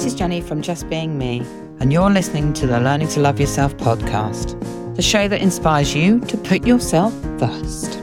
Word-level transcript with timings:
This 0.00 0.14
is 0.14 0.18
Jenny 0.18 0.40
from 0.40 0.62
Just 0.62 0.88
Being 0.88 1.18
Me, 1.18 1.40
and 1.78 1.92
you're 1.92 2.08
listening 2.08 2.54
to 2.54 2.66
the 2.66 2.80
Learning 2.80 3.06
to 3.08 3.20
Love 3.20 3.38
Yourself 3.38 3.76
podcast, 3.76 4.58
the 4.96 5.02
show 5.02 5.28
that 5.28 5.42
inspires 5.42 5.94
you 5.94 6.20
to 6.20 6.38
put 6.38 6.66
yourself 6.66 7.12
first. 7.38 7.98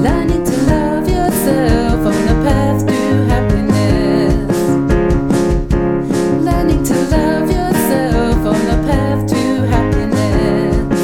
Learning 0.00 0.42
to 0.42 0.56
love 0.62 1.06
yourself 1.06 2.06
on 2.06 2.14
the 2.24 2.42
path 2.42 2.86
to 2.86 2.94
happiness. 3.28 4.58
Learning 6.42 6.82
to 6.84 6.94
love 6.94 7.50
yourself 7.50 8.46
on 8.46 8.64
the 8.64 8.78
path 8.88 9.26
to 9.28 9.66
happiness. 9.66 10.94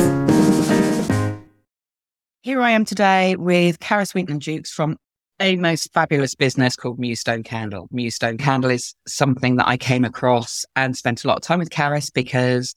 Here 2.40 2.62
I 2.62 2.70
am 2.70 2.86
today 2.86 3.36
with 3.36 3.80
Carys 3.80 4.14
Wheaton 4.14 4.40
Jukes 4.40 4.72
from 4.72 4.96
a 5.40 5.56
most 5.56 5.92
fabulous 5.92 6.34
business 6.34 6.76
called 6.76 6.98
Mewstone 6.98 7.44
Candle. 7.44 7.88
Mewstone 7.92 8.38
Candle 8.38 8.70
is 8.70 8.94
something 9.06 9.56
that 9.56 9.66
I 9.66 9.76
came 9.76 10.04
across 10.04 10.64
and 10.76 10.96
spent 10.96 11.24
a 11.24 11.28
lot 11.28 11.38
of 11.38 11.42
time 11.42 11.58
with 11.58 11.70
Carys 11.70 12.10
because 12.10 12.74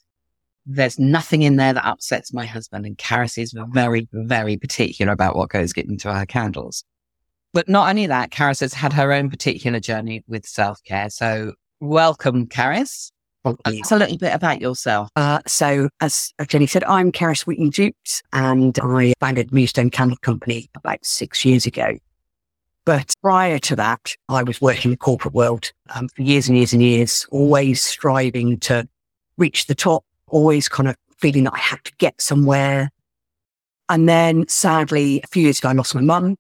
there's 0.66 0.98
nothing 0.98 1.42
in 1.42 1.58
there 1.58 1.74
that 1.74 1.86
upsets 1.86 2.34
my 2.34 2.46
husband. 2.46 2.86
And 2.86 2.98
Carys 2.98 3.38
is 3.38 3.54
very, 3.72 4.08
very 4.14 4.58
particular 4.58 5.12
about 5.12 5.36
what 5.36 5.50
goes 5.50 5.74
into 5.74 6.14
her 6.14 6.26
candles. 6.26 6.86
But 7.52 7.68
not 7.68 7.90
only 7.90 8.08
that, 8.08 8.32
Carys 8.32 8.62
has 8.62 8.74
had 8.74 8.94
her 8.94 9.12
own 9.12 9.30
particular 9.30 9.80
journey 9.80 10.24
with 10.28 10.46
self 10.46 10.82
care. 10.84 11.10
So 11.10 11.54
welcome, 11.82 12.48
Carys. 12.48 13.12
Tell 13.44 13.58
us 13.66 13.92
a 13.92 13.98
little 13.98 14.18
bit 14.18 14.34
about 14.34 14.62
yourself. 14.62 15.10
Uh, 15.18 15.42
so, 15.46 15.90
as 16.00 16.32
Jenny 16.48 16.66
said, 16.66 16.86
I'm 16.86 17.12
Carys 17.12 17.46
Wheaton 17.46 17.72
Jukes, 17.72 18.22
and 18.32 18.80
I 18.82 19.14
founded 19.20 19.52
Mewstone 19.52 19.92
Candle 19.92 20.18
Company 20.22 20.70
about 20.76 21.06
six 21.06 21.44
years 21.44 21.66
ago. 21.66 21.98
But 22.86 23.14
prior 23.22 23.60
to 23.60 23.76
that, 23.78 24.16
I 24.28 24.44
was 24.44 24.60
working 24.60 24.86
in 24.86 24.92
the 24.92 24.98
corporate 24.98 25.34
world 25.34 25.72
um, 25.96 26.10
for 26.10 26.22
years 26.22 26.50
and 26.50 26.58
years 26.58 26.74
and 26.74 26.82
years, 26.82 27.26
always 27.32 27.82
striving 27.82 28.60
to 28.62 28.88
reach 29.38 29.68
the 29.68 29.76
top, 29.76 30.04
always 30.28 30.68
kind 30.68 30.90
of 30.90 30.96
feeling 31.18 31.46
that 31.46 31.54
I 31.54 31.60
had 31.60 31.84
to 31.86 31.94
get 31.98 32.22
somewhere. 32.22 32.90
And 33.88 34.10
then 34.10 34.48
sadly, 34.48 35.22
a 35.24 35.28
few 35.28 35.44
years 35.44 35.60
ago, 35.60 35.70
I 35.70 35.74
lost 35.74 35.96
my 35.96 36.02
mum. 36.02 36.36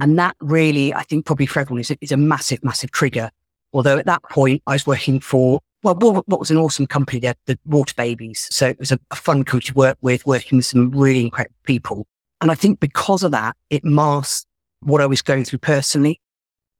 And 0.00 0.18
that 0.18 0.34
really, 0.40 0.94
I 0.94 1.02
think 1.02 1.26
probably 1.26 1.46
for 1.46 1.60
everyone 1.60 1.80
is, 1.80 1.90
a- 1.90 1.98
is 2.00 2.12
a 2.12 2.16
massive, 2.16 2.64
massive 2.64 2.90
trigger. 2.90 3.30
Although 3.72 3.98
at 3.98 4.06
that 4.06 4.22
point, 4.24 4.62
I 4.66 4.72
was 4.72 4.86
working 4.86 5.20
for, 5.20 5.60
well, 5.82 5.94
what 5.94 6.26
what 6.26 6.40
was 6.40 6.50
an 6.50 6.56
awesome 6.56 6.86
company 6.86 7.20
there, 7.20 7.34
the 7.44 7.58
Water 7.66 7.94
Babies. 7.96 8.48
So 8.50 8.66
it 8.66 8.78
was 8.78 8.90
a, 8.90 8.98
a 9.10 9.16
fun 9.16 9.44
company 9.44 9.68
to 9.68 9.74
work 9.74 9.98
with, 10.00 10.26
working 10.26 10.56
with 10.56 10.66
some 10.66 10.90
really 10.90 11.20
incredible 11.20 11.54
people. 11.64 12.06
And 12.40 12.50
I 12.50 12.54
think 12.54 12.80
because 12.80 13.22
of 13.22 13.30
that, 13.32 13.56
it 13.70 13.84
masked 13.84 14.46
what 14.80 15.00
I 15.00 15.06
was 15.06 15.22
going 15.22 15.44
through 15.44 15.60
personally. 15.60 16.20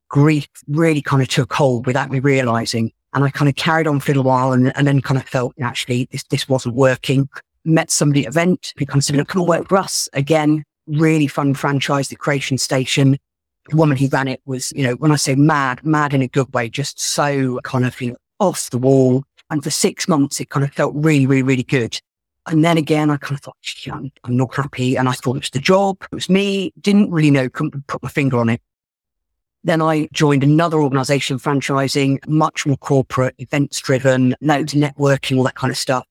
Grief 0.08 0.48
really 0.68 1.02
kind 1.02 1.22
of 1.22 1.28
took 1.28 1.52
hold 1.52 1.86
without 1.86 2.10
me 2.10 2.20
realizing. 2.20 2.92
And 3.12 3.24
I 3.24 3.30
kind 3.30 3.48
of 3.48 3.56
carried 3.56 3.86
on 3.86 4.00
for 4.00 4.12
a 4.12 4.14
little 4.14 4.30
while 4.30 4.52
and, 4.52 4.76
and 4.76 4.86
then 4.86 5.00
kind 5.00 5.18
of 5.18 5.26
felt 5.26 5.54
actually 5.60 6.08
this, 6.12 6.22
this 6.24 6.48
wasn't 6.48 6.74
working. 6.74 7.28
Met 7.64 7.90
somebody 7.90 8.24
at 8.26 8.28
event 8.28 8.72
who 8.78 8.86
kind 8.86 8.98
of 8.98 9.04
said, 9.04 9.16
"Look, 9.16 9.28
come 9.28 9.42
and 9.42 9.48
work 9.48 9.68
for 9.68 9.78
us 9.78 10.08
again. 10.12 10.62
Really 10.86 11.26
fun 11.26 11.54
franchise, 11.54 12.08
the 12.08 12.16
Creation 12.16 12.58
Station. 12.58 13.18
The 13.68 13.76
woman 13.76 13.96
who 13.96 14.06
ran 14.08 14.28
it 14.28 14.40
was, 14.46 14.72
you 14.76 14.84
know, 14.84 14.94
when 14.94 15.10
I 15.10 15.16
say 15.16 15.34
mad, 15.34 15.84
mad 15.84 16.14
in 16.14 16.22
a 16.22 16.28
good 16.28 16.52
way, 16.54 16.68
just 16.68 17.00
so 17.00 17.58
kind 17.64 17.84
of, 17.84 18.00
you 18.00 18.10
know, 18.12 18.16
off 18.38 18.70
the 18.70 18.78
wall. 18.78 19.24
And 19.50 19.64
for 19.64 19.70
six 19.70 20.06
months, 20.06 20.40
it 20.40 20.50
kind 20.50 20.64
of 20.64 20.72
felt 20.72 20.92
really, 20.94 21.26
really, 21.26 21.42
really 21.42 21.62
good. 21.64 21.98
And 22.46 22.64
then 22.64 22.78
again, 22.78 23.10
I 23.10 23.16
kind 23.16 23.34
of 23.34 23.40
thought, 23.40 23.56
"Gee, 23.62 23.90
I'm, 23.90 24.10
I'm 24.24 24.36
not 24.36 24.54
happy. 24.54 24.96
And 24.96 25.08
I 25.08 25.12
thought 25.12 25.36
it 25.36 25.42
was 25.42 25.50
the 25.50 25.58
job. 25.58 25.98
It 26.02 26.14
was 26.14 26.30
me. 26.30 26.72
Didn't 26.80 27.10
really 27.10 27.30
know, 27.30 27.48
couldn't 27.48 27.86
put 27.86 28.02
my 28.02 28.08
finger 28.08 28.38
on 28.38 28.48
it. 28.48 28.60
Then 29.64 29.82
I 29.82 30.08
joined 30.12 30.44
another 30.44 30.80
organization, 30.80 31.38
franchising, 31.38 32.26
much 32.28 32.66
more 32.66 32.76
corporate, 32.76 33.34
events 33.38 33.80
driven, 33.80 34.36
loads 34.40 34.74
of 34.74 34.80
networking, 34.80 35.38
all 35.38 35.42
that 35.44 35.56
kind 35.56 35.72
of 35.72 35.76
stuff. 35.76 36.06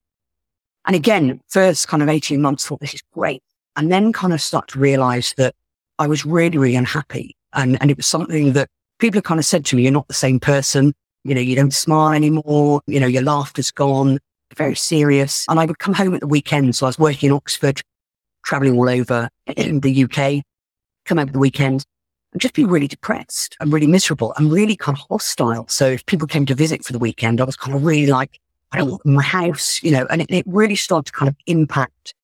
And 0.84 0.94
again, 0.94 1.40
first 1.48 1.88
kind 1.88 2.02
of 2.02 2.08
18 2.10 2.40
months, 2.40 2.66
thought 2.66 2.80
this 2.80 2.94
is 2.94 3.02
great. 3.14 3.42
And 3.76 3.90
then 3.90 4.12
kind 4.12 4.34
of 4.34 4.42
start 4.42 4.68
to 4.68 4.78
realize 4.78 5.34
that 5.38 5.54
I 5.98 6.06
was 6.06 6.26
really, 6.26 6.58
really 6.58 6.76
unhappy. 6.76 7.34
And, 7.54 7.80
and 7.80 7.90
it 7.90 7.96
was 7.96 8.06
something 8.06 8.52
that 8.52 8.68
people 8.98 9.18
have 9.18 9.24
kind 9.24 9.40
of 9.40 9.46
said 9.46 9.64
to 9.66 9.76
me, 9.76 9.82
you're 9.82 9.92
not 9.92 10.08
the 10.08 10.14
same 10.14 10.38
person. 10.38 10.94
You 11.24 11.34
know, 11.34 11.40
you 11.40 11.56
don't 11.56 11.72
smile 11.74 12.12
anymore. 12.12 12.82
You 12.86 13.00
know, 13.00 13.06
your 13.06 13.22
laughter's 13.22 13.70
gone, 13.70 14.18
very 14.56 14.74
serious. 14.74 15.44
And 15.48 15.60
I 15.60 15.66
would 15.66 15.78
come 15.78 15.94
home 15.94 16.14
at 16.14 16.20
the 16.20 16.26
weekend. 16.26 16.76
So 16.76 16.86
I 16.86 16.88
was 16.88 16.98
working 16.98 17.28
in 17.28 17.36
Oxford, 17.36 17.82
traveling 18.44 18.76
all 18.76 18.88
over 18.88 19.28
in 19.56 19.80
the 19.82 20.04
UK, 20.04 20.42
come 21.04 21.18
home 21.18 21.28
at 21.28 21.32
the 21.32 21.38
weekend 21.38 21.84
and 22.32 22.40
just 22.40 22.54
be 22.54 22.64
really 22.64 22.88
depressed 22.88 23.56
and 23.60 23.72
really 23.72 23.86
miserable 23.86 24.34
and 24.36 24.52
really 24.52 24.76
kind 24.76 24.98
of 24.98 25.04
hostile. 25.08 25.66
So 25.68 25.86
if 25.86 26.04
people 26.04 26.26
came 26.26 26.44
to 26.46 26.54
visit 26.54 26.84
for 26.84 26.92
the 26.92 26.98
weekend, 26.98 27.40
I 27.40 27.44
was 27.44 27.56
kind 27.56 27.74
of 27.74 27.84
really 27.84 28.06
like, 28.06 28.40
I 28.72 28.78
don't 28.78 28.90
want 28.90 29.06
my 29.06 29.22
house, 29.22 29.82
you 29.82 29.90
know, 29.90 30.06
and 30.10 30.20
it, 30.20 30.30
it 30.30 30.44
really 30.46 30.76
started 30.76 31.06
to 31.06 31.12
kind 31.12 31.28
of 31.28 31.36
impact, 31.46 32.14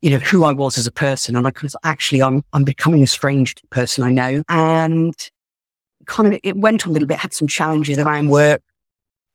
you 0.00 0.10
know, 0.10 0.18
who 0.18 0.44
I 0.44 0.52
was 0.52 0.78
as 0.78 0.86
a 0.86 0.90
person. 0.90 1.36
And 1.36 1.46
I 1.46 1.50
kind 1.50 1.72
of 1.72 1.76
actually, 1.84 2.22
I'm, 2.22 2.42
I'm 2.54 2.64
becoming 2.64 3.02
a 3.02 3.06
strange 3.06 3.54
person 3.70 4.02
I 4.02 4.10
know. 4.10 4.42
And 4.48 5.14
kind 6.06 6.34
of, 6.34 6.40
it 6.42 6.56
went 6.56 6.84
on 6.84 6.90
a 6.90 6.92
little 6.94 7.06
bit, 7.06 7.18
had 7.18 7.34
some 7.34 7.46
challenges 7.46 7.98
around 7.98 8.30
work. 8.30 8.62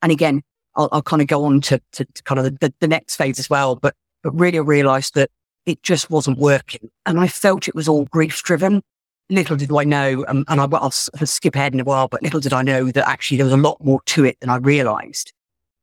And 0.02 0.12
again, 0.12 0.42
I'll, 0.76 0.88
I'll 0.92 1.02
kind 1.02 1.22
of 1.22 1.28
go 1.28 1.44
on 1.44 1.60
to, 1.62 1.80
to, 1.92 2.04
to 2.04 2.22
kind 2.22 2.38
of 2.38 2.44
the, 2.44 2.50
the, 2.60 2.74
the 2.80 2.88
next 2.88 3.16
phase 3.16 3.38
as 3.38 3.50
well. 3.50 3.76
But, 3.76 3.94
but 4.22 4.32
really 4.38 4.58
I 4.58 4.62
realized 4.62 5.14
that 5.14 5.30
it 5.66 5.82
just 5.82 6.10
wasn't 6.10 6.38
working. 6.38 6.90
And 7.06 7.20
I 7.20 7.28
felt 7.28 7.68
it 7.68 7.74
was 7.74 7.88
all 7.88 8.04
grief 8.06 8.42
driven. 8.42 8.82
Little 9.30 9.56
did 9.56 9.72
I 9.72 9.84
know, 9.84 10.24
um, 10.28 10.44
and 10.48 10.60
I, 10.60 10.64
I'll 10.64 10.86
s- 10.86 11.08
skip 11.24 11.54
ahead 11.54 11.72
in 11.72 11.80
a 11.80 11.84
while, 11.84 12.08
but 12.08 12.22
little 12.22 12.40
did 12.40 12.52
I 12.52 12.62
know 12.62 12.90
that 12.90 13.08
actually 13.08 13.38
there 13.38 13.46
was 13.46 13.54
a 13.54 13.56
lot 13.56 13.82
more 13.82 14.00
to 14.06 14.24
it 14.24 14.38
than 14.40 14.50
I 14.50 14.56
realized. 14.56 15.32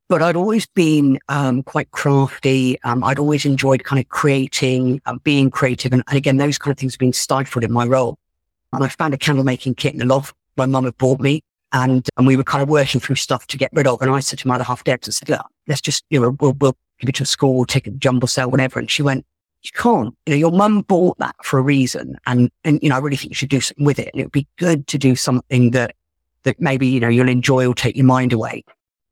But 0.08 0.22
I'd 0.22 0.36
always 0.36 0.66
been 0.66 1.18
um, 1.28 1.62
quite 1.62 1.90
crafty. 1.90 2.80
Um, 2.82 3.02
I'd 3.02 3.18
always 3.18 3.46
enjoyed 3.46 3.84
kind 3.84 3.98
of 3.98 4.08
creating, 4.08 5.00
um, 5.06 5.20
being 5.24 5.50
creative. 5.50 5.92
And, 5.92 6.04
and 6.08 6.16
again, 6.16 6.36
those 6.36 6.58
kind 6.58 6.72
of 6.72 6.78
things 6.78 6.94
have 6.94 7.00
been 7.00 7.12
stifled 7.12 7.64
in 7.64 7.72
my 7.72 7.86
role. 7.86 8.18
And 8.72 8.84
I 8.84 8.88
found 8.88 9.14
a 9.14 9.18
candle 9.18 9.44
making 9.44 9.74
kit 9.76 9.92
in 9.92 9.98
the 9.98 10.04
loft 10.04 10.34
my 10.56 10.66
mum 10.66 10.84
had 10.84 10.98
bought 10.98 11.20
me. 11.20 11.42
And, 11.72 12.08
and 12.16 12.26
we 12.26 12.36
were 12.36 12.44
kind 12.44 12.62
of 12.62 12.68
working 12.68 13.00
through 13.00 13.16
stuff 13.16 13.46
to 13.48 13.56
get 13.56 13.70
rid 13.72 13.86
of. 13.86 14.02
And 14.02 14.10
I 14.10 14.20
said 14.20 14.38
to 14.40 14.48
my 14.48 14.56
other 14.56 14.64
half 14.64 14.84
Debs, 14.84 15.08
I 15.08 15.12
said, 15.12 15.28
look, 15.28 15.46
let's 15.68 15.80
just, 15.80 16.04
you 16.10 16.20
know, 16.20 16.36
we'll, 16.40 16.56
we'll 16.60 16.76
give 16.98 17.08
it 17.08 17.14
to 17.16 17.22
a 17.22 17.26
school, 17.26 17.64
take 17.64 17.86
a 17.86 17.90
jumble 17.90 18.28
sale, 18.28 18.50
whatever. 18.50 18.78
And 18.78 18.90
she 18.90 19.02
went, 19.02 19.24
you 19.62 19.70
can't, 19.74 20.14
you 20.26 20.32
know, 20.32 20.36
your 20.36 20.52
mum 20.52 20.82
bought 20.82 21.18
that 21.18 21.36
for 21.44 21.58
a 21.58 21.62
reason. 21.62 22.16
And, 22.26 22.50
and, 22.64 22.80
you 22.82 22.88
know, 22.88 22.96
I 22.96 22.98
really 22.98 23.16
think 23.16 23.30
you 23.30 23.36
should 23.36 23.50
do 23.50 23.60
something 23.60 23.84
with 23.84 23.98
it. 23.98 24.10
And 24.12 24.20
it 24.20 24.24
would 24.24 24.32
be 24.32 24.48
good 24.56 24.86
to 24.88 24.98
do 24.98 25.14
something 25.14 25.70
that, 25.72 25.94
that 26.44 26.60
maybe, 26.60 26.86
you 26.86 27.00
know, 27.00 27.08
you'll 27.08 27.28
enjoy 27.28 27.66
or 27.66 27.74
take 27.74 27.96
your 27.96 28.06
mind 28.06 28.32
away. 28.32 28.64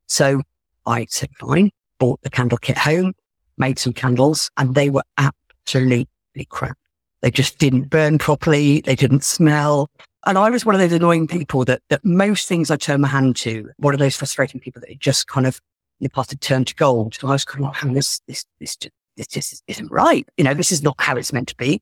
So 0.07 0.41
I 0.85 1.05
said, 1.09 1.29
fine, 1.39 1.71
bought 1.99 2.21
the 2.23 2.29
candle 2.29 2.57
kit 2.57 2.77
home, 2.77 3.13
made 3.57 3.77
some 3.77 3.93
candles 3.93 4.49
and 4.57 4.73
they 4.73 4.89
were 4.89 5.03
absolutely 5.17 6.07
crap. 6.49 6.77
They 7.21 7.29
just 7.29 7.59
didn't 7.59 7.89
burn 7.89 8.17
properly. 8.17 8.81
They 8.81 8.95
didn't 8.95 9.23
smell. 9.23 9.89
And 10.25 10.37
I 10.37 10.49
was 10.49 10.65
one 10.65 10.75
of 10.75 10.81
those 10.81 10.91
annoying 10.91 11.27
people 11.27 11.63
that, 11.65 11.81
that 11.89 12.03
most 12.03 12.47
things 12.47 12.69
I 12.69 12.75
turn 12.75 13.01
my 13.01 13.07
hand 13.07 13.35
to, 13.37 13.69
one 13.77 13.93
of 13.93 13.99
those 13.99 14.15
frustrating 14.15 14.59
people 14.59 14.81
that 14.81 14.91
it 14.91 14.99
just 14.99 15.27
kind 15.27 15.47
of, 15.47 15.61
the 16.01 16.09
past 16.09 16.31
had 16.31 16.41
turned 16.41 16.67
to 16.67 16.75
gold. 16.75 17.17
I 17.23 17.27
was 17.27 17.45
kind 17.45 17.65
of 17.65 17.71
like, 17.71 17.85
"Oh, 17.85 17.93
this, 17.93 18.21
this, 18.27 18.45
this, 18.59 18.75
just, 18.75 18.93
this 19.17 19.27
just 19.27 19.63
isn't 19.67 19.91
right. 19.91 20.27
You 20.37 20.43
know, 20.43 20.53
this 20.53 20.71
is 20.71 20.83
not 20.83 20.95
how 20.99 21.15
it's 21.15 21.33
meant 21.33 21.49
to 21.49 21.55
be. 21.55 21.81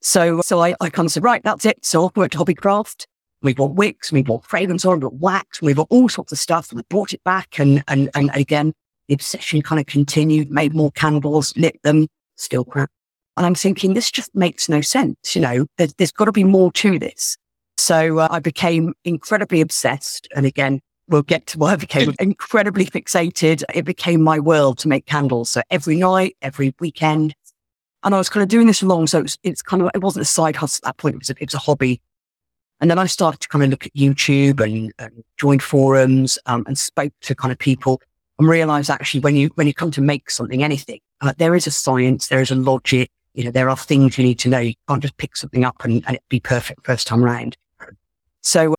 So, 0.00 0.40
so 0.42 0.60
I, 0.60 0.74
I 0.80 0.90
kind 0.90 1.06
of 1.06 1.12
said, 1.12 1.24
right, 1.24 1.42
that's 1.42 1.66
it. 1.66 1.84
So 1.84 2.06
I 2.06 2.10
went 2.14 2.32
to 2.32 2.38
Hobbycraft. 2.38 3.06
We 3.42 3.54
bought 3.54 3.74
wicks, 3.74 4.10
we 4.10 4.22
bought 4.22 4.44
fragrance 4.44 4.84
oil, 4.84 4.94
we 4.94 5.00
bought 5.00 5.14
wax, 5.14 5.62
we 5.62 5.72
bought 5.72 5.86
all 5.90 6.08
sorts 6.08 6.32
of 6.32 6.38
stuff. 6.38 6.72
We 6.72 6.82
brought 6.88 7.12
it 7.12 7.22
back. 7.22 7.60
And, 7.60 7.84
and, 7.86 8.10
and 8.14 8.30
again, 8.34 8.72
the 9.06 9.14
obsession 9.14 9.62
kind 9.62 9.80
of 9.80 9.86
continued, 9.86 10.50
made 10.50 10.74
more 10.74 10.90
candles, 10.92 11.56
lit 11.56 11.80
them, 11.84 12.08
still 12.36 12.64
crap. 12.64 12.90
And 13.36 13.46
I'm 13.46 13.54
thinking, 13.54 13.94
this 13.94 14.10
just 14.10 14.34
makes 14.34 14.68
no 14.68 14.80
sense. 14.80 15.36
You 15.36 15.42
know, 15.42 15.66
there's, 15.76 15.94
there's 15.94 16.10
got 16.10 16.24
to 16.24 16.32
be 16.32 16.42
more 16.42 16.72
to 16.72 16.98
this. 16.98 17.36
So 17.78 18.18
uh, 18.18 18.28
I 18.30 18.40
became 18.40 18.94
incredibly 19.04 19.60
obsessed. 19.60 20.28
And 20.34 20.44
again, 20.44 20.80
we'll 21.08 21.22
get 21.22 21.46
to 21.48 21.58
why 21.58 21.72
I 21.72 21.76
became 21.76 22.14
incredibly 22.20 22.86
fixated. 22.86 23.62
It 23.74 23.84
became 23.84 24.22
my 24.22 24.38
world 24.38 24.78
to 24.78 24.88
make 24.88 25.06
candles. 25.06 25.50
So 25.50 25.62
every 25.70 25.96
night, 25.96 26.36
every 26.42 26.74
weekend. 26.80 27.34
And 28.04 28.14
I 28.14 28.18
was 28.18 28.28
kind 28.28 28.42
of 28.42 28.48
doing 28.48 28.66
this 28.66 28.82
along. 28.82 29.08
So 29.08 29.20
it's, 29.20 29.38
it's 29.42 29.62
kind 29.62 29.82
of, 29.82 29.90
it 29.94 30.02
wasn't 30.02 30.22
a 30.22 30.26
side 30.26 30.56
hustle 30.56 30.86
at 30.86 30.88
that 30.88 31.00
point. 31.00 31.14
It 31.14 31.18
was 31.18 31.30
a, 31.30 31.34
it 31.40 31.46
was 31.46 31.54
a 31.54 31.58
hobby. 31.58 32.00
And 32.80 32.90
then 32.90 32.98
I 32.98 33.06
started 33.06 33.40
to 33.40 33.48
kind 33.48 33.64
of 33.64 33.70
look 33.70 33.86
at 33.86 33.94
YouTube 33.94 34.60
and, 34.60 34.92
and 34.98 35.24
joined 35.36 35.62
forums 35.62 36.38
um, 36.46 36.64
and 36.66 36.78
spoke 36.78 37.12
to 37.22 37.34
kind 37.34 37.50
of 37.50 37.58
people 37.58 38.00
and 38.38 38.48
realized 38.48 38.88
actually 38.88 39.20
when 39.20 39.34
you, 39.34 39.50
when 39.56 39.66
you 39.66 39.74
come 39.74 39.90
to 39.92 40.00
make 40.00 40.30
something, 40.30 40.62
anything, 40.62 41.00
uh, 41.20 41.32
there 41.38 41.56
is 41.56 41.66
a 41.66 41.72
science, 41.72 42.28
there 42.28 42.40
is 42.40 42.52
a 42.52 42.54
logic, 42.54 43.10
you 43.34 43.44
know, 43.44 43.50
there 43.50 43.68
are 43.68 43.76
things 43.76 44.16
you 44.16 44.24
need 44.24 44.38
to 44.40 44.48
know. 44.48 44.60
You 44.60 44.74
can't 44.88 45.02
just 45.02 45.16
pick 45.16 45.36
something 45.36 45.64
up 45.64 45.84
and, 45.84 46.04
and 46.06 46.16
it 46.16 46.22
be 46.28 46.38
perfect 46.38 46.86
first 46.86 47.08
time 47.08 47.24
round. 47.24 47.56
So 48.42 48.72
a 48.72 48.76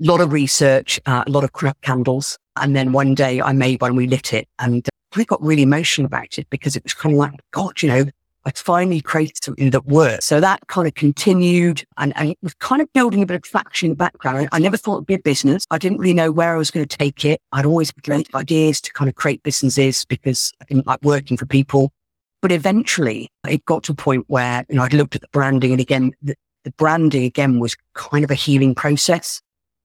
lot 0.00 0.20
of 0.20 0.32
research, 0.32 1.00
uh, 1.06 1.24
a 1.26 1.30
lot 1.30 1.44
of 1.44 1.52
crap 1.52 1.80
candles. 1.82 2.38
And 2.56 2.74
then 2.74 2.92
one 2.92 3.14
day 3.14 3.40
I 3.40 3.52
made 3.52 3.80
one, 3.80 3.96
we 3.96 4.06
lit 4.06 4.32
it 4.32 4.48
and 4.58 4.86
I 5.14 5.24
got 5.24 5.42
really 5.42 5.62
emotional 5.62 6.06
about 6.06 6.38
it 6.38 6.48
because 6.50 6.76
it 6.76 6.84
was 6.84 6.94
kind 6.94 7.14
of 7.14 7.18
like, 7.18 7.32
God, 7.52 7.82
you 7.82 7.88
know, 7.88 8.04
I'd 8.44 8.56
finally 8.56 9.00
created 9.00 9.42
something 9.42 9.70
that 9.70 9.86
worked. 9.86 10.22
So 10.22 10.40
that 10.40 10.66
kind 10.68 10.86
of 10.86 10.94
continued 10.94 11.84
and, 11.96 12.12
and 12.16 12.30
it 12.30 12.38
was 12.42 12.54
kind 12.54 12.80
of 12.80 12.92
building 12.92 13.22
a 13.22 13.26
bit 13.26 13.36
of 13.36 13.42
traction 13.42 13.86
in 13.86 13.90
the 13.90 13.96
background. 13.96 14.48
I 14.52 14.58
never 14.58 14.76
thought 14.76 14.94
it'd 14.96 15.06
be 15.06 15.14
a 15.14 15.18
business. 15.18 15.64
I 15.70 15.78
didn't 15.78 15.98
really 15.98 16.14
know 16.14 16.32
where 16.32 16.54
I 16.54 16.58
was 16.58 16.70
going 16.70 16.86
to 16.86 16.96
take 16.96 17.24
it. 17.24 17.40
I'd 17.52 17.66
always 17.66 17.88
had 17.88 18.02
great 18.02 18.34
ideas 18.34 18.80
to 18.82 18.92
kind 18.92 19.08
of 19.08 19.16
create 19.16 19.42
businesses 19.42 20.04
because 20.04 20.52
I 20.60 20.64
didn't 20.64 20.86
like 20.86 21.02
working 21.02 21.36
for 21.36 21.46
people. 21.46 21.92
But 22.40 22.52
eventually 22.52 23.28
it 23.46 23.64
got 23.64 23.82
to 23.84 23.92
a 23.92 23.96
point 23.96 24.24
where, 24.28 24.64
you 24.68 24.76
know, 24.76 24.82
I'd 24.82 24.94
looked 24.94 25.16
at 25.16 25.22
the 25.22 25.28
branding 25.32 25.72
and 25.72 25.80
again, 25.80 26.12
the, 26.22 26.34
the 26.68 26.74
branding 26.76 27.24
again 27.24 27.60
was 27.60 27.76
kind 27.94 28.24
of 28.24 28.30
a 28.30 28.34
healing 28.34 28.74
process. 28.74 29.40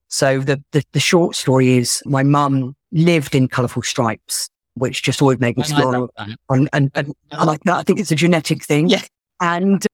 So 0.09 0.39
the, 0.39 0.61
the, 0.71 0.83
the 0.91 0.99
short 0.99 1.35
story 1.35 1.77
is 1.77 2.03
my 2.05 2.23
mum 2.23 2.75
lived 2.91 3.33
in 3.33 3.47
colourful 3.47 3.83
stripes 3.83 4.49
which 4.75 5.03
just 5.03 5.21
always 5.21 5.39
made 5.39 5.57
me 5.57 5.63
smile. 5.63 6.09
And, 6.49 6.69
and, 6.73 6.91
and 6.95 7.13
I 7.31 7.43
like 7.43 7.61
that. 7.65 7.75
I 7.75 7.83
think 7.83 7.99
it's 7.99 8.11
a 8.11 8.15
genetic 8.15 8.63
thing. 8.63 8.89
Yeah. 8.89 9.03
And, 9.39 9.85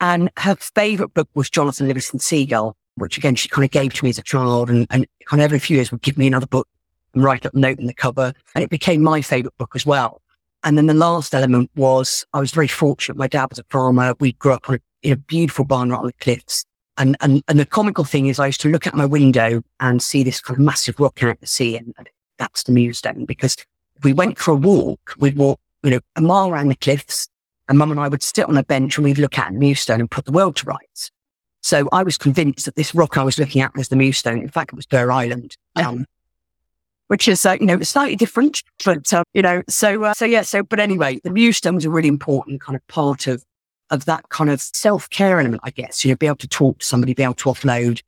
and 0.00 0.30
her 0.38 0.54
favorite 0.54 1.14
book 1.14 1.28
was 1.34 1.50
Jonathan 1.50 1.88
Livingston 1.88 2.20
Seagull, 2.20 2.76
which 2.94 3.18
again, 3.18 3.34
she 3.34 3.48
kind 3.48 3.64
of 3.64 3.70
gave 3.70 3.94
to 3.94 4.04
me 4.04 4.10
as 4.10 4.18
a 4.18 4.22
child 4.22 4.70
and, 4.70 4.86
and 4.90 5.06
kind 5.26 5.42
of 5.42 5.44
every 5.44 5.58
few 5.58 5.76
years 5.76 5.90
would 5.90 6.02
give 6.02 6.16
me 6.16 6.26
another 6.26 6.46
book 6.46 6.68
and 7.14 7.24
write 7.24 7.44
up 7.44 7.54
a 7.54 7.58
note 7.58 7.80
in 7.80 7.86
the 7.86 7.94
cover. 7.94 8.32
And 8.54 8.62
it 8.62 8.70
became 8.70 9.02
my 9.02 9.20
favorite 9.20 9.56
book 9.58 9.72
as 9.74 9.84
well. 9.84 10.22
And 10.64 10.76
then 10.76 10.86
the 10.86 10.94
last 10.94 11.34
element 11.34 11.70
was 11.76 12.26
I 12.32 12.40
was 12.40 12.50
very 12.50 12.68
fortunate. 12.68 13.16
My 13.16 13.28
dad 13.28 13.46
was 13.50 13.58
a 13.58 13.64
farmer. 13.70 14.14
We 14.18 14.32
grew 14.32 14.52
up 14.52 14.68
in 15.02 15.12
a 15.12 15.16
beautiful 15.16 15.64
barn 15.64 15.90
right 15.90 15.98
on 15.98 16.06
the 16.06 16.12
cliffs. 16.14 16.64
And, 16.96 17.16
and, 17.20 17.42
and 17.46 17.60
the 17.60 17.66
comical 17.66 18.04
thing 18.04 18.26
is 18.26 18.40
I 18.40 18.46
used 18.46 18.60
to 18.62 18.68
look 18.68 18.86
out 18.86 18.94
my 18.94 19.06
window 19.06 19.62
and 19.78 20.02
see 20.02 20.24
this 20.24 20.40
kind 20.40 20.58
of 20.58 20.64
massive 20.64 20.98
rock 20.98 21.22
out 21.22 21.30
at 21.30 21.40
the 21.40 21.46
sea. 21.46 21.76
And 21.76 21.94
that's 22.38 22.64
the 22.64 22.72
Mewstone 22.72 23.26
because 23.26 23.56
we 24.02 24.12
went 24.12 24.38
for 24.38 24.52
a 24.52 24.56
walk, 24.56 25.14
we'd 25.18 25.36
walk, 25.36 25.60
you 25.84 25.90
know, 25.90 26.00
a 26.16 26.20
mile 26.20 26.50
around 26.50 26.68
the 26.68 26.76
cliffs 26.76 27.28
and 27.68 27.78
mum 27.78 27.90
and 27.90 28.00
I 28.00 28.08
would 28.08 28.22
sit 28.22 28.48
on 28.48 28.56
a 28.56 28.64
bench 28.64 28.96
and 28.96 29.04
we'd 29.04 29.18
look 29.18 29.38
at 29.38 29.52
Mewstone 29.52 30.00
and 30.00 30.10
put 30.10 30.24
the 30.24 30.32
world 30.32 30.56
to 30.56 30.66
rights. 30.66 31.10
So 31.62 31.88
I 31.92 32.02
was 32.02 32.16
convinced 32.16 32.64
that 32.64 32.76
this 32.76 32.94
rock 32.94 33.18
I 33.18 33.24
was 33.24 33.38
looking 33.38 33.60
at 33.60 33.76
was 33.76 33.88
the 33.88 33.96
Mewstone. 33.96 34.40
In 34.40 34.48
fact, 34.48 34.72
it 34.72 34.76
was 34.76 34.86
Burgh 34.86 35.10
Island. 35.10 35.56
Um, 35.76 36.06
which 37.08 37.28
is, 37.28 37.44
uh, 37.44 37.56
you 37.60 37.66
know, 37.66 37.80
slightly 37.82 38.16
different, 38.16 38.62
but, 38.84 39.12
uh, 39.12 39.24
you 39.34 39.42
know, 39.42 39.62
so, 39.68 40.04
uh, 40.04 40.14
so 40.14 40.24
yeah, 40.24 40.42
so, 40.42 40.62
but 40.62 40.80
anyway, 40.80 41.20
the 41.24 41.30
Mewstone 41.30 41.74
was 41.74 41.84
a 41.84 41.90
really 41.90 42.08
important 42.08 42.60
kind 42.60 42.76
of 42.76 42.86
part 42.86 43.26
of, 43.26 43.44
of 43.90 44.04
that 44.04 44.28
kind 44.28 44.50
of 44.50 44.60
self-care 44.60 45.40
element, 45.40 45.60
I 45.64 45.70
guess, 45.70 46.04
you 46.04 46.10
know, 46.12 46.16
be 46.16 46.26
able 46.26 46.36
to 46.36 46.48
talk 46.48 46.78
to 46.78 46.86
somebody, 46.86 47.14
be 47.14 47.22
able 47.22 47.34
to 47.34 47.48
offload 47.50 48.02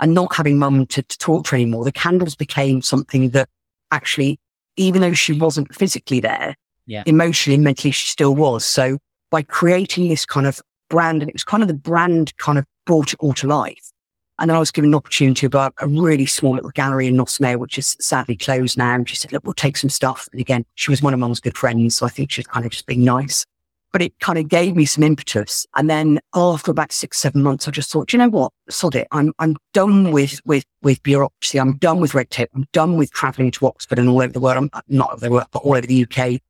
and 0.00 0.14
not 0.14 0.34
having 0.34 0.58
mum 0.58 0.86
to, 0.86 1.02
to 1.02 1.18
talk 1.18 1.46
to 1.46 1.54
anymore. 1.54 1.84
The 1.84 1.92
candles 1.92 2.34
became 2.34 2.82
something 2.82 3.30
that 3.30 3.48
actually, 3.90 4.38
even 4.76 5.02
though 5.02 5.12
she 5.12 5.32
wasn't 5.32 5.74
physically 5.74 6.20
there, 6.20 6.54
Yeah. 6.86 7.02
emotionally 7.06 7.56
and 7.56 7.64
mentally, 7.64 7.90
she 7.90 8.08
still 8.08 8.34
was. 8.34 8.64
So 8.64 8.98
by 9.30 9.42
creating 9.42 10.08
this 10.08 10.24
kind 10.24 10.46
of 10.46 10.60
brand, 10.88 11.20
and 11.22 11.28
it 11.28 11.34
was 11.34 11.44
kind 11.44 11.62
of 11.62 11.68
the 11.68 11.74
brand 11.74 12.34
kind 12.38 12.58
of 12.58 12.64
brought 12.86 13.12
it 13.12 13.18
all 13.20 13.34
to 13.34 13.46
life. 13.46 13.90
And 14.38 14.48
then 14.48 14.56
I 14.56 14.60
was 14.60 14.70
given 14.70 14.90
an 14.90 14.94
opportunity 14.94 15.46
about 15.46 15.74
a 15.80 15.88
really 15.88 16.26
small 16.26 16.54
little 16.54 16.70
gallery 16.70 17.08
in 17.08 17.16
Noss 17.16 17.40
Mayo, 17.40 17.58
which 17.58 17.76
is 17.76 17.96
sadly 18.00 18.36
closed 18.36 18.78
now. 18.78 18.94
And 18.94 19.08
she 19.08 19.16
said, 19.16 19.32
look, 19.32 19.44
we'll 19.44 19.54
take 19.54 19.76
some 19.76 19.90
stuff. 19.90 20.28
And 20.30 20.40
again, 20.40 20.64
she 20.76 20.90
was 20.90 21.02
one 21.02 21.12
of 21.12 21.18
mum's 21.18 21.40
good 21.40 21.56
friends. 21.56 21.96
So 21.96 22.06
I 22.06 22.08
think 22.08 22.30
she's 22.30 22.46
kind 22.46 22.64
of 22.64 22.70
just 22.70 22.86
being 22.86 23.04
nice. 23.04 23.44
But 23.90 24.02
it 24.02 24.16
kind 24.20 24.38
of 24.38 24.48
gave 24.48 24.76
me 24.76 24.84
some 24.84 25.02
impetus. 25.02 25.66
And 25.74 25.90
then 25.90 26.20
after 26.34 26.70
about 26.70 26.92
six, 26.92 27.18
seven 27.18 27.42
months, 27.42 27.66
I 27.66 27.72
just 27.72 27.90
thought, 27.90 28.12
you 28.12 28.18
know 28.18 28.28
what? 28.28 28.52
Sod 28.68 28.94
it. 28.94 29.08
I'm, 29.10 29.32
I'm 29.38 29.56
done 29.72 30.12
with, 30.12 30.40
with, 30.44 30.64
with 30.82 31.02
bureaucracy. 31.02 31.58
I'm 31.58 31.78
done 31.78 31.98
with 31.98 32.14
red 32.14 32.30
tape. 32.30 32.50
I'm 32.54 32.66
done 32.72 32.96
with 32.96 33.10
traveling 33.10 33.50
to 33.52 33.66
Oxford 33.66 33.98
and 33.98 34.08
all 34.08 34.22
over 34.22 34.32
the 34.32 34.40
world. 34.40 34.58
I'm 34.58 34.70
not 34.88 35.14
over 35.14 35.20
the 35.20 35.30
world, 35.32 35.46
but 35.50 35.62
all 35.62 35.74
over 35.74 35.86
the 35.86 36.06
UK. 36.06 36.40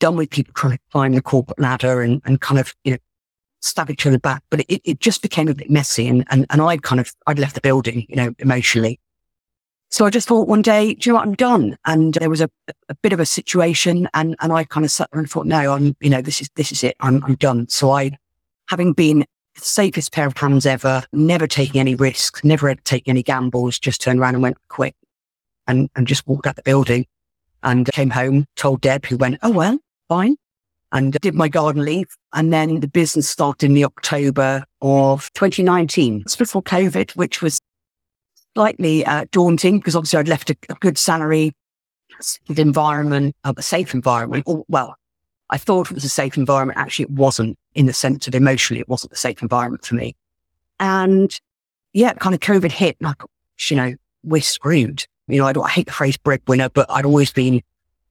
Done 0.00 0.16
with 0.16 0.30
people 0.30 0.52
trying 0.54 0.76
to 0.76 0.82
climb 0.90 1.12
the 1.14 1.22
corporate 1.22 1.58
ladder 1.58 2.02
and, 2.02 2.20
and 2.24 2.40
kind 2.40 2.60
of, 2.60 2.74
you 2.84 2.92
know, 2.92 2.98
stab 3.60 3.90
each 3.90 4.06
other 4.06 4.18
back. 4.18 4.42
But 4.50 4.60
it, 4.60 4.80
it 4.84 5.00
just 5.00 5.22
became 5.22 5.48
a 5.48 5.54
bit 5.54 5.70
messy. 5.70 6.08
And, 6.08 6.24
and, 6.30 6.46
and 6.50 6.62
I'd 6.62 6.82
kind 6.82 7.00
of, 7.00 7.12
I'd 7.26 7.38
left 7.38 7.54
the 7.54 7.60
building, 7.60 8.06
you 8.08 8.16
know, 8.16 8.34
emotionally. 8.38 9.00
So 9.90 10.04
I 10.04 10.10
just 10.10 10.28
thought 10.28 10.48
one 10.48 10.60
day, 10.62 10.94
do 10.94 11.08
you 11.08 11.12
know 11.12 11.18
what? 11.18 11.26
I'm 11.26 11.34
done. 11.34 11.78
And 11.86 12.14
there 12.14 12.28
was 12.28 12.42
a, 12.42 12.50
a 12.88 12.94
bit 12.96 13.12
of 13.12 13.20
a 13.20 13.26
situation 13.26 14.08
and, 14.12 14.36
and 14.40 14.52
I 14.52 14.64
kind 14.64 14.84
of 14.84 14.92
sat 14.92 15.08
there 15.10 15.20
and 15.20 15.30
thought, 15.30 15.46
no, 15.46 15.72
I'm, 15.72 15.96
you 16.00 16.10
know, 16.10 16.20
this 16.20 16.42
is, 16.42 16.50
this 16.56 16.72
is 16.72 16.84
it. 16.84 16.94
I'm, 17.00 17.24
I'm 17.24 17.36
done. 17.36 17.68
So 17.68 17.90
I, 17.90 18.10
having 18.68 18.92
been 18.92 19.20
the 19.54 19.60
safest 19.60 20.12
pair 20.12 20.26
of 20.26 20.36
hands 20.36 20.66
ever, 20.66 21.04
never 21.12 21.46
taking 21.46 21.80
any 21.80 21.94
risks, 21.94 22.44
never 22.44 22.74
taking 22.74 23.12
any 23.12 23.22
gambles, 23.22 23.78
just 23.78 24.02
turned 24.02 24.20
around 24.20 24.34
and 24.34 24.42
went 24.42 24.58
quick 24.68 24.94
and, 25.66 25.88
and 25.96 26.06
just 26.06 26.26
walked 26.26 26.46
out 26.46 26.56
the 26.56 26.62
building 26.62 27.06
and 27.62 27.90
came 27.92 28.10
home, 28.10 28.44
told 28.56 28.82
Deb 28.82 29.06
who 29.06 29.16
went, 29.16 29.38
oh, 29.42 29.50
well, 29.50 29.78
fine. 30.08 30.36
And 30.90 31.12
did 31.12 31.34
my 31.34 31.48
garden 31.48 31.84
leave. 31.84 32.08
And 32.32 32.52
then 32.52 32.80
the 32.80 32.88
business 32.88 33.28
started 33.28 33.66
in 33.66 33.74
the 33.74 33.84
October 33.84 34.64
of 34.80 35.30
2019. 35.34 36.22
It's 36.22 36.36
before 36.36 36.62
COVID, 36.62 37.10
which 37.12 37.42
was 37.42 37.60
slightly 38.54 39.04
uh, 39.04 39.26
daunting 39.30 39.78
because 39.78 39.94
obviously 39.94 40.18
I'd 40.18 40.28
left 40.28 40.50
a, 40.50 40.56
a 40.70 40.74
good 40.76 40.96
salary, 40.96 41.54
safe 42.20 42.58
environment, 42.58 43.36
a 43.44 43.62
safe 43.62 43.92
environment. 43.92 44.44
Or, 44.46 44.64
well, 44.68 44.96
I 45.50 45.58
thought 45.58 45.90
it 45.90 45.94
was 45.94 46.04
a 46.04 46.08
safe 46.08 46.36
environment. 46.36 46.78
Actually, 46.78 47.04
it 47.04 47.10
wasn't 47.10 47.58
in 47.74 47.86
the 47.86 47.92
sense 47.92 48.26
of 48.26 48.34
emotionally, 48.34 48.80
it 48.80 48.88
wasn't 48.88 49.12
a 49.12 49.16
safe 49.16 49.42
environment 49.42 49.84
for 49.84 49.94
me. 49.94 50.16
And 50.80 51.38
yeah, 51.92 52.14
kind 52.14 52.34
of 52.34 52.40
COVID 52.40 52.72
hit 52.72 52.96
and 53.00 53.08
I 53.08 53.14
you 53.68 53.76
know, 53.76 53.94
we're 54.22 54.42
screwed. 54.42 55.04
You 55.26 55.38
know, 55.38 55.46
I, 55.46 55.52
don't, 55.52 55.64
I 55.64 55.70
hate 55.70 55.86
the 55.86 55.92
phrase 55.92 56.16
breadwinner, 56.16 56.68
but 56.68 56.86
I'd 56.90 57.04
always 57.04 57.32
been 57.32 57.62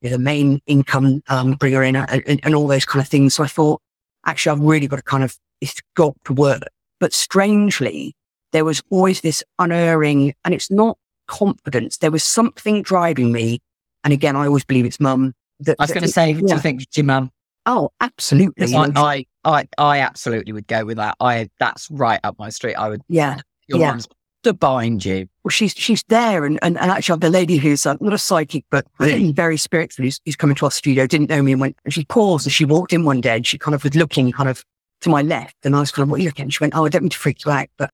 you 0.01 0.09
know, 0.09 0.17
the 0.17 0.23
main 0.23 0.61
income 0.67 1.21
um, 1.27 1.53
bringer 1.53 1.83
in 1.83 1.95
and, 1.95 2.23
and, 2.27 2.39
and 2.43 2.55
all 2.55 2.67
those 2.67 2.85
kind 2.85 3.01
of 3.01 3.07
things. 3.07 3.35
So 3.35 3.43
I 3.43 3.47
thought, 3.47 3.81
actually, 4.25 4.51
I've 4.57 4.63
really 4.63 4.87
got 4.87 4.97
to 4.97 5.01
kind 5.03 5.23
of, 5.23 5.35
it's 5.61 5.81
got 5.95 6.15
to 6.25 6.33
work. 6.33 6.63
But 6.99 7.13
strangely, 7.13 8.15
there 8.51 8.65
was 8.65 8.81
always 8.89 9.21
this 9.21 9.43
unerring, 9.59 10.33
and 10.45 10.53
it's 10.53 10.71
not 10.71 10.97
confidence. 11.27 11.97
There 11.97 12.11
was 12.11 12.23
something 12.23 12.81
driving 12.81 13.31
me. 13.31 13.59
And 14.03 14.13
again, 14.13 14.35
I 14.35 14.45
always 14.45 14.63
believe 14.63 14.85
it's 14.85 14.99
mum. 14.99 15.33
That, 15.59 15.75
I 15.79 15.83
was 15.83 15.91
going 15.91 16.03
to 16.03 16.07
say, 16.07 16.33
do 16.33 16.45
you 16.47 16.59
think 16.59 16.83
it's 16.83 16.95
your 16.95 17.05
mum? 17.05 17.31
Oh, 17.65 17.89
absolutely. 17.99 18.73
I, 18.73 18.91
I, 18.95 19.25
I, 19.43 19.67
I 19.77 19.99
absolutely 19.99 20.53
would 20.53 20.67
go 20.67 20.85
with 20.85 20.97
that. 20.97 21.15
I, 21.19 21.49
that's 21.59 21.91
right 21.91 22.19
up 22.23 22.39
my 22.39 22.49
street. 22.49 22.75
I 22.75 22.89
would, 22.89 23.01
yeah. 23.09 23.39
your 23.67 23.79
Yeah. 23.79 23.91
mum's 23.91 24.07
to 24.47 24.53
bind 24.53 25.05
you. 25.05 25.27
Well, 25.43 25.49
she's 25.49 25.73
she's 25.73 26.03
there, 26.07 26.45
and 26.45 26.59
and, 26.61 26.77
and 26.77 26.91
actually, 26.91 27.13
I've 27.13 27.19
the 27.19 27.29
lady 27.29 27.57
who's 27.57 27.85
uh, 27.85 27.95
not 27.99 28.13
a 28.13 28.17
psychic, 28.17 28.65
but 28.69 28.85
very 28.99 29.57
spiritual, 29.57 30.05
who's, 30.05 30.19
who's 30.25 30.35
coming 30.35 30.55
to 30.55 30.65
our 30.65 30.71
studio, 30.71 31.07
didn't 31.07 31.29
know 31.29 31.41
me, 31.41 31.51
and 31.51 31.61
went. 31.61 31.77
And 31.85 31.93
she 31.93 32.05
paused 32.05 32.45
and 32.45 32.53
she 32.53 32.65
walked 32.65 32.93
in 32.93 33.05
one 33.05 33.21
day, 33.21 33.37
and 33.37 33.47
she 33.47 33.57
kind 33.57 33.75
of 33.75 33.83
was 33.83 33.95
looking 33.95 34.31
kind 34.31 34.49
of 34.49 34.63
to 35.01 35.09
my 35.09 35.21
left, 35.21 35.55
and 35.63 35.75
I 35.75 35.79
was 35.79 35.91
kind 35.91 36.03
of, 36.03 36.09
"What 36.09 36.19
are 36.19 36.23
you 36.23 36.29
looking?" 36.29 36.43
at?" 36.43 36.45
And 36.45 36.53
she 36.53 36.63
went, 36.63 36.75
"Oh, 36.75 36.85
I 36.85 36.89
don't 36.89 37.03
mean 37.03 37.09
to 37.09 37.17
freak 37.17 37.45
you 37.45 37.51
out, 37.51 37.67
but 37.77 37.91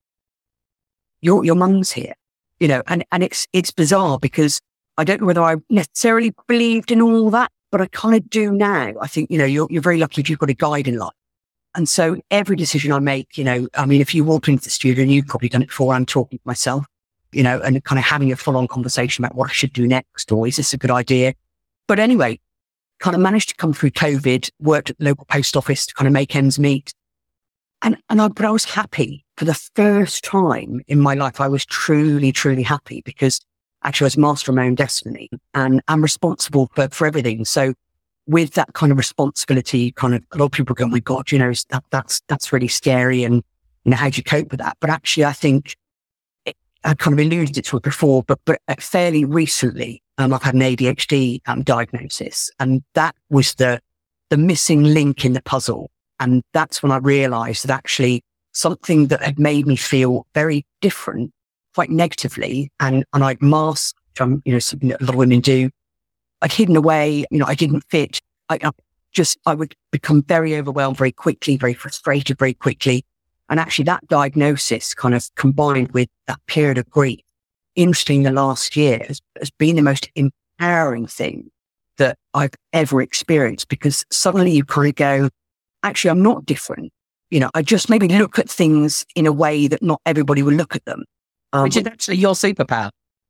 your 1.21 1.43
your 1.43 1.55
mum's 1.55 1.91
here, 1.91 2.13
you 2.59 2.67
know." 2.67 2.83
And 2.87 3.03
and 3.11 3.23
it's 3.23 3.47
it's 3.53 3.71
bizarre 3.71 4.19
because 4.19 4.61
I 4.97 5.03
don't 5.03 5.21
know 5.21 5.27
whether 5.27 5.43
I 5.43 5.55
necessarily 5.69 6.33
believed 6.47 6.91
in 6.91 7.01
all 7.01 7.29
that, 7.31 7.51
but 7.71 7.81
I 7.81 7.87
kind 7.87 8.15
of 8.15 8.29
do 8.29 8.51
now. 8.51 8.93
I 9.01 9.07
think 9.07 9.31
you 9.31 9.37
know 9.37 9.45
you're 9.45 9.67
you're 9.69 9.81
very 9.81 9.97
lucky 9.97 10.21
if 10.21 10.29
you've 10.29 10.39
got 10.39 10.49
a 10.49 10.53
guide 10.53 10.87
in 10.87 10.97
life. 10.97 11.13
And 11.75 11.89
so 11.89 12.17
every 12.29 12.55
decision 12.55 12.91
I 12.91 12.99
make, 12.99 13.37
you 13.37 13.43
know, 13.43 13.67
I 13.73 13.85
mean, 13.85 13.99
if 13.99 14.13
you 14.13 14.23
walked 14.23 14.47
into 14.47 14.63
the 14.63 14.69
studio 14.69 15.01
and 15.01 15.11
you've 15.11 15.27
probably 15.27 15.49
done 15.49 15.63
it 15.63 15.69
before, 15.69 15.93
I'm 15.93 16.05
talking 16.05 16.37
to 16.37 16.43
myself, 16.45 16.85
you 17.31 17.41
know, 17.41 17.59
and 17.61 17.83
kind 17.83 17.97
of 17.97 18.05
having 18.05 18.31
a 18.31 18.35
full 18.35 18.57
on 18.57 18.67
conversation 18.67 19.23
about 19.23 19.35
what 19.35 19.49
I 19.49 19.53
should 19.53 19.73
do 19.73 19.87
next 19.87 20.31
or 20.31 20.47
is 20.47 20.57
this 20.57 20.73
a 20.73 20.77
good 20.77 20.91
idea? 20.91 21.33
But 21.87 21.99
anyway, 21.99 22.39
kind 22.99 23.15
of 23.15 23.21
managed 23.21 23.49
to 23.49 23.55
come 23.55 23.73
through 23.73 23.91
COVID, 23.91 24.49
worked 24.59 24.91
at 24.91 24.97
the 24.97 25.05
local 25.05 25.25
post 25.25 25.57
office 25.57 25.85
to 25.87 25.93
kind 25.93 26.07
of 26.07 26.13
make 26.13 26.35
ends 26.35 26.59
meet. 26.59 26.93
And, 27.81 27.97
and 28.09 28.21
I, 28.21 28.27
but 28.29 28.45
I 28.45 28.51
was 28.51 28.65
happy 28.65 29.25
for 29.35 29.45
the 29.45 29.59
first 29.75 30.23
time 30.23 30.81
in 30.87 30.99
my 30.99 31.15
life. 31.15 31.41
I 31.41 31.47
was 31.47 31.65
truly, 31.65 32.31
truly 32.31 32.63
happy 32.63 33.01
because 33.03 33.41
actually 33.83 34.05
I 34.05 34.07
was 34.07 34.17
master 34.17 34.51
of 34.51 34.55
my 34.55 34.67
own 34.67 34.75
destiny 34.75 35.29
and 35.53 35.81
I'm 35.87 36.01
responsible 36.01 36.71
for, 36.75 36.87
for 36.89 37.07
everything. 37.07 37.43
So 37.45 37.73
with 38.27 38.53
that 38.53 38.73
kind 38.73 38.91
of 38.91 38.97
responsibility, 38.97 39.91
kind 39.91 40.15
of 40.15 40.23
a 40.31 40.37
lot 40.37 40.45
of 40.45 40.51
people 40.51 40.75
go, 40.75 40.85
oh 40.85 40.89
my 40.89 40.99
God, 40.99 41.31
you 41.31 41.39
know, 41.39 41.51
that, 41.69 41.83
that's, 41.89 42.21
that's 42.27 42.53
really 42.53 42.67
scary. 42.67 43.23
And, 43.23 43.35
you 43.83 43.91
know, 43.91 43.97
how 43.97 44.09
do 44.09 44.17
you 44.17 44.23
cope 44.23 44.51
with 44.51 44.59
that? 44.59 44.77
But 44.79 44.89
actually, 44.89 45.25
I 45.25 45.33
think 45.33 45.75
it, 46.45 46.55
I 46.83 46.93
kind 46.93 47.19
of 47.19 47.25
alluded 47.25 47.63
to 47.63 47.77
it 47.77 47.83
before, 47.83 48.23
but, 48.23 48.39
but 48.45 48.61
uh, 48.67 48.75
fairly 48.79 49.25
recently, 49.25 50.01
um, 50.17 50.33
I've 50.33 50.43
had 50.43 50.53
an 50.53 50.61
ADHD 50.61 51.41
um, 51.47 51.63
diagnosis 51.63 52.49
and 52.59 52.83
that 52.93 53.15
was 53.29 53.55
the, 53.55 53.81
the 54.29 54.37
missing 54.37 54.83
link 54.83 55.25
in 55.25 55.33
the 55.33 55.41
puzzle. 55.41 55.91
And 56.19 56.43
that's 56.53 56.81
when 56.81 56.91
I 56.91 56.97
realized 56.97 57.67
that 57.67 57.73
actually 57.73 58.23
something 58.53 59.07
that 59.07 59.21
had 59.21 59.39
made 59.39 59.67
me 59.67 59.75
feel 59.75 60.25
very 60.33 60.65
different, 60.79 61.31
quite 61.75 61.89
negatively, 61.89 62.71
and, 62.79 63.03
and 63.13 63.23
I'd 63.23 63.41
masked, 63.41 63.99
um, 64.21 64.41
you 64.45 64.53
know, 64.53 64.59
something 64.59 64.89
that 64.89 65.01
a 65.01 65.05
lot 65.05 65.15
of 65.15 65.17
women 65.17 65.41
do, 65.41 65.69
I'd 66.43 66.51
hidden 66.51 66.75
away, 66.75 67.25
you 67.31 67.39
know, 67.39 67.45
I 67.47 67.55
didn't 67.55 67.83
fit. 67.89 68.21
I, 68.49 68.59
I 68.61 68.71
just, 69.13 69.37
I 69.45 69.55
would 69.55 69.75
become 69.91 70.21
very 70.23 70.55
overwhelmed 70.55 70.97
very 70.97 71.11
quickly, 71.11 71.57
very 71.57 71.73
frustrated 71.73 72.37
very 72.37 72.53
quickly. 72.53 73.05
And 73.49 73.59
actually 73.59 73.85
that 73.85 74.07
diagnosis 74.07 74.93
kind 74.93 75.15
of 75.15 75.27
combined 75.35 75.91
with 75.93 76.09
that 76.27 76.39
period 76.47 76.77
of 76.77 76.89
grief, 76.89 77.19
interesting 77.75 78.23
the 78.23 78.31
last 78.31 78.75
year 78.75 79.01
has, 79.07 79.21
has 79.39 79.51
been 79.51 79.77
the 79.77 79.81
most 79.81 80.09
empowering 80.15 81.07
thing 81.07 81.49
that 81.97 82.17
I've 82.33 82.53
ever 82.73 83.01
experienced 83.01 83.69
because 83.69 84.05
suddenly 84.11 84.51
you 84.51 84.65
kind 84.65 84.89
of 84.89 84.95
go, 84.95 85.29
actually, 85.83 86.11
I'm 86.11 86.23
not 86.23 86.45
different. 86.45 86.91
You 87.29 87.39
know, 87.39 87.51
I 87.53 87.61
just 87.61 87.89
maybe 87.89 88.07
look 88.07 88.37
at 88.37 88.49
things 88.49 89.05
in 89.15 89.25
a 89.27 89.31
way 89.31 89.67
that 89.67 89.81
not 89.81 90.01
everybody 90.05 90.43
will 90.43 90.53
look 90.53 90.75
at 90.75 90.83
them. 90.85 91.05
Um, 91.53 91.63
Which 91.63 91.77
is 91.77 91.85
actually 91.85 92.17
your 92.17 92.33
superpower. 92.33 92.89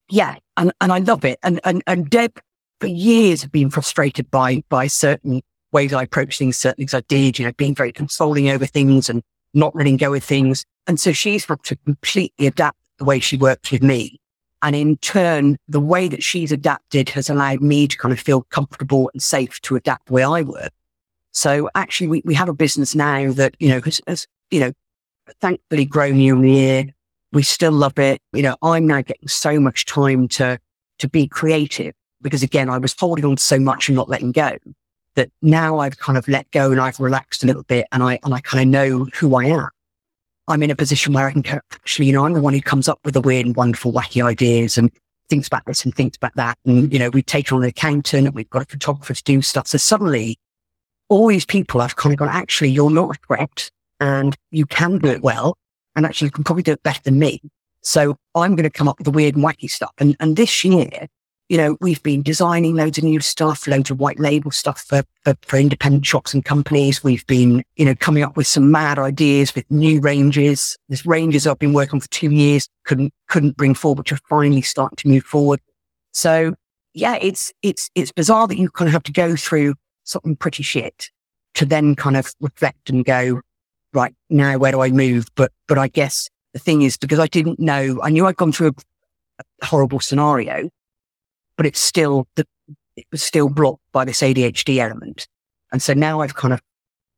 yeah, 0.10 0.36
and, 0.56 0.72
and 0.80 0.92
I 0.92 1.00
love 1.00 1.26
it. 1.26 1.40
And, 1.44 1.60
and, 1.64 1.84
and 1.88 2.10
Deb 2.10 2.40
for 2.84 2.88
years 2.88 3.42
have 3.42 3.52
been 3.54 3.70
frustrated 3.70 4.30
by, 4.30 4.62
by 4.68 4.88
certain 4.88 5.42
ways 5.72 5.94
I 5.94 6.04
approach 6.04 6.38
things, 6.38 6.58
certain 6.58 6.82
things 6.82 6.94
I 6.94 7.00
did, 7.08 7.40
you 7.40 7.46
know, 7.46 7.54
being 7.54 7.74
very 7.74 7.94
consoling 7.94 8.50
over 8.50 8.66
things 8.66 9.10
and 9.10 9.24
not 9.54 9.74
letting 9.74 9.96
go 9.96 10.14
of 10.14 10.22
things. 10.22 10.66
And 10.86 11.00
so 11.00 11.14
she's 11.14 11.46
had 11.46 11.64
to 11.64 11.78
completely 11.78 12.46
adapt 12.46 12.78
the 12.98 13.06
way 13.06 13.22
she 13.22 13.38
works 13.38 13.72
with 13.72 13.84
me. 13.84 14.20
And 14.62 14.76
in 14.76 14.98
turn, 14.98 15.56
the 15.70 15.80
way 15.80 16.10
that 16.10 16.24
she's 16.24 16.52
adapted 16.52 17.08
has 17.12 17.30
allowed 17.30 17.62
me 17.62 17.88
to 17.88 17.98
kind 17.98 18.12
of 18.12 18.20
feel 18.20 18.42
comfortable 18.50 19.10
and 19.14 19.24
safe 19.24 19.62
to 19.62 19.78
adapt 19.78 20.08
the 20.08 20.14
way 20.16 20.24
I 20.26 20.42
work. 20.42 20.74
So 21.32 21.70
actually 21.76 22.08
we, 22.08 22.22
we 22.26 22.34
have 22.34 22.50
a 22.50 22.54
business 22.54 22.96
now 22.96 23.32
that, 23.32 23.56
you 23.60 23.70
know, 23.70 23.80
has, 23.80 24.02
has 24.08 24.28
you 24.52 24.60
know, 24.60 24.74
thankfully 25.40 25.86
grown 25.86 26.18
year 26.18 26.36
on 26.36 26.44
year. 26.44 26.88
We 27.32 27.44
still 27.44 27.72
love 27.72 27.98
it. 27.98 28.22
You 28.34 28.42
know, 28.42 28.58
I'm 28.62 28.88
now 28.88 29.04
getting 29.04 29.30
so 29.30 29.58
much 29.58 29.86
time 29.86 30.28
to, 30.28 30.60
to 30.98 31.08
be 31.08 31.30
creative 31.30 31.94
because 32.24 32.44
again, 32.44 32.70
I 32.70 32.78
was 32.78 32.96
holding 32.98 33.26
on 33.26 33.36
to 33.36 33.44
so 33.44 33.60
much 33.60 33.90
and 33.90 33.96
not 33.96 34.10
letting 34.10 34.32
go 34.32 34.58
that 35.16 35.30
now 35.42 35.80
I've 35.80 35.98
kind 36.00 36.18
of 36.18 36.28
let 36.28 36.50
go 36.52 36.72
and 36.72 36.82
I've 36.82 37.00
relaxed 37.00 37.44
a 37.44 37.48
little 37.48 37.64
bit 37.64 37.86
and 37.92 38.02
I, 38.02 38.20
and 38.24 38.34
I 38.34 38.40
kind 38.40 38.64
of 38.64 38.68
know 38.68 39.06
who 39.14 39.36
I 39.36 39.46
am. 39.46 39.70
I'm 40.48 40.64
in 40.64 40.72
a 40.72 40.76
position 40.76 41.14
where 41.14 41.28
I 41.28 41.32
can 41.32 41.46
actually, 41.46 42.08
you 42.08 42.14
know, 42.14 42.26
I'm 42.26 42.34
the 42.34 42.42
one 42.42 42.54
who 42.54 42.62
comes 42.62 42.90
up 42.90 43.00
with 43.06 43.14
the 43.14 43.22
weird 43.22 43.46
and 43.46 43.56
wonderful, 43.56 43.94
wacky 43.94 44.24
ideas 44.24 44.78
and 44.78 44.92
thinks 45.30 45.48
about 45.48 45.66
this 45.66 45.86
and 45.86 45.96
thinks 45.96 46.18
about 46.18 46.36
that. 46.36 46.58
And, 46.66 46.92
you 46.92 47.00
know, 47.00 47.10
we've 47.10 47.26
taken 47.26 47.56
on 47.56 47.64
an 47.64 47.70
accountant 47.70 48.28
and 48.28 48.36
we've 48.36 48.50
got 48.50 48.64
a 48.64 48.66
photographer 48.66 49.14
to 49.14 49.24
do 49.24 49.42
stuff. 49.42 49.68
So 49.68 49.78
suddenly 49.78 50.38
all 51.10 51.28
these 51.28 51.46
people 51.46 51.80
I've 51.80 51.96
kind 51.96 52.14
of 52.14 52.20
gone, 52.20 52.30
actually, 52.30 52.72
you're 52.72 52.90
not 52.90 53.18
threat 53.26 53.70
and 54.00 54.36
you 54.52 54.66
can 54.66 54.98
do 54.98 55.10
it 55.10 55.22
well. 55.22 55.58
And 55.96 56.06
actually 56.06 56.28
you 56.28 56.32
can 56.32 56.44
probably 56.44 56.64
do 56.64 56.74
it 56.74 56.84
better 56.84 57.02
than 57.04 57.20
me. 57.20 57.40
So 57.82 58.18
I'm 58.36 58.56
going 58.56 58.64
to 58.64 58.70
come 58.70 58.88
up 58.88 58.98
with 58.98 59.06
the 59.06 59.12
weird 59.12 59.36
and 59.36 59.44
wacky 59.44 59.70
stuff. 59.70 59.94
And, 59.98 60.16
and 60.20 60.36
this 60.36 60.64
year, 60.64 61.08
you 61.50 61.58
know, 61.58 61.78
we've 61.82 62.02
been 62.04 62.24
designing 62.24 62.76
loads 62.76 62.98
of 62.98 63.04
new 63.04 63.20
stuff, 63.20 63.68
loads 63.68 63.92
of 63.92 64.00
white 64.00 64.20
label 64.20 64.52
stuff 64.52 64.82
for, 64.82 65.04
for, 65.24 65.36
for 65.42 65.58
independent 65.58 66.06
shops 66.06 66.34
and 66.34 66.44
companies. 66.44 67.04
We've 67.04 67.26
been, 67.28 67.64
you 67.76 67.86
know, 67.86 67.96
coming 67.96 68.24
up 68.24 68.38
with 68.38 68.48
some 68.48 68.72
mad 68.72 68.98
ideas 68.98 69.54
with 69.54 69.70
new 69.70 70.00
ranges. 70.00 70.78
There's 70.90 71.06
ranges 71.06 71.46
I've 71.46 71.60
been 71.60 71.74
working 71.74 71.98
on 71.98 72.02
for 72.02 72.10
two 72.10 72.32
years, 72.32 72.68
couldn't, 72.86 73.14
couldn't 73.28 73.58
bring 73.58 73.76
forward, 73.76 74.00
which 74.00 74.14
are 74.14 74.20
finally 74.30 74.62
starting 74.62 74.96
to 74.98 75.08
move 75.08 75.24
forward. 75.24 75.60
So 76.12 76.56
yeah, 76.94 77.18
it's, 77.22 77.52
it's, 77.62 77.90
it's 77.94 78.12
bizarre 78.12 78.48
that 78.48 78.58
you 78.58 78.70
kind 78.70 78.88
of 78.88 78.94
have 78.94 79.04
to 79.04 79.12
go 79.12 79.36
through 79.36 79.76
something 80.04 80.36
pretty 80.36 80.64
shit 80.64 81.10
to 81.56 81.66
then 81.66 81.96
kind 81.96 82.18
of 82.18 82.34
reflect 82.40 82.90
and 82.90 83.06
go, 83.06 83.42
right 83.94 84.16
now, 84.30 84.58
where 84.58 84.72
do 84.72 84.82
I 84.82 84.90
move? 84.90 85.28
But, 85.36 85.52
but 85.68 85.78
I 85.78 85.88
guess 85.88 86.30
the 86.54 86.60
thing 86.60 86.82
is 86.82 86.98
because 86.98 87.20
I 87.20 87.28
didn't 87.28 87.60
know, 87.60 88.00
I 88.02 88.10
knew 88.10 88.26
I'd 88.26 88.38
gone 88.38 88.52
through 88.52 88.70
a, 89.40 89.44
a 89.62 89.66
horrible 89.66 90.00
scenario, 90.00 90.70
but 91.58 91.66
it's 91.66 91.80
still 91.80 92.28
the, 92.36 92.46
it 92.96 93.06
was 93.12 93.24
still 93.24 93.50
blocked 93.50 93.82
by 93.92 94.06
this 94.06 94.22
ADHD 94.22 94.78
element. 94.78 95.28
And 95.72 95.82
so 95.82 95.94
now 95.94 96.22
I've 96.22 96.36
kind 96.36 96.54
of 96.54 96.62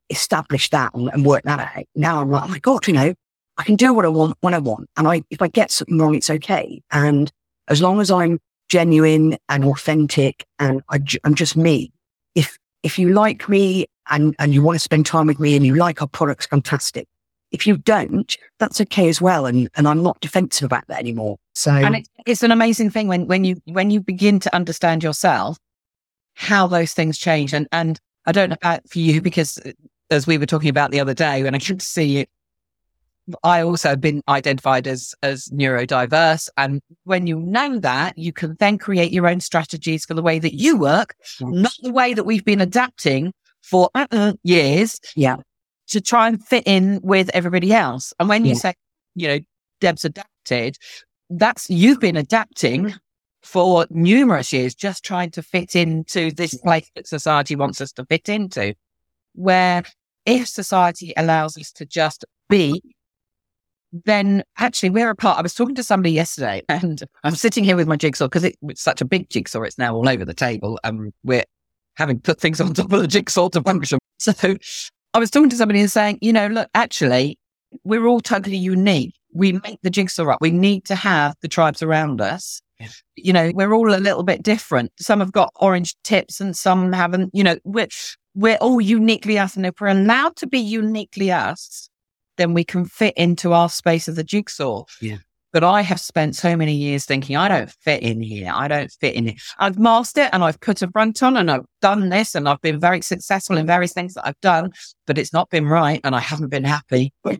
established 0.09 0.71
that 0.71 0.93
and, 0.93 1.09
and 1.09 1.25
worked 1.25 1.45
that 1.45 1.59
out. 1.59 1.85
Now 1.95 2.21
I'm 2.21 2.31
like, 2.31 2.43
oh 2.43 2.47
my 2.47 2.59
God, 2.59 2.87
you 2.87 2.93
know, 2.93 3.13
I 3.57 3.63
can 3.63 3.75
do 3.75 3.93
what 3.93 4.05
I 4.05 4.09
want 4.09 4.37
when 4.41 4.53
I 4.53 4.59
want. 4.59 4.89
And 4.97 5.07
I, 5.07 5.23
if 5.29 5.41
I 5.41 5.47
get 5.47 5.71
something 5.71 5.97
wrong, 5.97 6.15
it's 6.15 6.29
okay. 6.29 6.81
And 6.91 7.31
as 7.67 7.81
long 7.81 7.99
as 7.99 8.11
I'm 8.11 8.39
genuine 8.69 9.37
and 9.49 9.65
authentic 9.65 10.45
and 10.59 10.81
I, 10.89 10.99
I'm 11.23 11.35
just 11.35 11.55
me, 11.55 11.91
if, 12.35 12.57
if 12.83 12.99
you 12.99 13.13
like 13.13 13.47
me 13.47 13.87
and, 14.09 14.35
and 14.39 14.53
you 14.53 14.61
want 14.61 14.75
to 14.75 14.79
spend 14.79 15.05
time 15.05 15.27
with 15.27 15.39
me 15.39 15.55
and 15.55 15.65
you 15.65 15.75
like 15.75 16.01
our 16.01 16.07
products, 16.07 16.45
fantastic. 16.45 17.07
If 17.55 17.65
you 17.65 17.77
don't, 17.77 18.35
that's 18.59 18.81
okay 18.81 19.07
as 19.07 19.21
well. 19.21 19.45
And, 19.45 19.69
and 19.75 19.87
I'm 19.87 20.03
not 20.03 20.19
defensive 20.19 20.65
about 20.65 20.85
that 20.89 20.99
anymore. 20.99 21.37
So 21.53 21.71
And 21.71 21.95
it's, 21.95 22.09
it's 22.25 22.43
an 22.43 22.51
amazing 22.51 22.89
thing 22.89 23.07
when, 23.07 23.27
when 23.27 23.45
you, 23.45 23.55
when 23.65 23.91
you 23.91 24.01
begin 24.01 24.39
to 24.41 24.53
understand 24.53 25.03
yourself, 25.03 25.57
how 26.33 26.67
those 26.67 26.91
things 26.93 27.17
change. 27.17 27.53
And, 27.53 27.65
and 27.71 27.97
I 28.25 28.33
don't 28.33 28.49
know 28.49 28.57
about 28.61 28.89
for 28.89 28.99
you, 28.99 29.21
because 29.21 29.57
as 30.09 30.27
we 30.27 30.37
were 30.37 30.45
talking 30.45 30.69
about 30.69 30.91
the 30.91 30.99
other 30.99 31.13
day, 31.13 31.43
when 31.43 31.55
I 31.55 31.59
came 31.59 31.77
to 31.77 31.85
see 31.85 32.17
you, 32.17 32.25
I 33.43 33.63
also 33.63 33.89
have 33.89 34.01
been 34.01 34.21
identified 34.27 34.85
as, 34.85 35.15
as 35.23 35.47
neurodiverse. 35.47 36.49
And 36.57 36.81
when 37.05 37.25
you 37.25 37.39
know 37.39 37.79
that, 37.79 38.17
you 38.17 38.33
can 38.33 38.57
then 38.59 38.77
create 38.77 39.13
your 39.13 39.27
own 39.27 39.39
strategies 39.39 40.05
for 40.05 40.13
the 40.13 40.21
way 40.21 40.39
that 40.39 40.55
you 40.55 40.77
work, 40.77 41.15
not 41.39 41.73
the 41.81 41.93
way 41.93 42.13
that 42.13 42.25
we've 42.25 42.45
been 42.45 42.61
adapting 42.61 43.33
for 43.63 43.89
uh-uh 43.95 44.33
years 44.43 44.99
yeah, 45.15 45.37
to 45.87 46.01
try 46.01 46.27
and 46.27 46.43
fit 46.43 46.63
in 46.65 46.99
with 47.03 47.29
everybody 47.33 47.73
else. 47.73 48.13
And 48.19 48.29
when 48.29 48.45
you 48.45 48.53
Yeah. 48.53 48.59
say, 48.59 48.73
you 49.15 49.27
know, 49.27 49.39
Deb's 49.81 50.05
adapted, 50.05 50.77
that's 51.29 51.69
you've 51.69 51.99
been 51.99 52.17
adapting 52.17 52.85
mm. 52.85 52.99
for 53.41 53.85
numerous 53.89 54.51
years, 54.53 54.75
just 54.75 55.03
trying 55.03 55.31
to 55.31 55.43
fit 55.43 55.75
into 55.75 56.31
this 56.31 56.55
place 56.57 56.89
that 56.95 57.07
society 57.07 57.55
wants 57.55 57.81
us 57.81 57.91
to 57.93 58.05
fit 58.05 58.29
into. 58.29 58.73
Where 59.33 59.83
if 60.25 60.47
society 60.47 61.13
allows 61.17 61.57
us 61.57 61.71
to 61.73 61.85
just 61.85 62.25
be, 62.49 62.81
then 64.03 64.43
actually 64.57 64.89
we're 64.89 65.09
a 65.09 65.15
part. 65.15 65.37
I 65.37 65.41
was 65.41 65.53
talking 65.53 65.75
to 65.75 65.83
somebody 65.83 66.11
yesterday 66.11 66.61
and 66.69 67.01
I'm 67.23 67.35
sitting 67.35 67.63
here 67.63 67.75
with 67.75 67.87
my 67.87 67.95
jigsaw 67.95 68.25
because 68.25 68.43
it, 68.43 68.55
it's 68.63 68.81
such 68.81 69.01
a 69.01 69.05
big 69.05 69.29
jigsaw. 69.29 69.61
It's 69.61 69.77
now 69.77 69.95
all 69.95 70.09
over 70.09 70.25
the 70.25 70.33
table 70.33 70.79
and 70.83 71.13
we're 71.23 71.45
having 71.95 72.19
put 72.19 72.39
things 72.39 72.59
on 72.59 72.73
top 72.73 72.91
of 72.91 73.01
the 73.01 73.07
jigsaw 73.07 73.49
to 73.49 73.61
function. 73.61 73.99
So 74.17 74.55
I 75.15 75.17
was 75.17 75.31
talking 75.31 75.49
to 75.49 75.55
somebody 75.55 75.79
and 75.79 75.89
saying, 75.89 76.19
you 76.21 76.33
know, 76.33 76.47
look, 76.47 76.69
actually, 76.75 77.39
we're 77.85 78.05
all 78.05 78.19
totally 78.19 78.57
unique. 78.57 79.15
We 79.33 79.53
make 79.53 79.79
the 79.81 79.89
jigsaw 79.89 80.29
up. 80.29 80.41
We 80.41 80.51
need 80.51 80.83
to 80.85 80.95
have 80.95 81.35
the 81.41 81.47
tribes 81.47 81.81
around 81.81 82.19
us. 82.19 82.61
Yeah. 82.81 82.89
You 83.15 83.31
know, 83.31 83.51
we're 83.55 83.73
all 83.73 83.95
a 83.95 83.95
little 83.95 84.23
bit 84.23 84.43
different. 84.43 84.91
Some 84.99 85.21
have 85.21 85.31
got 85.31 85.53
orange 85.55 85.95
tips 86.03 86.41
and 86.41 86.55
some 86.55 86.91
haven't. 86.91 87.29
You 87.33 87.45
know, 87.45 87.57
we're, 87.63 87.87
we're 88.33 88.57
all 88.57 88.81
uniquely 88.81 89.39
us. 89.39 89.55
And 89.55 89.65
if 89.65 89.79
we're 89.79 89.87
allowed 89.87 90.35
to 90.35 90.47
be 90.47 90.59
uniquely 90.59 91.31
us, 91.31 91.89
then 92.35 92.53
we 92.53 92.65
can 92.65 92.83
fit 92.83 93.13
into 93.15 93.53
our 93.53 93.69
space 93.69 94.09
of 94.09 94.17
the 94.17 94.23
jigsaw. 94.23 94.83
Yeah. 94.99 95.19
But 95.55 95.63
I 95.63 95.83
have 95.83 96.01
spent 96.01 96.35
so 96.35 96.57
many 96.57 96.73
years 96.73 97.05
thinking, 97.05 97.37
I 97.37 97.47
don't 97.47 97.71
fit 97.71 98.03
in 98.03 98.19
here. 98.19 98.51
I 98.53 98.67
don't 98.67 98.91
fit 98.91 99.15
in 99.15 99.29
it. 99.29 99.41
I've 99.57 99.79
mastered 99.79 100.25
it 100.25 100.29
and 100.33 100.43
I've 100.43 100.59
put 100.59 100.81
a 100.81 100.91
front 100.91 101.23
on 101.23 101.37
and 101.37 101.49
I've 101.49 101.63
done 101.81 102.09
this 102.09 102.35
and 102.35 102.49
I've 102.49 102.59
been 102.59 102.77
very 102.77 102.99
successful 102.99 103.55
in 103.55 103.65
various 103.65 103.93
things 103.93 104.15
that 104.15 104.27
I've 104.27 104.41
done, 104.41 104.73
but 105.07 105.17
it's 105.17 105.31
not 105.31 105.49
been 105.49 105.65
right 105.65 106.01
and 106.03 106.13
I 106.13 106.19
haven't 106.19 106.49
been 106.49 106.65
happy. 106.65 107.13
I 107.25 107.39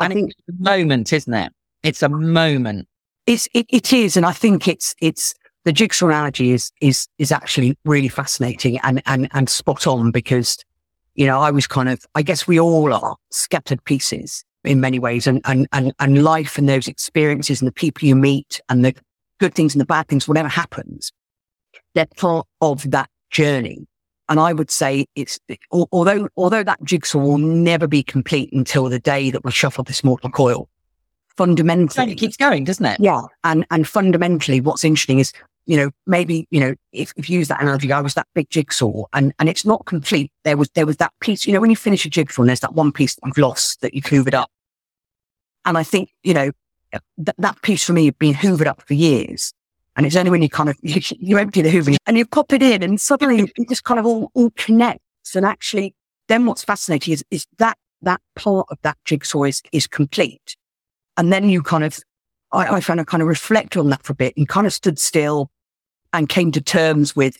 And 0.00 0.14
think 0.14 0.30
it's 0.30 0.48
a 0.48 0.62
moment, 0.62 1.12
isn't 1.12 1.34
it? 1.34 1.52
It's 1.82 2.02
a 2.02 2.08
moment. 2.08 2.88
It's 3.26 3.50
it, 3.52 3.66
it 3.68 3.92
is, 3.92 4.16
and 4.16 4.24
I 4.24 4.32
think 4.32 4.66
it's 4.66 4.94
it's 5.02 5.34
the 5.66 5.74
jigsaw 5.74 6.06
analogy 6.06 6.52
is 6.52 6.72
is 6.80 7.06
is 7.18 7.32
actually 7.32 7.76
really 7.84 8.08
fascinating 8.08 8.78
and 8.82 9.02
and 9.04 9.28
and 9.32 9.50
spot 9.50 9.86
on 9.86 10.10
because 10.10 10.56
you 11.16 11.26
know 11.26 11.38
I 11.38 11.50
was 11.50 11.66
kind 11.66 11.90
of 11.90 12.02
I 12.14 12.22
guess 12.22 12.46
we 12.46 12.58
all 12.58 12.94
are 12.94 13.16
scattered 13.30 13.84
pieces 13.84 14.42
in 14.64 14.80
many 14.80 14.98
ways, 14.98 15.26
and 15.26 15.40
and 15.44 15.66
and 15.72 15.92
and 15.98 16.22
life 16.22 16.58
and 16.58 16.68
those 16.68 16.88
experiences 16.88 17.60
and 17.60 17.68
the 17.68 17.72
people 17.72 18.06
you 18.06 18.16
meet 18.16 18.60
and 18.68 18.84
the 18.84 18.94
good 19.38 19.54
things 19.54 19.74
and 19.74 19.80
the 19.80 19.86
bad 19.86 20.06
things, 20.08 20.28
whatever 20.28 20.48
happens, 20.48 21.12
they're 21.94 22.06
part 22.16 22.46
of 22.60 22.90
that 22.90 23.08
journey. 23.30 23.86
And 24.28 24.38
I 24.38 24.52
would 24.52 24.70
say 24.70 25.06
it's 25.16 25.40
although 25.72 26.28
although 26.36 26.62
that 26.62 26.82
jigsaw 26.84 27.18
will 27.18 27.38
never 27.38 27.86
be 27.88 28.02
complete 28.02 28.52
until 28.52 28.88
the 28.88 29.00
day 29.00 29.30
that 29.30 29.44
we 29.44 29.50
shuffle 29.50 29.84
this 29.84 30.04
mortal 30.04 30.30
coil. 30.30 30.68
Fundamentally, 31.36 32.12
It 32.12 32.16
keeps 32.18 32.36
going, 32.36 32.64
doesn't 32.64 32.84
it? 32.84 33.00
yeah. 33.00 33.22
And 33.44 33.64
and 33.70 33.88
fundamentally 33.88 34.60
what's 34.60 34.84
interesting 34.84 35.20
is, 35.20 35.32
you 35.70 35.76
know, 35.76 35.90
maybe, 36.04 36.48
you 36.50 36.58
know, 36.58 36.74
if, 36.90 37.12
if 37.14 37.30
you 37.30 37.38
use 37.38 37.46
that 37.46 37.62
analogy, 37.62 37.92
I 37.92 38.00
was 38.00 38.14
that 38.14 38.26
big 38.34 38.50
jigsaw 38.50 39.04
and, 39.12 39.32
and 39.38 39.48
it's 39.48 39.64
not 39.64 39.86
complete. 39.86 40.32
There 40.42 40.56
was 40.56 40.68
there 40.70 40.84
was 40.84 40.96
that 40.96 41.12
piece, 41.20 41.46
you 41.46 41.52
know, 41.52 41.60
when 41.60 41.70
you 41.70 41.76
finish 41.76 42.04
a 42.04 42.10
jigsaw 42.10 42.42
and 42.42 42.48
there's 42.48 42.58
that 42.58 42.74
one 42.74 42.90
piece 42.90 43.14
that 43.14 43.22
you've 43.24 43.38
lost 43.38 43.80
that 43.80 43.94
you've 43.94 44.02
hoovered 44.02 44.34
up. 44.34 44.50
And 45.64 45.78
I 45.78 45.84
think, 45.84 46.10
you 46.24 46.34
know, 46.34 46.50
that, 47.18 47.36
that 47.38 47.62
piece 47.62 47.84
for 47.84 47.92
me 47.92 48.06
had 48.06 48.18
been 48.18 48.34
hoovered 48.34 48.66
up 48.66 48.82
for 48.82 48.94
years. 48.94 49.52
And 49.94 50.06
it's 50.06 50.16
only 50.16 50.32
when 50.32 50.42
you 50.42 50.48
kind 50.48 50.70
of 50.70 50.76
you, 50.82 51.00
you 51.20 51.38
empty 51.38 51.62
the 51.62 51.70
hoover 51.70 51.92
and 52.04 52.18
you 52.18 52.26
pop 52.26 52.52
it 52.52 52.64
in 52.64 52.82
and 52.82 53.00
suddenly 53.00 53.48
it 53.56 53.68
just 53.68 53.84
kind 53.84 54.00
of 54.00 54.06
all, 54.06 54.32
all 54.34 54.50
connects. 54.56 55.36
And 55.36 55.46
actually 55.46 55.94
then 56.26 56.46
what's 56.46 56.64
fascinating 56.64 57.14
is 57.14 57.24
is 57.30 57.46
that 57.58 57.78
that 58.02 58.20
part 58.34 58.66
of 58.72 58.78
that 58.82 58.98
jigsaw 59.04 59.44
is 59.44 59.62
is 59.70 59.86
complete. 59.86 60.56
And 61.16 61.32
then 61.32 61.48
you 61.48 61.62
kind 61.62 61.84
of 61.84 62.00
I, 62.50 62.76
I 62.76 62.80
found 62.80 63.00
I 63.00 63.04
kind 63.04 63.22
of 63.22 63.28
reflect 63.28 63.76
on 63.76 63.90
that 63.90 64.02
for 64.02 64.14
a 64.14 64.16
bit 64.16 64.36
and 64.36 64.48
kind 64.48 64.66
of 64.66 64.72
stood 64.72 64.98
still 64.98 65.48
and 66.12 66.28
came 66.28 66.52
to 66.52 66.60
terms 66.60 67.14
with 67.14 67.36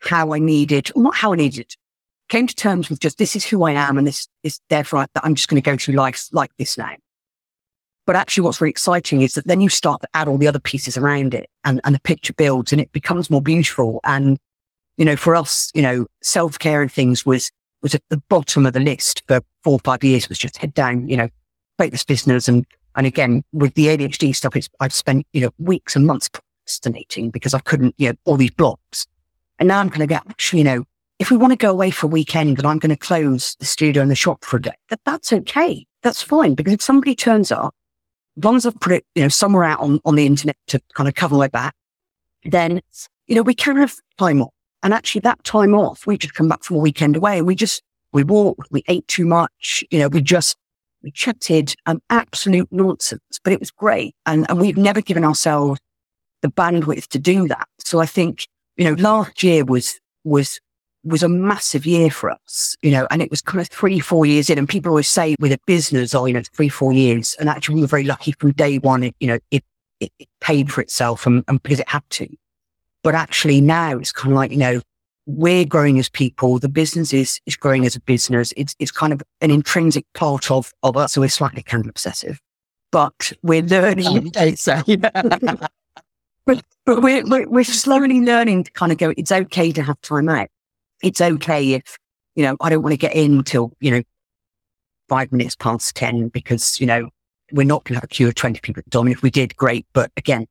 how 0.00 0.32
I 0.32 0.38
needed, 0.38 0.90
not 0.96 1.16
how 1.16 1.32
I 1.32 1.36
needed, 1.36 1.74
came 2.28 2.46
to 2.46 2.54
terms 2.54 2.88
with 2.88 3.00
just 3.00 3.18
this 3.18 3.34
is 3.34 3.44
who 3.44 3.64
I 3.64 3.72
am 3.72 3.98
and 3.98 4.06
this 4.06 4.28
is 4.42 4.60
therefore 4.68 5.00
I, 5.00 5.06
that 5.14 5.24
I'm 5.24 5.34
just 5.34 5.48
going 5.48 5.60
to 5.60 5.70
go 5.70 5.76
through 5.76 5.94
life 5.94 6.28
like 6.32 6.50
this 6.58 6.78
now. 6.78 6.94
But 8.06 8.16
actually 8.16 8.44
what's 8.44 8.60
really 8.60 8.70
exciting 8.70 9.20
is 9.20 9.34
that 9.34 9.46
then 9.46 9.60
you 9.60 9.68
start 9.68 10.00
to 10.00 10.08
add 10.14 10.28
all 10.28 10.38
the 10.38 10.48
other 10.48 10.60
pieces 10.60 10.96
around 10.96 11.34
it 11.34 11.50
and, 11.64 11.80
and 11.84 11.94
the 11.94 12.00
picture 12.00 12.32
builds 12.32 12.72
and 12.72 12.80
it 12.80 12.92
becomes 12.92 13.30
more 13.30 13.42
beautiful. 13.42 14.00
And, 14.04 14.38
you 14.96 15.04
know, 15.04 15.16
for 15.16 15.36
us, 15.36 15.70
you 15.74 15.82
know, 15.82 16.06
self 16.22 16.58
care 16.58 16.80
and 16.80 16.90
things 16.90 17.26
was 17.26 17.50
was 17.82 17.94
at 17.94 18.02
the 18.08 18.22
bottom 18.28 18.66
of 18.66 18.72
the 18.72 18.80
list 18.80 19.22
for 19.28 19.40
four 19.62 19.74
or 19.74 19.80
five 19.80 20.02
years 20.02 20.28
was 20.28 20.38
just 20.38 20.56
head 20.56 20.74
down, 20.74 21.08
you 21.08 21.16
know, 21.16 21.28
make 21.78 21.92
this 21.92 22.04
business. 22.04 22.48
And, 22.48 22.66
and 22.96 23.06
again, 23.06 23.44
with 23.52 23.74
the 23.74 23.86
ADHD 23.86 24.34
stuff, 24.34 24.56
it's, 24.56 24.68
I've 24.80 24.92
spent, 24.92 25.26
you 25.32 25.42
know, 25.42 25.50
weeks 25.58 25.94
and 25.94 26.04
months 26.06 26.28
procrastinating 26.68 27.30
because 27.30 27.54
I 27.54 27.60
couldn't, 27.60 27.94
you 27.98 28.10
know, 28.10 28.14
all 28.24 28.36
these 28.36 28.50
blocks. 28.50 29.06
And 29.58 29.68
now 29.68 29.80
I'm 29.80 29.88
going 29.88 30.00
to 30.00 30.06
get, 30.06 30.22
actually, 30.28 30.60
you 30.60 30.64
know, 30.64 30.84
if 31.18 31.30
we 31.30 31.36
want 31.36 31.52
to 31.52 31.56
go 31.56 31.70
away 31.70 31.90
for 31.90 32.06
a 32.06 32.10
weekend 32.10 32.58
and 32.58 32.66
I'm 32.66 32.78
going 32.78 32.90
to 32.90 32.96
close 32.96 33.56
the 33.58 33.66
studio 33.66 34.02
and 34.02 34.10
the 34.10 34.14
shop 34.14 34.44
for 34.44 34.58
a 34.58 34.62
day, 34.62 34.74
that, 34.90 35.00
that's 35.04 35.32
okay. 35.32 35.86
That's 36.02 36.22
fine. 36.22 36.54
Because 36.54 36.74
if 36.74 36.82
somebody 36.82 37.14
turns 37.14 37.50
up, 37.50 37.74
as 38.36 38.44
long 38.44 38.56
as 38.56 38.66
I've 38.66 38.78
put 38.78 38.92
it, 38.92 39.04
you 39.14 39.22
know, 39.22 39.28
somewhere 39.28 39.64
out 39.64 39.80
on, 39.80 39.98
on 40.04 40.14
the 40.14 40.26
internet 40.26 40.56
to 40.68 40.80
kind 40.94 41.08
of 41.08 41.14
cover 41.14 41.36
my 41.36 41.48
back, 41.48 41.74
then, 42.44 42.80
you 43.26 43.34
know, 43.34 43.42
we 43.42 43.54
can 43.54 43.76
have 43.76 43.94
time 44.16 44.42
off. 44.42 44.54
And 44.84 44.94
actually 44.94 45.22
that 45.22 45.42
time 45.42 45.74
off, 45.74 46.06
we 46.06 46.16
just 46.16 46.34
come 46.34 46.48
back 46.48 46.62
from 46.62 46.76
a 46.76 46.80
weekend 46.80 47.16
away 47.16 47.42
we 47.42 47.56
just, 47.56 47.82
we 48.12 48.22
walked, 48.22 48.70
we 48.70 48.84
ate 48.86 49.08
too 49.08 49.26
much, 49.26 49.82
you 49.90 49.98
know, 49.98 50.06
we 50.06 50.22
just, 50.22 50.56
we 51.02 51.10
chatted 51.10 51.74
um, 51.86 52.00
absolute 52.10 52.68
nonsense, 52.70 53.40
but 53.42 53.52
it 53.52 53.58
was 53.58 53.72
great. 53.72 54.14
And, 54.24 54.46
and 54.48 54.60
we've 54.60 54.76
never 54.76 55.00
given 55.00 55.24
ourselves 55.24 55.80
the 56.42 56.48
bandwidth 56.48 57.08
to 57.08 57.18
do 57.18 57.48
that. 57.48 57.68
So 57.78 58.00
I 58.00 58.06
think, 58.06 58.46
you 58.76 58.84
know, 58.84 58.94
last 58.94 59.42
year 59.42 59.64
was, 59.64 59.98
was, 60.24 60.60
was 61.04 61.22
a 61.22 61.28
massive 61.28 61.86
year 61.86 62.10
for 62.10 62.30
us, 62.30 62.76
you 62.82 62.90
know, 62.90 63.06
and 63.10 63.22
it 63.22 63.30
was 63.30 63.40
kind 63.40 63.60
of 63.60 63.68
three, 63.68 64.00
four 64.00 64.26
years 64.26 64.50
in. 64.50 64.58
And 64.58 64.68
people 64.68 64.90
always 64.90 65.08
say 65.08 65.36
with 65.40 65.52
a 65.52 65.58
business, 65.66 66.14
oh, 66.14 66.26
you 66.26 66.34
know, 66.34 66.42
three, 66.52 66.68
four 66.68 66.92
years. 66.92 67.36
And 67.38 67.48
actually 67.48 67.76
we 67.76 67.80
were 67.82 67.86
very 67.86 68.04
lucky 68.04 68.32
from 68.32 68.52
day 68.52 68.78
one, 68.78 69.04
it, 69.04 69.14
you 69.20 69.28
know, 69.28 69.38
it, 69.50 69.64
it, 70.00 70.12
it 70.18 70.28
paid 70.40 70.72
for 70.72 70.80
itself 70.80 71.26
and, 71.26 71.44
and 71.48 71.62
because 71.62 71.80
it 71.80 71.88
had 71.88 72.08
to. 72.10 72.28
But 73.02 73.14
actually 73.14 73.60
now 73.60 73.98
it's 73.98 74.12
kind 74.12 74.32
of 74.32 74.36
like, 74.36 74.50
you 74.50 74.58
know, 74.58 74.80
we're 75.26 75.64
growing 75.64 75.98
as 75.98 76.08
people. 76.08 76.58
The 76.58 76.68
business 76.68 77.12
is, 77.12 77.40
is 77.46 77.56
growing 77.56 77.84
as 77.84 77.94
a 77.94 78.00
business. 78.00 78.52
It's, 78.56 78.74
it's 78.78 78.90
kind 78.90 79.12
of 79.12 79.22
an 79.40 79.50
intrinsic 79.50 80.06
part 80.14 80.50
of, 80.50 80.72
of 80.82 80.96
us. 80.96 81.12
So 81.12 81.20
we're 81.20 81.28
slightly 81.28 81.62
kind 81.62 81.84
of 81.84 81.88
obsessive, 81.88 82.40
but 82.90 83.32
we're 83.42 83.62
learning. 83.62 84.32
so. 84.56 84.82
but, 86.48 86.64
but 86.86 87.02
we're, 87.02 87.46
we're, 87.46 87.62
slowly 87.62 88.22
learning 88.22 88.64
to 88.64 88.70
kind 88.72 88.90
of 88.90 88.96
go, 88.96 89.12
it's 89.18 89.30
okay 89.30 89.70
to 89.70 89.82
have 89.82 90.00
time 90.00 90.30
out. 90.30 90.48
It's 91.02 91.20
okay 91.20 91.74
if, 91.74 91.98
you 92.34 92.42
know, 92.42 92.56
I 92.62 92.70
don't 92.70 92.82
want 92.82 92.94
to 92.94 92.96
get 92.96 93.14
in 93.14 93.34
until, 93.34 93.72
you 93.80 93.90
know, 93.90 94.02
five 95.10 95.30
minutes 95.30 95.56
past 95.56 95.94
10 95.94 96.28
because, 96.28 96.80
you 96.80 96.86
know, 96.86 97.10
we're 97.52 97.66
not 97.66 97.84
going 97.84 97.94
to 97.94 97.96
have 97.96 98.04
a 98.04 98.08
queue 98.08 98.28
of 98.28 98.34
20 98.34 98.60
people 98.60 98.80
at 98.80 98.86
the 98.86 98.90
time. 98.90 99.08
If 99.08 99.20
we 99.20 99.30
did, 99.30 99.58
great. 99.58 99.86
But 99.92 100.10
again, 100.16 100.46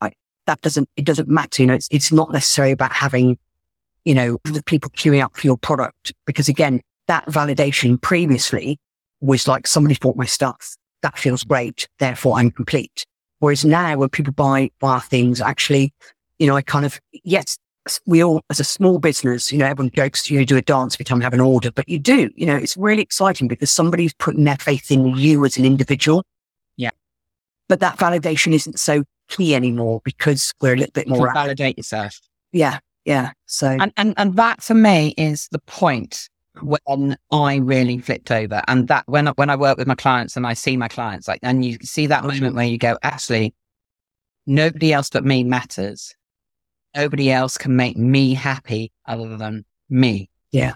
I, 0.00 0.12
that 0.46 0.62
doesn't, 0.62 0.88
it 0.96 1.04
doesn't 1.04 1.28
matter. 1.28 1.62
You 1.62 1.66
know, 1.66 1.74
it's, 1.74 1.88
it's 1.90 2.10
not 2.10 2.32
necessarily 2.32 2.72
about 2.72 2.92
having, 2.92 3.36
you 4.06 4.14
know, 4.14 4.38
the 4.44 4.62
people 4.62 4.88
queuing 4.90 5.22
up 5.22 5.36
for 5.36 5.46
your 5.46 5.58
product 5.58 6.14
because 6.24 6.48
again, 6.48 6.80
that 7.08 7.26
validation 7.26 8.00
previously 8.00 8.78
was 9.20 9.46
like 9.46 9.66
somebody 9.66 9.98
bought 10.00 10.16
my 10.16 10.24
stuff. 10.24 10.76
That 11.02 11.18
feels 11.18 11.44
great. 11.44 11.88
Therefore 11.98 12.38
I'm 12.38 12.50
complete. 12.50 13.04
Whereas 13.42 13.64
now 13.64 13.96
when 13.96 14.08
people 14.08 14.32
buy, 14.32 14.70
buy 14.78 15.00
things, 15.00 15.40
actually, 15.40 15.92
you 16.38 16.46
know, 16.46 16.54
I 16.54 16.62
kind 16.62 16.86
of, 16.86 17.00
yes, 17.24 17.58
we 18.06 18.22
all, 18.22 18.40
as 18.50 18.60
a 18.60 18.64
small 18.64 19.00
business, 19.00 19.50
you 19.50 19.58
know, 19.58 19.66
everyone 19.66 19.90
jokes, 19.90 20.30
you 20.30 20.38
know, 20.38 20.44
do 20.44 20.56
a 20.56 20.62
dance 20.62 20.94
every 20.94 21.04
time 21.04 21.18
you 21.18 21.24
have 21.24 21.34
an 21.34 21.40
order, 21.40 21.72
but 21.72 21.88
you 21.88 21.98
do, 21.98 22.30
you 22.36 22.46
know, 22.46 22.54
it's 22.54 22.76
really 22.76 23.02
exciting 23.02 23.48
because 23.48 23.72
somebody's 23.72 24.14
putting 24.14 24.44
their 24.44 24.58
faith 24.58 24.92
in 24.92 25.16
you 25.16 25.44
as 25.44 25.56
an 25.56 25.64
individual. 25.64 26.22
Yeah. 26.76 26.90
But 27.68 27.80
that 27.80 27.98
validation 27.98 28.52
isn't 28.52 28.78
so 28.78 29.02
key 29.26 29.56
anymore 29.56 30.02
because 30.04 30.52
we're 30.60 30.74
a 30.74 30.76
little 30.76 30.92
bit 30.92 31.08
more, 31.08 31.32
validate 31.34 31.76
yourself. 31.76 32.20
yeah, 32.52 32.78
yeah. 33.04 33.32
So 33.46 33.76
And, 33.80 33.92
and, 33.96 34.14
and 34.18 34.36
that 34.36 34.62
for 34.62 34.74
me 34.74 35.14
is 35.18 35.48
the 35.50 35.58
point 35.58 36.28
when 36.60 37.16
I 37.30 37.56
really 37.56 37.98
flipped 37.98 38.30
over. 38.30 38.62
And 38.68 38.88
that 38.88 39.04
when, 39.06 39.28
I- 39.28 39.32
when 39.32 39.50
I 39.50 39.56
work 39.56 39.78
with 39.78 39.86
my 39.86 39.94
clients 39.94 40.36
and 40.36 40.46
I 40.46 40.54
see 40.54 40.76
my 40.76 40.88
clients, 40.88 41.28
like, 41.28 41.40
and 41.42 41.64
you 41.64 41.78
see 41.82 42.06
that 42.06 42.24
moment 42.24 42.54
where 42.54 42.66
you 42.66 42.78
go, 42.78 42.98
actually, 43.02 43.54
nobody 44.46 44.92
else 44.92 45.08
but 45.10 45.24
me 45.24 45.44
matters. 45.44 46.14
Nobody 46.94 47.30
else 47.30 47.56
can 47.56 47.74
make 47.74 47.96
me 47.96 48.34
happy 48.34 48.92
other 49.06 49.36
than 49.36 49.64
me. 49.88 50.28
Yeah. 50.50 50.74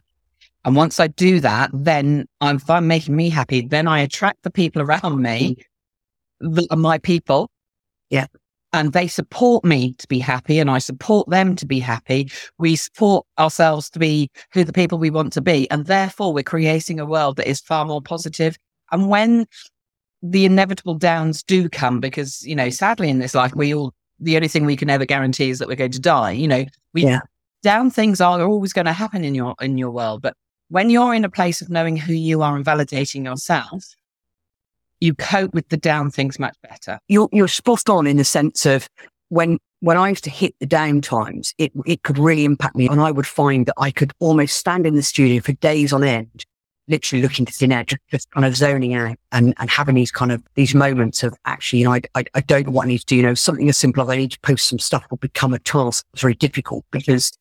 And 0.64 0.74
once 0.74 0.98
I 0.98 1.08
do 1.08 1.40
that, 1.40 1.70
then 1.72 2.26
I'm, 2.40 2.56
if 2.56 2.68
I'm 2.70 2.86
making 2.86 3.14
me 3.14 3.28
happy, 3.28 3.60
then 3.60 3.86
I 3.86 4.00
attract 4.00 4.42
the 4.42 4.50
people 4.50 4.82
around 4.82 5.20
me 5.20 5.56
that 6.40 6.66
are 6.70 6.76
my 6.76 6.98
people. 6.98 7.50
Yeah. 8.10 8.26
And 8.76 8.92
they 8.92 9.08
support 9.08 9.64
me 9.64 9.94
to 9.94 10.06
be 10.06 10.18
happy 10.18 10.58
and 10.58 10.70
I 10.70 10.78
support 10.78 11.28
them 11.30 11.56
to 11.56 11.66
be 11.66 11.80
happy. 11.80 12.30
We 12.58 12.76
support 12.76 13.26
ourselves 13.38 13.88
to 13.90 13.98
be 13.98 14.30
who 14.52 14.64
the 14.64 14.72
people 14.72 14.98
we 14.98 15.10
want 15.10 15.32
to 15.32 15.40
be. 15.40 15.68
And 15.70 15.86
therefore 15.86 16.32
we're 16.34 16.42
creating 16.44 17.00
a 17.00 17.06
world 17.06 17.36
that 17.36 17.48
is 17.48 17.60
far 17.60 17.86
more 17.86 18.02
positive. 18.02 18.56
And 18.92 19.08
when 19.08 19.46
the 20.22 20.44
inevitable 20.44 20.94
downs 20.94 21.42
do 21.42 21.68
come, 21.68 22.00
because, 22.00 22.42
you 22.46 22.54
know, 22.54 22.68
sadly 22.70 23.08
in 23.08 23.18
this 23.18 23.34
life, 23.34 23.54
we 23.54 23.74
all, 23.74 23.92
the 24.20 24.36
only 24.36 24.48
thing 24.48 24.66
we 24.66 24.76
can 24.76 24.90
ever 24.90 25.06
guarantee 25.06 25.50
is 25.50 25.58
that 25.58 25.68
we're 25.68 25.76
going 25.76 25.90
to 25.92 26.00
die. 26.00 26.32
You 26.32 26.48
know, 26.48 26.64
we, 26.92 27.04
Yeah. 27.04 27.20
down 27.62 27.90
things 27.90 28.20
are 28.20 28.42
always 28.42 28.72
going 28.72 28.86
to 28.86 28.92
happen 28.92 29.24
in 29.24 29.34
your, 29.34 29.54
in 29.60 29.78
your 29.78 29.90
world. 29.90 30.22
But 30.22 30.34
when 30.68 30.90
you're 30.90 31.14
in 31.14 31.24
a 31.24 31.30
place 31.30 31.62
of 31.62 31.70
knowing 31.70 31.96
who 31.96 32.12
you 32.12 32.42
are 32.42 32.56
and 32.56 32.64
validating 32.64 33.24
yourself, 33.24 33.84
you 35.00 35.14
cope 35.14 35.54
with 35.54 35.68
the 35.68 35.76
down 35.76 36.10
things 36.10 36.38
much 36.38 36.56
better. 36.62 36.98
you're, 37.08 37.28
you're 37.32 37.48
spot 37.48 37.88
on 37.88 38.06
in 38.06 38.16
the 38.16 38.24
sense 38.24 38.66
of 38.66 38.88
when, 39.28 39.58
when 39.80 39.96
I 39.96 40.08
used 40.08 40.24
to 40.24 40.30
hit 40.30 40.54
the 40.60 40.66
down 40.66 41.00
times, 41.00 41.52
it, 41.58 41.72
it 41.84 42.02
could 42.02 42.18
really 42.18 42.44
impact 42.44 42.76
me. 42.76 42.88
And 42.88 43.00
I 43.00 43.10
would 43.10 43.26
find 43.26 43.66
that 43.66 43.74
I 43.76 43.90
could 43.90 44.12
almost 44.20 44.56
stand 44.56 44.86
in 44.86 44.94
the 44.94 45.02
studio 45.02 45.40
for 45.40 45.52
days 45.52 45.92
on 45.92 46.04
end, 46.04 46.44
literally 46.88 47.22
looking 47.22 47.44
to 47.44 47.52
thin 47.52 47.72
air, 47.72 47.84
just, 47.84 48.00
just 48.10 48.30
kind 48.30 48.46
of 48.46 48.56
zoning 48.56 48.94
out 48.94 49.16
and, 49.32 49.52
and 49.58 49.68
having 49.68 49.96
these 49.96 50.12
kind 50.12 50.32
of, 50.32 50.42
these 50.54 50.74
moments 50.74 51.22
of 51.22 51.34
actually, 51.44 51.80
you 51.80 51.84
know, 51.84 51.92
I, 51.92 52.00
I, 52.14 52.24
I 52.34 52.40
don't 52.40 52.66
know 52.66 52.72
what 52.72 52.84
I 52.84 52.88
need 52.88 52.98
to 52.98 53.06
do. 53.06 53.16
You 53.16 53.22
know, 53.22 53.34
something 53.34 53.68
as 53.68 53.76
simple 53.76 54.02
as 54.02 54.08
I 54.08 54.16
need 54.16 54.32
to 54.32 54.40
post 54.40 54.68
some 54.68 54.78
stuff 54.78 55.04
will 55.10 55.18
become 55.18 55.52
a 55.52 55.58
task 55.58 56.06
that's 56.12 56.22
very 56.22 56.34
difficult 56.34 56.84
because, 56.90 57.32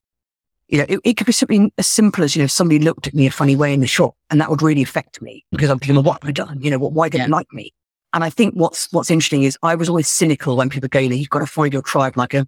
you 0.68 0.80
know, 0.80 0.86
it, 0.90 1.00
it 1.04 1.14
could 1.18 1.28
be 1.28 1.34
something 1.34 1.72
as 1.78 1.88
simple 1.88 2.24
as, 2.24 2.36
you 2.36 2.42
know, 2.42 2.48
somebody 2.48 2.80
looked 2.80 3.08
at 3.08 3.14
me 3.14 3.28
a 3.28 3.32
funny 3.32 3.56
way 3.56 3.74
in 3.74 3.82
the 3.82 3.88
shop 3.88 4.16
and 4.30 4.42
that 4.42 4.50
would 4.50 4.62
really 4.62 4.82
affect 4.82 5.22
me 5.22 5.46
because 5.52 5.70
I'm 5.70 5.80
thinking, 5.80 5.96
well, 5.96 6.04
what 6.04 6.24
have 6.24 6.30
I 6.30 6.32
done? 6.32 6.60
You 6.62 6.72
know, 6.72 6.80
what, 6.80 6.94
why 6.94 7.08
didn't 7.10 7.22
Yeah. 7.22 7.28
they 7.28 7.32
like 7.32 7.54
me? 7.54 7.74
And 8.14 8.24
I 8.24 8.30
think 8.30 8.56
what's, 8.56 8.92
what's 8.92 9.12
interesting 9.12 9.44
is 9.44 9.58
I 9.62 9.76
was 9.76 9.90
always 9.90 10.08
cynical 10.08 10.56
when 10.58 10.70
people 10.70 10.90
go, 10.90 11.00
you 11.00 11.10
know, 11.10 11.16
you've 11.16 11.30
got 11.30 11.40
to 11.40 11.46
find 11.46 11.72
your 11.74 11.82
tribe, 11.82 12.18
like 12.18 12.34
a, 12.34 12.48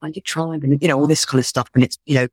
find 0.00 0.14
your 0.14 0.22
tribe 0.22 0.62
and, 0.64 0.80
you 0.80 0.88
know, 0.88 0.98
all 0.98 1.06
this 1.06 1.24
kind 1.24 1.38
of 1.38 1.46
stuff. 1.46 1.68
And 1.74 1.82
it's, 1.82 1.98
you 2.06 2.14
know, 2.14 2.28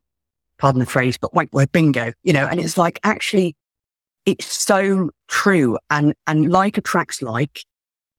pardon 0.58 0.80
the 0.80 0.86
phrase, 0.86 1.18
but 1.18 1.34
white 1.34 1.52
word 1.52 1.72
bingo, 1.72 2.13
you 2.24 2.32
know, 2.32 2.46
and 2.46 2.60
it's 2.60 2.78
like, 2.78 3.00
actually, 3.04 3.56
it's 4.26 4.46
so 4.46 5.10
true. 5.28 5.78
And, 5.89 6.13
and 6.28 6.52
like 6.52 6.78
attracts 6.78 7.22
like, 7.22 7.66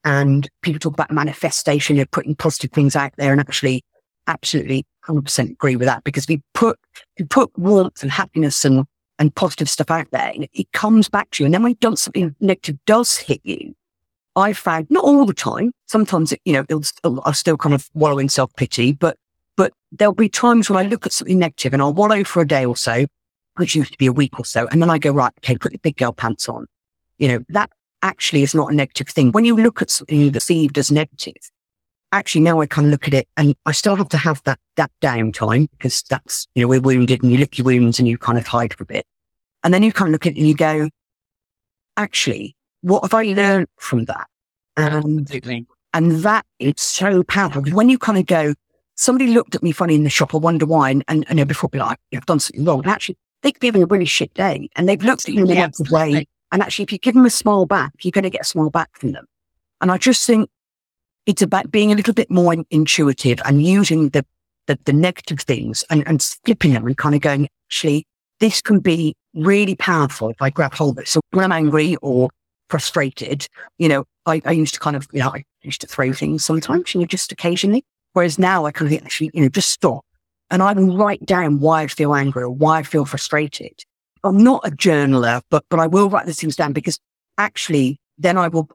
and 0.05 0.49
people 0.62 0.81
talk 0.81 0.94
about 0.94 1.11
manifestation 1.11 1.99
of 1.99 2.11
putting 2.11 2.35
positive 2.35 2.73
things 2.73 2.94
out 2.94 3.12
there 3.16 3.33
and 3.33 3.40
actually 3.40 3.85
absolutely 4.26 4.87
100% 5.06 5.50
agree 5.50 5.76
with 5.76 5.87
that 5.87 6.04
because 6.04 6.26
we 6.28 6.42
put, 6.54 6.78
we 7.18 7.24
put 7.24 7.56
warmth 7.58 8.02
and 8.02 8.10
happiness 8.10 8.64
and, 8.64 8.87
and 9.18 9.34
positive 9.34 9.68
stuff 9.68 9.90
out 9.90 10.10
there 10.10 10.32
it, 10.34 10.50
it 10.52 10.72
comes 10.72 11.08
back 11.08 11.30
to 11.32 11.42
you. 11.42 11.46
And 11.46 11.54
then 11.54 11.62
when 11.62 11.76
done 11.80 11.96
something 11.96 12.34
negative 12.40 12.76
does 12.87 13.16
hit 13.16 13.40
you, 13.44 13.74
I 14.37 14.52
found 14.52 14.90
not 14.90 15.04
all 15.04 15.26
the 15.26 15.34
time. 15.34 15.72
Sometimes, 15.87 16.32
it, 16.32 16.40
you 16.44 16.52
know, 16.52 16.64
it'll, 16.68 17.20
I'll 17.24 17.34
still 17.34 17.56
kind 17.56 17.74
of 17.74 17.88
wallow 17.94 18.18
in 18.18 18.28
self 18.28 18.54
pity, 18.56 18.92
but, 18.92 19.16
but 19.56 19.72
there'll 19.92 20.14
be 20.14 20.28
times 20.28 20.68
when 20.68 20.84
I 20.84 20.88
look 20.88 21.06
at 21.06 21.12
something 21.12 21.38
negative 21.38 21.72
and 21.72 21.80
I'll 21.80 21.94
wallow 21.94 22.24
for 22.24 22.42
a 22.42 22.46
day 22.46 22.64
or 22.64 22.76
so, 22.76 23.06
which 23.56 23.76
used 23.76 23.92
to 23.92 23.98
be 23.98 24.06
a 24.06 24.12
week 24.12 24.38
or 24.38 24.44
so. 24.44 24.66
And 24.68 24.82
then 24.82 24.90
I 24.90 24.98
go, 24.98 25.12
right, 25.12 25.32
okay, 25.38 25.56
put 25.56 25.72
the 25.72 25.78
big 25.78 25.96
girl 25.96 26.12
pants 26.12 26.48
on. 26.48 26.66
You 27.18 27.28
know, 27.28 27.44
that 27.50 27.70
actually 28.02 28.42
is 28.42 28.54
not 28.54 28.72
a 28.72 28.74
negative 28.74 29.08
thing. 29.08 29.30
When 29.30 29.44
you 29.44 29.56
look 29.56 29.80
at 29.80 29.90
something 29.90 30.32
perceived 30.32 30.76
as 30.78 30.90
negative, 30.90 31.37
actually 32.14 32.42
now 32.42 32.61
I 32.61 32.66
kind 32.66 32.87
of 32.87 32.92
look 32.92 33.09
at 33.09 33.14
it 33.14 33.29
and 33.37 33.55
I 33.66 33.72
still 33.72 33.96
have 33.96 34.09
to 34.11 34.16
have 34.16 34.42
that, 34.44 34.59
that 34.77 34.90
downtime 35.03 35.68
because 35.72 36.03
that's, 36.09 36.46
you 36.55 36.62
know, 36.62 36.68
we're 36.68 36.81
wounded 36.81 37.22
and 37.22 37.33
you 37.33 37.38
lick 37.38 37.59
your 37.59 37.64
wounds 37.64 37.98
and 37.98 38.07
you 38.07 38.16
kind 38.16 38.38
of 38.38 38.46
hide 38.46 38.72
for 38.72 38.85
a 38.85 38.87
bit. 38.87 39.05
And 39.62 39.74
then 39.74 39.83
you 39.83 39.92
kind 39.92 40.09
of 40.09 40.12
look 40.12 40.27
at 40.27 40.33
it 40.33 40.38
and 40.38 40.46
you 40.46 40.55
go, 40.55 40.88
actually, 41.96 42.57
what 42.83 43.03
have 43.03 43.14
I 43.14 43.24
learned 43.24 43.66
from 43.79 44.05
that? 44.05 44.27
And, 44.77 45.20
Absolutely. 45.20 45.66
and 45.92 46.12
that 46.22 46.46
is 46.59 46.74
so 46.79 47.22
powerful. 47.24 47.62
When 47.62 47.88
you 47.88 47.98
kind 47.98 48.18
of 48.18 48.27
go, 48.27 48.55
somebody 48.94 49.29
looked 49.29 49.55
at 49.55 49.62
me 49.62 49.72
funny 49.72 49.94
in 49.94 50.05
the 50.05 50.11
shop, 50.11 50.35
I 50.35 50.38
wonder 50.38 50.66
why. 50.66 50.90
And, 50.90 51.05
and, 51.09 51.24
and 51.29 51.48
before 51.48 51.68
be 51.68 51.79
like, 51.79 51.98
I've 52.14 52.27
done 52.27 52.40
something 52.40 52.64
wrong. 52.64 52.81
And 52.81 52.88
actually, 52.88 53.16
they 53.42 53.53
could 53.53 53.61
be 53.61 53.68
having 53.68 53.83
a 53.83 53.87
really 53.87 54.05
shit 54.05 54.33
day 54.35 54.68
and 54.77 54.88
they've 54.88 55.03
looked 55.03 55.29
at 55.29 55.35
you 55.35 55.44
in 55.44 55.50
a 55.50 55.55
negative 55.55 55.90
way. 55.90 56.27
And 56.53 56.62
actually, 56.62 56.85
if 56.85 56.92
you 56.92 56.98
give 56.98 57.14
them 57.14 57.27
a 57.27 57.31
smile 57.31 57.66
back, 57.66 57.92
you're 58.03 58.12
going 58.12 58.22
to 58.22 58.31
get 58.31 58.42
a 58.42 58.44
smile 58.44 58.70
back 58.70 58.90
from 58.92 59.12
them. 59.12 59.27
And 59.81 59.90
I 59.90 59.98
just 59.98 60.27
think 60.27 60.48
it's 61.26 61.42
about 61.42 61.70
being 61.70 61.92
a 61.92 61.94
little 61.94 62.14
bit 62.14 62.30
more 62.30 62.54
intuitive 62.70 63.40
and 63.44 63.62
using 63.62 64.10
the, 64.10 64.24
the, 64.66 64.78
the 64.84 64.92
negative 64.92 65.40
things 65.40 65.84
and, 65.90 66.06
and 66.06 66.22
flipping 66.44 66.72
them 66.72 66.87
and 66.87 66.96
kind 66.96 67.14
of 67.14 67.20
going, 67.20 67.48
actually, 67.68 68.06
this 68.40 68.60
can 68.60 68.80
be 68.80 69.14
really 69.34 69.74
powerful 69.74 70.30
if 70.30 70.40
I 70.40 70.50
grab 70.50 70.74
hold 70.74 70.98
of 70.98 71.04
it. 71.04 71.08
So 71.08 71.20
when 71.30 71.44
I'm 71.44 71.52
angry 71.52 71.96
or 72.02 72.30
frustrated, 72.68 73.46
you 73.78 73.88
know, 73.88 74.04
I, 74.26 74.42
I 74.44 74.52
used 74.52 74.74
to 74.74 74.80
kind 74.80 74.96
of, 74.96 75.06
you 75.12 75.20
know, 75.20 75.30
I 75.30 75.44
used 75.62 75.80
to 75.82 75.87
throw 75.87 76.12
things 76.12 76.44
sometimes, 76.44 76.94
you 76.94 77.00
know, 77.00 77.06
just 77.06 77.32
occasionally. 77.32 77.84
Whereas 78.12 78.38
now 78.38 78.64
I 78.64 78.72
kind 78.72 78.87
of 78.87 78.90
think, 78.90 79.04
actually, 79.04 79.30
you 79.34 79.42
know, 79.42 79.48
just 79.48 79.70
stop 79.70 80.04
and 80.50 80.62
I 80.62 80.72
will 80.72 80.96
write 80.96 81.24
down 81.26 81.60
why 81.60 81.82
I 81.82 81.87
feel 81.87 82.14
angry 82.14 82.42
or 82.42 82.50
why 82.50 82.78
I 82.78 82.82
feel 82.82 83.04
frustrated. 83.04 83.82
I'm 84.22 84.42
not 84.42 84.66
a 84.66 84.70
journaler, 84.70 85.42
but, 85.50 85.64
but 85.68 85.80
I 85.80 85.87
will 85.87 86.08
write 86.08 86.26
these 86.26 86.40
things 86.40 86.56
down 86.56 86.72
because 86.72 86.98
actually 87.38 87.98
then 88.18 88.38
I 88.38 88.48
will 88.48 88.68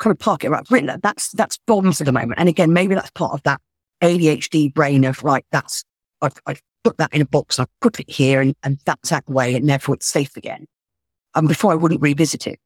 kind 0.00 0.10
of 0.10 0.18
park 0.18 0.42
it. 0.42 0.50
Right, 0.50 0.60
I've 0.60 0.70
written 0.70 0.88
that. 0.88 1.02
That's, 1.02 1.30
that's 1.32 1.58
bombs 1.66 1.98
for 1.98 2.04
the 2.04 2.12
moment. 2.12 2.34
And 2.38 2.48
again, 2.48 2.72
maybe 2.72 2.94
that's 2.94 3.10
part 3.12 3.32
of 3.32 3.42
that 3.44 3.60
ADHD 4.02 4.74
brain 4.74 5.04
of 5.04 5.22
right. 5.22 5.44
That's, 5.52 5.84
I've, 6.20 6.34
I've 6.46 6.62
put 6.82 6.96
that 6.96 7.12
in 7.14 7.20
a 7.22 7.26
box. 7.26 7.60
I 7.60 7.66
put 7.80 8.00
it 8.00 8.10
here 8.10 8.40
and, 8.40 8.56
and 8.64 8.78
that's 8.84 9.10
that 9.10 9.28
way. 9.28 9.54
And 9.54 9.68
therefore 9.68 9.94
it's 9.94 10.06
safe 10.06 10.36
again. 10.36 10.66
And 11.34 11.46
before 11.46 11.70
I 11.70 11.76
wouldn't 11.76 12.00
revisit 12.00 12.46
it. 12.46 12.58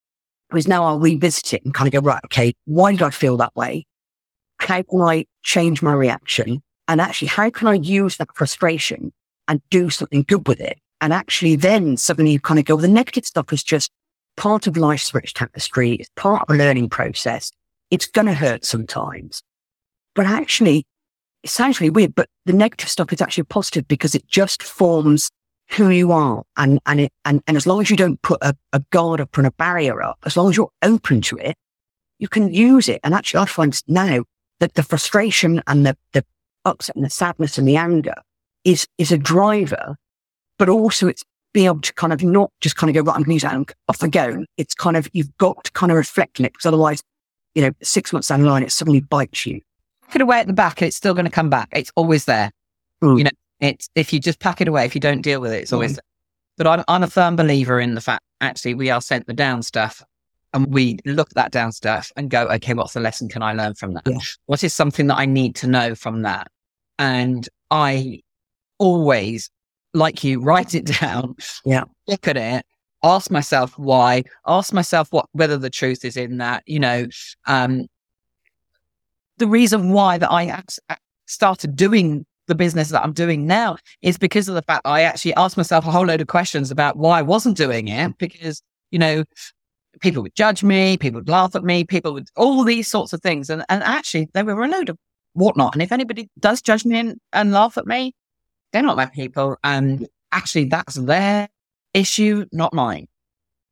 Whereas 0.48 0.68
now 0.68 0.84
I'll 0.84 1.00
revisit 1.00 1.52
it 1.52 1.64
and 1.64 1.74
kind 1.74 1.92
of 1.92 1.92
go, 1.92 2.06
right, 2.06 2.20
okay, 2.26 2.54
why 2.64 2.92
did 2.92 3.02
I 3.02 3.10
feel 3.10 3.36
that 3.38 3.54
way? 3.56 3.86
How 4.58 4.82
can 4.82 5.00
I 5.00 5.26
change 5.42 5.82
my 5.82 5.92
reaction? 5.92 6.62
And 6.86 7.00
actually, 7.00 7.28
how 7.28 7.50
can 7.50 7.66
I 7.66 7.74
use 7.74 8.18
that 8.18 8.34
frustration 8.34 9.12
and 9.48 9.60
do 9.70 9.90
something 9.90 10.22
good 10.22 10.46
with 10.46 10.60
it? 10.60 10.78
And 11.00 11.12
actually 11.12 11.56
then 11.56 11.96
suddenly 11.96 12.32
you 12.32 12.40
kind 12.40 12.58
of 12.58 12.66
go, 12.66 12.76
well, 12.76 12.82
the 12.82 12.88
negative 12.88 13.26
stuff 13.26 13.52
is 13.52 13.64
just 13.64 13.90
part 14.36 14.66
of 14.66 14.76
life's 14.76 15.14
rich 15.14 15.34
tapestry. 15.34 15.92
It's 15.92 16.10
part 16.16 16.42
of 16.42 16.54
a 16.54 16.58
learning 16.58 16.88
process. 16.90 17.50
It's 17.90 18.06
going 18.06 18.26
to 18.26 18.34
hurt 18.34 18.64
sometimes. 18.64 19.42
But 20.14 20.26
actually, 20.26 20.86
it 21.42 21.50
sounds 21.50 21.80
really 21.80 21.90
weird, 21.90 22.14
but 22.14 22.28
the 22.46 22.52
negative 22.52 22.88
stuff 22.88 23.12
is 23.12 23.20
actually 23.20 23.44
positive 23.44 23.86
because 23.86 24.14
it 24.14 24.26
just 24.26 24.62
forms 24.62 25.30
who 25.70 25.90
you 25.90 26.12
are. 26.12 26.42
And, 26.56 26.80
and 26.86 27.00
it, 27.00 27.12
and, 27.24 27.42
and 27.46 27.56
as 27.56 27.66
long 27.66 27.80
as 27.80 27.90
you 27.90 27.96
don't 27.96 28.20
put 28.22 28.42
a, 28.42 28.56
a 28.72 28.80
guard 28.90 29.20
up 29.20 29.36
and 29.36 29.46
a 29.46 29.52
barrier 29.52 30.02
up, 30.02 30.18
as 30.24 30.36
long 30.36 30.50
as 30.50 30.56
you're 30.56 30.70
open 30.82 31.20
to 31.22 31.36
it, 31.36 31.56
you 32.18 32.28
can 32.28 32.52
use 32.52 32.88
it. 32.88 33.00
And 33.04 33.14
actually, 33.14 33.42
I 33.42 33.46
find 33.46 33.82
now 33.88 34.24
that 34.60 34.74
the 34.74 34.82
frustration 34.82 35.62
and 35.66 35.84
the, 35.84 35.96
the 36.12 36.24
upset 36.64 36.96
and 36.96 37.04
the 37.04 37.10
sadness 37.10 37.58
and 37.58 37.68
the 37.68 37.76
anger 37.76 38.14
is, 38.64 38.86
is 38.98 39.12
a 39.12 39.18
driver, 39.18 39.96
but 40.58 40.68
also 40.68 41.08
it's 41.08 41.24
being 41.54 41.66
able 41.66 41.80
to 41.80 41.94
kind 41.94 42.12
of 42.12 42.22
not 42.22 42.50
just 42.60 42.76
kind 42.76 42.90
of 42.90 42.94
go, 42.94 43.08
right, 43.08 43.16
I'm 43.16 43.22
going 43.22 43.30
to 43.30 43.34
use 43.34 43.42
that 43.42 43.54
and 43.54 43.72
off 43.88 44.02
I 44.02 44.08
go. 44.08 44.44
It's 44.58 44.74
kind 44.74 44.96
of, 44.96 45.08
you've 45.14 45.34
got 45.38 45.64
to 45.64 45.72
kind 45.72 45.90
of 45.90 45.96
reflect 45.96 46.38
on 46.40 46.44
it 46.44 46.52
because 46.52 46.66
otherwise, 46.66 47.02
you 47.54 47.62
know, 47.62 47.70
six 47.82 48.12
months 48.12 48.28
down 48.28 48.42
the 48.42 48.48
line, 48.48 48.62
it 48.62 48.72
suddenly 48.72 49.00
bites 49.00 49.46
you. 49.46 49.62
Pack 50.02 50.16
it 50.16 50.20
away 50.20 50.40
at 50.40 50.48
the 50.48 50.52
back 50.52 50.82
and 50.82 50.88
it's 50.88 50.96
still 50.96 51.14
going 51.14 51.24
to 51.24 51.30
come 51.30 51.48
back. 51.48 51.68
It's 51.72 51.92
always 51.96 52.26
there. 52.26 52.50
Mm. 53.02 53.18
You 53.18 53.24
know, 53.24 53.30
it's, 53.60 53.88
if 53.94 54.12
you 54.12 54.20
just 54.20 54.40
pack 54.40 54.60
it 54.60 54.68
away, 54.68 54.84
if 54.84 54.94
you 54.94 55.00
don't 55.00 55.22
deal 55.22 55.40
with 55.40 55.52
it, 55.52 55.62
it's 55.62 55.72
always 55.72 55.92
Mm. 55.92 55.96
there. 55.96 56.02
But 56.56 56.66
I'm, 56.66 56.84
I'm 56.88 57.02
a 57.02 57.08
firm 57.08 57.36
believer 57.36 57.80
in 57.80 57.94
the 57.94 58.00
fact, 58.00 58.22
actually, 58.40 58.74
we 58.74 58.90
are 58.90 59.00
sent 59.00 59.26
the 59.26 59.32
down 59.32 59.62
stuff 59.62 60.02
and 60.52 60.72
we 60.72 60.98
look 61.04 61.28
at 61.30 61.34
that 61.34 61.50
down 61.52 61.72
stuff 61.72 62.12
and 62.16 62.30
go, 62.30 62.46
okay, 62.46 62.74
what's 62.74 62.92
the 62.92 63.00
lesson 63.00 63.28
can 63.28 63.42
I 63.42 63.54
learn 63.54 63.74
from 63.74 63.94
that? 63.94 64.02
Yeah. 64.06 64.18
What 64.46 64.62
is 64.62 64.74
something 64.74 65.06
that 65.08 65.18
I 65.18 65.26
need 65.26 65.54
to 65.56 65.66
know 65.66 65.94
from 65.94 66.22
that? 66.22 66.48
And 66.98 67.48
I 67.70 68.20
always, 68.78 69.50
like 69.94 70.24
you, 70.24 70.40
write 70.40 70.74
it 70.74 70.84
down. 71.00 71.36
Yeah. 71.64 71.84
Look 72.06 72.28
at 72.28 72.36
it. 72.36 72.66
Ask 73.02 73.30
myself 73.30 73.78
why. 73.78 74.24
Ask 74.46 74.72
myself 74.72 75.08
what 75.10 75.26
whether 75.32 75.56
the 75.56 75.70
truth 75.70 76.04
is 76.04 76.16
in 76.16 76.38
that. 76.38 76.62
You 76.66 76.80
know, 76.80 77.06
um, 77.46 77.86
the 79.38 79.46
reason 79.46 79.90
why 79.90 80.18
that 80.18 80.30
I 80.30 80.62
started 81.26 81.76
doing 81.76 82.26
the 82.46 82.54
business 82.54 82.90
that 82.90 83.02
I'm 83.02 83.12
doing 83.12 83.46
now 83.46 83.76
is 84.02 84.18
because 84.18 84.48
of 84.48 84.54
the 84.54 84.62
fact 84.62 84.82
I 84.84 85.02
actually 85.02 85.34
asked 85.34 85.56
myself 85.56 85.86
a 85.86 85.90
whole 85.90 86.06
load 86.06 86.20
of 86.20 86.26
questions 86.26 86.70
about 86.70 86.96
why 86.96 87.18
I 87.18 87.22
wasn't 87.22 87.56
doing 87.56 87.88
it. 87.88 88.16
Because 88.18 88.62
you 88.90 88.98
know, 88.98 89.24
people 90.00 90.22
would 90.22 90.34
judge 90.34 90.62
me, 90.62 90.96
people 90.96 91.20
would 91.20 91.28
laugh 91.28 91.54
at 91.54 91.64
me, 91.64 91.84
people 91.84 92.14
would 92.14 92.28
all 92.36 92.64
these 92.64 92.88
sorts 92.88 93.12
of 93.12 93.20
things, 93.20 93.50
and 93.50 93.64
and 93.68 93.82
actually 93.82 94.28
they 94.32 94.42
were 94.42 94.64
a 94.64 94.68
load 94.68 94.88
of 94.88 94.96
whatnot. 95.34 95.74
And 95.74 95.82
if 95.82 95.92
anybody 95.92 96.30
does 96.38 96.62
judge 96.62 96.84
me 96.84 96.98
and, 96.98 97.18
and 97.32 97.52
laugh 97.52 97.76
at 97.76 97.86
me, 97.86 98.14
they're 98.74 98.82
not 98.82 98.96
my 98.96 99.06
people, 99.06 99.56
and 99.62 100.06
actually 100.32 100.64
that's 100.64 100.96
their 100.96 101.48
issue, 101.94 102.44
not 102.52 102.74
mine. 102.74 103.06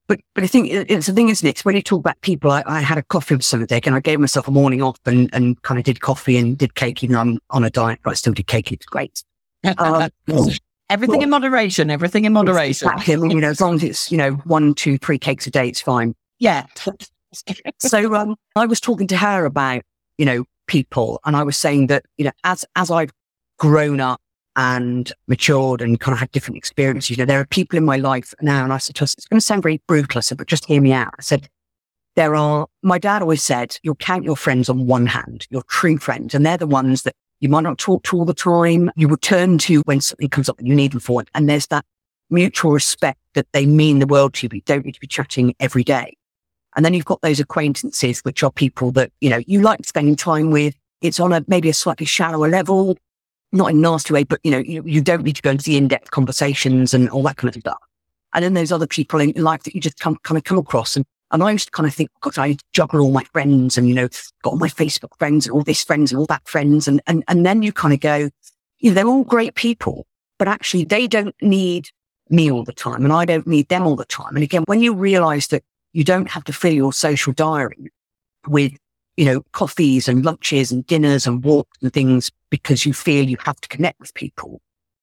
But 0.07 0.21
but 0.35 0.45
I 0.45 0.47
think 0.47 0.71
it's 0.71 1.07
the 1.07 1.13
thing, 1.13 1.29
isn't 1.29 1.47
it? 1.47 1.65
When 1.65 1.75
you 1.75 1.83
talk 1.83 2.01
about 2.01 2.21
people, 2.21 2.53
I, 2.53 2.63
I 2.67 2.81
had 2.81 2.99
a 2.99 3.03
coffee 3.03 3.35
with 3.35 3.45
somebody 3.45 3.81
and 3.85 3.97
I 3.97 4.01
gave 4.01 4.21
myself 4.21 4.47
a 4.47 4.53
morning 4.53 4.81
off 4.81 4.99
and, 5.05 5.29
and 5.35 5.61
kind 5.63 5.79
of 5.79 5.85
did 5.85 6.01
coffee 6.01 6.37
and 6.37 6.57
did 6.57 6.77
cake, 6.77 7.03
even 7.03 7.15
though 7.15 7.21
I'm 7.21 7.39
on 7.51 7.65
a 7.65 7.71
diet, 7.71 7.99
but 8.05 8.13
I 8.13 8.15
still 8.15 8.33
did 8.33 8.47
cake. 8.47 8.71
It's 8.71 8.87
great. 8.87 9.25
Um, 9.79 10.09
everything 10.91 11.23
in 11.23 11.31
moderation. 11.31 11.91
Everything 11.91 12.25
in 12.25 12.33
moderation. 12.33 12.89
Exactly. 12.89 13.15
I 13.15 13.17
mean, 13.17 13.31
you 13.33 13.41
know, 13.41 13.51
as 13.51 13.61
long 13.61 13.75
as 13.75 13.83
it's, 13.83 14.13
you 14.13 14.19
know, 14.19 14.33
one, 14.45 14.75
two, 14.75 14.99
three 14.99 15.19
cakes 15.19 15.47
a 15.49 15.51
day, 15.51 15.69
it's 15.69 15.81
fine. 15.81 16.15
Yeah. 16.39 16.67
So 17.79 18.15
um, 18.15 18.37
I 18.57 18.67
was 18.67 18.79
talking 18.79 19.07
to 19.07 19.17
her 19.17 19.47
about, 19.47 19.81
you 20.19 20.27
know, 20.27 20.45
people 20.67 21.19
and 21.25 21.35
I 21.35 21.43
was 21.45 21.57
saying 21.57 21.87
that, 21.87 22.05
you 22.19 22.27
know, 22.27 22.33
as, 22.45 22.63
as 22.77 22.91
I've 22.91 23.11
grown 23.59 24.01
up 24.01 24.21
and 24.57 25.13
matured 25.29 25.81
and 25.81 25.99
kind 26.01 26.13
of 26.13 26.19
had 26.21 26.31
different 26.33 26.57
experiences, 26.59 27.11
you 27.11 27.17
know, 27.17 27.25
there 27.25 27.41
are 27.41 27.47
people 27.47 27.77
in 27.77 27.85
my 27.85 27.97
life 27.97 28.35
now. 28.41 28.65
And 28.65 28.73
I 28.73 28.79
said 28.79 28.97
to 28.97 29.01
her, 29.01 29.05
it's 29.05 29.27
going 29.27 29.41
to 29.41 29.45
sound 29.45 29.63
very 29.63 29.81
brutal, 29.87 30.19
I 30.19 30.21
said, 30.21 30.39
but 30.39 30.47
just 30.47 30.67
hear 30.67 30.81
me 30.81 30.93
out. 30.93 31.15
I 31.19 31.23
said, 31.23 31.49
there 32.15 32.35
are, 32.35 32.67
my 32.83 32.99
dad 32.99 33.23
always 33.23 33.43
said, 33.43 33.79
you'll 33.83 33.95
count 33.95 34.25
your 34.25 34.37
friends 34.37 34.69
on 34.69 34.87
one 34.87 35.07
hand, 35.07 35.47
your 35.51 35.63
true 35.69 35.97
friends. 35.97 36.35
And 36.35 36.45
they're 36.45 36.59
the 36.59 36.67
ones 36.67 37.03
that 37.03 37.15
you 37.41 37.49
might 37.49 37.63
not 37.63 37.79
talk 37.79 38.03
to 38.05 38.19
all 38.19 38.25
the 38.25 38.35
time. 38.35 38.91
You 38.97 39.09
will 39.09 39.17
turn 39.17 39.59
to 39.59 39.81
when 39.87 40.01
something 40.01 40.29
comes 40.29 40.49
up 40.49 40.59
that 40.59 40.67
you 40.67 40.75
need 40.75 40.93
them 40.93 41.01
for. 41.01 41.25
And 41.35 41.49
there's 41.49 41.69
that 41.69 41.85
mutual 42.29 42.73
respect 42.73 43.19
that 43.35 43.47
they 43.53 43.67
mean 43.67 43.99
the 43.99 44.07
world 44.07 44.35
to 44.35 44.45
you, 44.45 44.49
but 44.51 44.57
you 44.57 44.63
don't 44.67 44.85
need 44.85 44.95
to 44.95 45.01
be 45.01 45.07
chatting 45.07 45.55
every 45.59 45.85
day. 45.85 46.17
And 46.77 46.85
then 46.85 46.95
you've 46.95 47.05
got 47.05 47.21
those 47.23 47.41
acquaintances, 47.41 48.21
which 48.21 48.43
are 48.43 48.51
people 48.51 48.93
that, 48.93 49.11
you 49.21 49.31
know, 49.31 49.41
you 49.47 49.61
like 49.61 49.85
spending 49.85 50.17
time 50.17 50.51
with. 50.51 50.75
It's 51.01 51.19
on 51.19 51.33
a, 51.33 51.45
maybe 51.49 51.69
a 51.69 51.75
slightly 51.75 52.07
shallower 52.07 52.49
level, 52.49 52.97
not 53.53 53.71
in 53.71 53.79
a 53.79 53.81
nasty 53.81 54.15
way, 54.15 54.25
but 54.25 54.41
you 54.43 54.51
know, 54.51 54.59
you, 54.59 54.83
you 54.85 55.01
don't 55.01 55.23
need 55.23 55.37
to 55.37 55.43
go 55.43 55.51
into 55.51 55.65
the 55.65 55.77
in-depth 55.77 56.11
conversations 56.11 56.95
and 56.95 57.09
all 57.11 57.23
that 57.25 57.37
kind 57.37 57.55
of 57.55 57.61
stuff. 57.61 57.79
And 58.35 58.45
then 58.45 58.55
there's 58.55 58.73
other 58.73 58.87
people 58.87 59.21
in 59.21 59.33
life 59.43 59.63
that 59.65 59.75
you 59.75 59.81
just 59.81 60.01
come, 60.01 60.17
kind 60.23 60.39
of 60.39 60.45
come 60.45 60.59
across. 60.59 60.97
And, 60.97 61.05
and 61.33 61.43
I 61.43 61.51
used 61.51 61.67
to 61.67 61.71
kind 61.71 61.87
of 61.87 61.95
think, 61.95 62.11
God, 62.23 62.39
I 62.39 62.57
juggle 62.73 63.01
all 63.01 63.11
my 63.11 63.25
friends 63.25 63.77
and, 63.77 63.89
you 63.89 63.95
know, 63.95 64.09
got 64.43 64.51
all 64.51 64.59
my 64.59 64.69
Facebook 64.69 65.17
friends 65.19 65.47
and 65.47 65.55
all 65.55 65.63
this 65.63 65.85
friends 65.85 66.11
and 66.11 66.19
all 66.19 66.27
that 66.27 66.49
friends. 66.49 66.89
And, 66.89 67.03
and, 67.07 67.25
and 67.29 67.45
then 67.45 67.63
you 67.63 67.73
kind 67.73 67.93
of 67.93 68.01
go, 68.01 68.31
you 68.79 68.91
know, 68.91 68.95
they're 68.95 69.07
all 69.07 69.25
great 69.25 69.55
people, 69.55 70.07
but 70.39 70.49
actually 70.49 70.85
they 70.85 71.07
don't 71.07 71.35
need 71.43 71.89
me 72.31 72.51
all 72.51 72.65
the 72.65 72.73
time 72.73 73.05
and 73.05 73.13
I 73.13 73.27
don't 73.27 73.47
need 73.47 73.69
them 73.69 73.87
all 73.87 73.97
the 73.97 74.07
time. 74.07 74.35
And 74.35 74.43
again, 74.43 74.65
when 74.67 74.81
you 74.81 74.95
realize 74.95 75.49
that 75.49 75.63
you 75.93 76.05
don't 76.05 76.31
have 76.31 76.45
to 76.45 76.53
fill 76.55 76.73
your 76.73 76.93
social 76.93 77.35
diary 77.35 77.91
with, 78.49 78.73
you 79.17 79.25
know, 79.25 79.43
coffees 79.53 80.09
and 80.09 80.25
lunches 80.25 80.73
and 80.73 80.87
dinners 80.87 81.27
and 81.27 81.45
walks 81.45 81.79
and 81.83 81.93
things 81.93 82.31
because 82.51 82.87
you 82.87 82.93
feel 82.93 83.29
you 83.29 83.37
have 83.45 83.61
to 83.61 83.69
connect 83.69 84.01
with 84.01 84.15
people. 84.15 84.61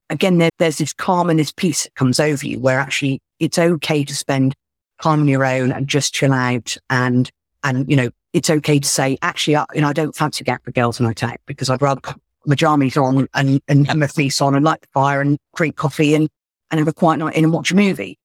Again, 0.09 0.39
there, 0.39 0.49
there's 0.57 0.79
this 0.79 0.93
calm 0.93 1.29
and 1.29 1.39
this 1.39 1.51
peace 1.51 1.83
that 1.83 1.95
comes 1.95 2.19
over 2.19 2.45
you 2.45 2.59
where 2.59 2.79
actually 2.79 3.21
it's 3.39 3.59
okay 3.59 4.03
to 4.03 4.15
spend 4.15 4.55
time 5.01 5.21
on 5.21 5.27
your 5.27 5.45
own 5.45 5.71
and 5.71 5.87
just 5.87 6.13
chill 6.13 6.33
out 6.33 6.75
and, 6.89 7.31
and, 7.63 7.89
you 7.89 7.95
know, 7.95 8.09
it's 8.33 8.49
okay 8.49 8.79
to 8.79 8.87
say, 8.87 9.17
actually, 9.21 9.55
I, 9.55 9.65
you 9.73 9.81
know, 9.81 9.89
I 9.89 9.93
don't 9.93 10.15
fancy 10.15 10.47
out 10.47 10.63
for 10.63 10.71
girls 10.71 10.99
night 10.99 11.23
out 11.23 11.37
because 11.45 11.69
I'd 11.69 11.81
rather 11.81 12.01
my 12.45 12.55
jammies 12.55 13.01
on 13.01 13.27
and, 13.33 13.61
and, 13.67 13.89
and 13.89 13.99
my 13.99 14.07
fleece 14.07 14.41
on 14.41 14.55
and 14.55 14.63
light 14.63 14.81
the 14.81 14.87
fire 14.93 15.21
and 15.21 15.37
drink 15.55 15.75
coffee 15.75 16.15
and, 16.15 16.29
and 16.71 16.79
have 16.79 16.87
a 16.87 16.93
quiet 16.93 17.17
night 17.17 17.35
in 17.35 17.43
and 17.43 17.53
watch 17.53 17.71
a 17.71 17.75
movie. 17.75 18.17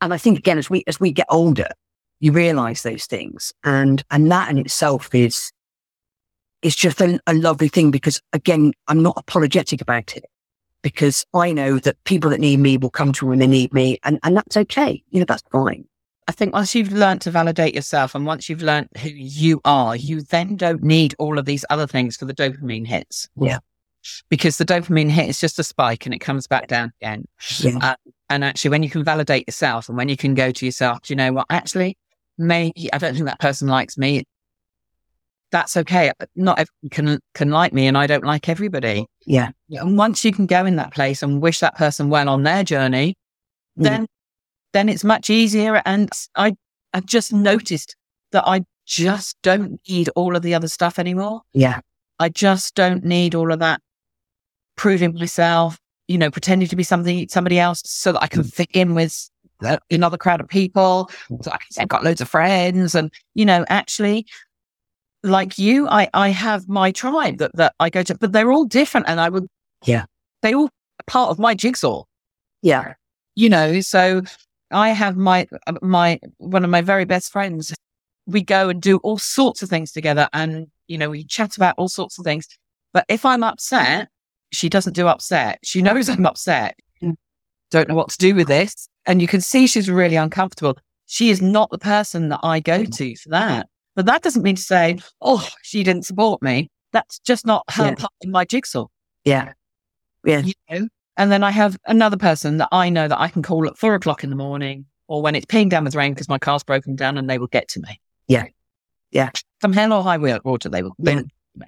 And 0.00 0.12
I 0.12 0.18
think 0.18 0.38
again, 0.38 0.58
as 0.58 0.68
we, 0.68 0.84
as 0.86 1.00
we 1.00 1.12
get 1.12 1.26
older, 1.30 1.68
you 2.20 2.32
realize 2.32 2.82
those 2.82 3.06
things 3.06 3.52
and, 3.64 4.02
and 4.10 4.30
that 4.30 4.50
in 4.50 4.58
itself 4.58 5.14
is, 5.14 5.52
is 6.62 6.74
just 6.74 7.00
a, 7.00 7.20
a 7.26 7.34
lovely 7.34 7.68
thing 7.68 7.90
because 7.90 8.20
again, 8.32 8.72
I'm 8.88 9.02
not 9.02 9.14
apologetic 9.16 9.80
about 9.80 10.16
it 10.16 10.24
because 10.82 11.24
I 11.34 11.52
know 11.52 11.78
that 11.80 12.02
people 12.04 12.30
that 12.30 12.40
need 12.40 12.58
me 12.58 12.76
will 12.78 12.90
come 12.90 13.12
to 13.12 13.24
me 13.24 13.30
when 13.30 13.38
they 13.38 13.46
need 13.46 13.72
me 13.72 13.98
and, 14.04 14.18
and 14.22 14.36
that's 14.36 14.56
okay. 14.56 15.02
You 15.10 15.20
know, 15.20 15.26
that's 15.26 15.42
fine. 15.52 15.86
I 16.28 16.32
think 16.32 16.54
once 16.54 16.74
you've 16.74 16.92
learned 16.92 17.20
to 17.22 17.30
validate 17.30 17.74
yourself 17.74 18.14
and 18.14 18.26
once 18.26 18.48
you've 18.48 18.62
learned 18.62 18.88
who 18.98 19.08
you 19.08 19.60
are, 19.64 19.94
you 19.94 20.22
then 20.22 20.56
don't 20.56 20.82
need 20.82 21.14
all 21.18 21.38
of 21.38 21.44
these 21.44 21.64
other 21.70 21.86
things 21.86 22.16
for 22.16 22.24
the 22.24 22.34
dopamine 22.34 22.86
hits. 22.86 23.28
Yeah. 23.36 23.58
Because 24.28 24.58
the 24.58 24.64
dopamine 24.64 25.10
hit 25.10 25.28
is 25.28 25.40
just 25.40 25.58
a 25.58 25.64
spike 25.64 26.04
and 26.04 26.14
it 26.14 26.18
comes 26.18 26.46
back 26.46 26.66
down 26.66 26.92
again. 27.00 27.26
Yeah. 27.58 27.78
Uh, 27.80 27.94
and 28.28 28.44
actually, 28.44 28.70
when 28.70 28.82
you 28.82 28.90
can 28.90 29.04
validate 29.04 29.46
yourself 29.46 29.88
and 29.88 29.96
when 29.96 30.08
you 30.08 30.16
can 30.16 30.34
go 30.34 30.50
to 30.50 30.66
yourself, 30.66 31.02
do 31.02 31.12
you 31.12 31.16
know 31.16 31.32
what? 31.32 31.46
Actually, 31.48 31.96
maybe 32.38 32.92
I 32.92 32.98
don't 32.98 33.14
think 33.14 33.26
that 33.26 33.40
person 33.40 33.68
likes 33.68 33.96
me. 33.98 34.24
That's 35.52 35.76
okay. 35.76 36.12
Not 36.34 36.58
everyone 36.58 36.90
can 36.90 37.20
can 37.34 37.50
like 37.50 37.72
me, 37.72 37.86
and 37.86 37.96
I 37.96 38.06
don't 38.06 38.24
like 38.24 38.48
everybody. 38.48 39.06
Yeah. 39.26 39.50
And 39.70 39.96
once 39.96 40.24
you 40.24 40.32
can 40.32 40.46
go 40.46 40.66
in 40.66 40.76
that 40.76 40.92
place 40.92 41.22
and 41.22 41.40
wish 41.40 41.60
that 41.60 41.76
person 41.76 42.10
well 42.10 42.28
on 42.28 42.42
their 42.42 42.64
journey, 42.64 43.14
Mm. 43.78 43.82
then 43.84 44.06
then 44.72 44.88
it's 44.88 45.04
much 45.04 45.30
easier. 45.30 45.82
And 45.84 46.10
I 46.34 46.54
I've 46.92 47.06
just 47.06 47.32
noticed 47.32 47.94
that 48.32 48.44
I 48.46 48.64
just 48.86 49.36
don't 49.42 49.80
need 49.88 50.08
all 50.16 50.34
of 50.36 50.42
the 50.42 50.54
other 50.54 50.68
stuff 50.68 50.98
anymore. 50.98 51.42
Yeah. 51.52 51.80
I 52.18 52.28
just 52.28 52.74
don't 52.74 53.04
need 53.04 53.34
all 53.34 53.52
of 53.52 53.58
that 53.60 53.80
proving 54.76 55.14
myself, 55.14 55.78
you 56.08 56.18
know, 56.18 56.30
pretending 56.30 56.68
to 56.68 56.76
be 56.76 56.82
something 56.82 57.28
somebody 57.28 57.58
else 57.58 57.82
so 57.84 58.12
that 58.12 58.22
I 58.22 58.26
can 58.26 58.42
fit 58.42 58.70
in 58.72 58.94
with 58.94 59.28
another 59.90 60.16
crowd 60.18 60.40
of 60.40 60.48
people. 60.48 61.10
Hmm. 61.28 61.36
So 61.42 61.50
I 61.50 61.58
can 61.58 61.70
say 61.70 61.82
I've 61.82 61.88
got 61.88 62.04
loads 62.04 62.20
of 62.20 62.28
friends 62.28 62.94
and, 62.94 63.12
you 63.34 63.44
know, 63.44 63.64
actually 63.68 64.26
like 65.22 65.58
you, 65.58 65.88
I, 65.88 66.08
I 66.14 66.28
have 66.28 66.68
my 66.68 66.92
tribe 66.92 67.38
that, 67.38 67.50
that 67.56 67.74
I 67.80 67.90
go 67.90 68.02
to, 68.04 68.14
but 68.16 68.32
they're 68.32 68.52
all 68.52 68.64
different 68.64 69.08
and 69.08 69.20
I 69.20 69.28
would, 69.28 69.46
Yeah. 69.84 70.04
they 70.42 70.54
all 70.54 70.70
part 71.06 71.30
of 71.30 71.38
my 71.38 71.54
jigsaw 71.54 72.04
Yeah. 72.62 72.94
you 73.34 73.48
know 73.48 73.80
so 73.80 74.22
I 74.70 74.90
have 74.90 75.16
my, 75.16 75.46
my, 75.82 76.20
one 76.38 76.64
of 76.64 76.70
my 76.70 76.80
very 76.80 77.04
best 77.04 77.32
friends. 77.32 77.74
We 78.26 78.42
go 78.42 78.68
and 78.68 78.82
do 78.82 78.98
all 78.98 79.18
sorts 79.18 79.62
of 79.62 79.68
things 79.68 79.92
together 79.92 80.28
and, 80.32 80.66
you 80.88 80.98
know, 80.98 81.10
we 81.10 81.22
chat 81.24 81.56
about 81.56 81.76
all 81.78 81.88
sorts 81.88 82.18
of 82.18 82.24
things. 82.24 82.48
But 82.92 83.04
if 83.08 83.24
I'm 83.24 83.44
upset, 83.44 84.08
she 84.52 84.68
doesn't 84.68 84.94
do 84.94 85.06
upset. 85.06 85.60
She 85.62 85.82
knows 85.82 86.08
I'm 86.08 86.26
upset. 86.26 86.76
Don't 87.70 87.88
know 87.88 87.94
what 87.94 88.10
to 88.10 88.18
do 88.18 88.34
with 88.34 88.48
this. 88.48 88.88
And 89.06 89.20
you 89.20 89.28
can 89.28 89.40
see 89.40 89.66
she's 89.66 89.90
really 89.90 90.16
uncomfortable. 90.16 90.76
She 91.06 91.30
is 91.30 91.40
not 91.40 91.70
the 91.70 91.78
person 91.78 92.28
that 92.30 92.40
I 92.42 92.60
go 92.60 92.80
mm. 92.80 92.96
to 92.96 93.16
for 93.16 93.28
that. 93.30 93.68
But 93.94 94.06
that 94.06 94.22
doesn't 94.22 94.42
mean 94.42 94.56
to 94.56 94.62
say, 94.62 94.98
oh, 95.20 95.48
she 95.62 95.82
didn't 95.82 96.04
support 96.04 96.42
me. 96.42 96.68
That's 96.92 97.18
just 97.20 97.46
not 97.46 97.64
her 97.70 97.86
Yeah. 97.86 97.94
part 97.94 98.12
in 98.20 98.30
my 98.30 98.44
jigsaw. 98.44 98.86
Yeah. 99.24 99.52
Yeah. 100.24 100.40
You 100.40 100.52
know? 100.70 100.88
And 101.16 101.32
then 101.32 101.42
I 101.42 101.50
have 101.50 101.78
another 101.86 102.16
person 102.16 102.58
that 102.58 102.68
I 102.72 102.90
know 102.90 103.08
that 103.08 103.18
I 103.18 103.28
can 103.28 103.42
call 103.42 103.66
at 103.66 103.78
four 103.78 103.94
o'clock 103.94 104.22
in 104.22 104.30
the 104.30 104.36
morning 104.36 104.84
or 105.08 105.22
when 105.22 105.34
it's 105.34 105.46
peeing 105.46 105.70
down 105.70 105.84
with 105.84 105.94
rain 105.94 106.12
because 106.12 106.28
my 106.28 106.38
car's 106.38 106.62
broken 106.62 106.94
down 106.94 107.16
and 107.16 107.30
they 107.30 107.38
will 107.38 107.46
get 107.46 107.68
to 107.68 107.80
me. 107.80 108.00
Yeah. 108.28 108.46
Yeah. 109.10 109.30
From 109.60 109.72
hell 109.72 109.92
or 109.92 110.02
high 110.02 110.18
water, 110.18 110.68
they 110.68 110.82
will, 110.82 110.94
they 110.98 111.12
Yeah. 111.12 111.16
will 111.16 111.22
get 111.22 111.30
to 111.54 111.60
me. 111.60 111.66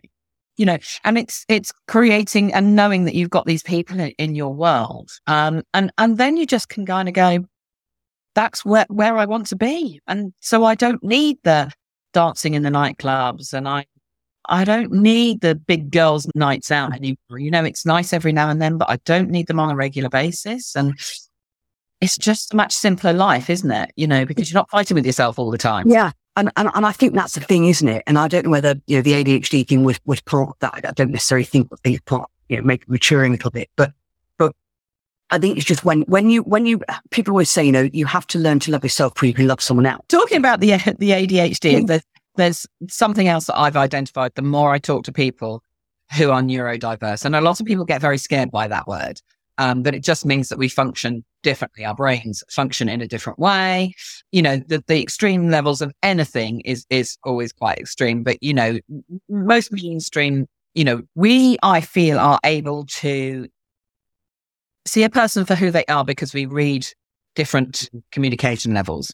You 0.58 0.66
know, 0.66 0.78
and 1.04 1.16
it's 1.16 1.44
it's 1.48 1.72
creating 1.86 2.52
and 2.52 2.76
knowing 2.76 3.04
that 3.04 3.14
you've 3.14 3.30
got 3.30 3.46
these 3.46 3.62
people 3.62 3.98
in, 3.98 4.10
in 4.18 4.34
your 4.34 4.52
world. 4.52 5.10
Um 5.26 5.62
and 5.72 5.90
and 5.96 6.18
then 6.18 6.36
you 6.36 6.46
just 6.46 6.68
can 6.68 6.84
kind 6.84 7.08
of 7.08 7.14
go, 7.14 7.46
that's 8.34 8.64
where 8.64 8.86
where 8.88 9.16
I 9.16 9.24
want 9.24 9.46
to 9.48 9.56
be. 9.56 10.00
And 10.06 10.32
so 10.40 10.64
I 10.64 10.74
don't 10.74 11.02
need 11.02 11.38
the 11.44 11.72
dancing 12.12 12.54
in 12.54 12.62
the 12.62 12.70
nightclubs 12.70 13.52
and 13.52 13.68
I 13.68 13.86
I 14.48 14.64
don't 14.64 14.92
need 14.92 15.42
the 15.42 15.54
big 15.54 15.90
girls' 15.90 16.26
nights 16.34 16.70
out 16.70 16.94
anymore. 16.94 17.38
You 17.38 17.50
know, 17.50 17.64
it's 17.64 17.84
nice 17.84 18.12
every 18.12 18.32
now 18.32 18.48
and 18.48 18.60
then, 18.62 18.78
but 18.78 18.88
I 18.88 18.96
don't 19.04 19.30
need 19.30 19.46
them 19.46 19.60
on 19.60 19.70
a 19.70 19.76
regular 19.76 20.08
basis. 20.08 20.74
And 20.74 20.94
it's 22.00 22.16
just 22.16 22.54
a 22.54 22.56
much 22.56 22.72
simpler 22.72 23.12
life, 23.12 23.50
isn't 23.50 23.70
it? 23.70 23.92
You 23.96 24.06
know, 24.06 24.24
because 24.24 24.50
you're 24.50 24.58
not 24.58 24.70
fighting 24.70 24.94
with 24.94 25.04
yourself 25.04 25.38
all 25.38 25.50
the 25.50 25.58
time. 25.58 25.88
Yeah. 25.88 26.12
And, 26.38 26.52
and 26.56 26.70
and 26.72 26.86
I 26.86 26.92
think 26.92 27.14
that's 27.14 27.34
the 27.34 27.40
thing, 27.40 27.64
isn't 27.64 27.88
it? 27.88 28.04
And 28.06 28.16
I 28.16 28.28
don't 28.28 28.44
know 28.44 28.50
whether 28.50 28.80
you 28.86 28.96
know 28.96 29.02
the 29.02 29.12
ADHD 29.12 29.66
thing 29.66 29.82
was 29.82 29.98
was 30.04 30.20
part 30.20 30.56
that. 30.60 30.72
I 30.72 30.92
don't 30.92 31.10
necessarily 31.10 31.44
think 31.44 31.68
that 31.70 31.80
things 31.80 32.00
part 32.02 32.30
you 32.48 32.56
know 32.56 32.62
make 32.62 32.82
it 32.82 32.88
maturing 32.88 33.32
a 33.32 33.34
little 33.34 33.50
bit, 33.50 33.68
but 33.74 33.92
but 34.38 34.54
I 35.30 35.38
think 35.38 35.56
it's 35.56 35.66
just 35.66 35.84
when 35.84 36.02
when 36.02 36.30
you 36.30 36.42
when 36.44 36.64
you 36.64 36.80
people 37.10 37.32
always 37.32 37.50
say 37.50 37.64
you 37.64 37.72
know 37.72 37.88
you 37.92 38.06
have 38.06 38.24
to 38.28 38.38
learn 38.38 38.60
to 38.60 38.70
love 38.70 38.84
yourself 38.84 39.14
before 39.14 39.26
you 39.26 39.34
can 39.34 39.48
love 39.48 39.60
someone 39.60 39.84
else. 39.84 40.04
Talking 40.06 40.38
about 40.38 40.60
the 40.60 40.76
the 40.98 41.10
ADHD, 41.10 41.84
there's, 41.84 42.04
there's 42.36 42.66
something 42.88 43.26
else 43.26 43.46
that 43.46 43.58
I've 43.58 43.76
identified. 43.76 44.36
The 44.36 44.42
more 44.42 44.72
I 44.72 44.78
talk 44.78 45.02
to 45.06 45.12
people 45.12 45.64
who 46.16 46.30
are 46.30 46.40
neurodiverse, 46.40 47.24
and 47.24 47.34
a 47.34 47.40
lot 47.40 47.58
of 47.58 47.66
people 47.66 47.84
get 47.84 48.00
very 48.00 48.16
scared 48.16 48.52
by 48.52 48.68
that 48.68 48.86
word, 48.86 49.20
um, 49.58 49.82
but 49.82 49.92
it 49.92 50.04
just 50.04 50.24
means 50.24 50.50
that 50.50 50.58
we 50.58 50.68
function 50.68 51.24
differently. 51.42 51.84
Our 51.84 51.94
brains 51.94 52.42
function 52.50 52.88
in 52.88 53.00
a 53.00 53.08
different 53.08 53.38
way. 53.38 53.94
You 54.32 54.42
know, 54.42 54.56
the, 54.56 54.82
the 54.86 55.02
extreme 55.02 55.50
levels 55.50 55.80
of 55.82 55.92
anything 56.02 56.60
is 56.60 56.86
is 56.90 57.18
always 57.24 57.52
quite 57.52 57.78
extreme, 57.78 58.22
but 58.22 58.42
you 58.42 58.54
know, 58.54 58.78
most 59.28 59.72
mainstream. 59.72 60.46
You 60.74 60.84
know, 60.84 61.02
we 61.14 61.56
I 61.62 61.80
feel 61.80 62.18
are 62.18 62.38
able 62.44 62.86
to 62.86 63.48
see 64.86 65.02
a 65.02 65.10
person 65.10 65.44
for 65.44 65.54
who 65.54 65.70
they 65.70 65.84
are 65.86 66.04
because 66.04 66.32
we 66.32 66.46
read 66.46 66.86
different 67.34 67.74
mm-hmm. 67.74 67.98
communication 68.10 68.74
levels 68.74 69.12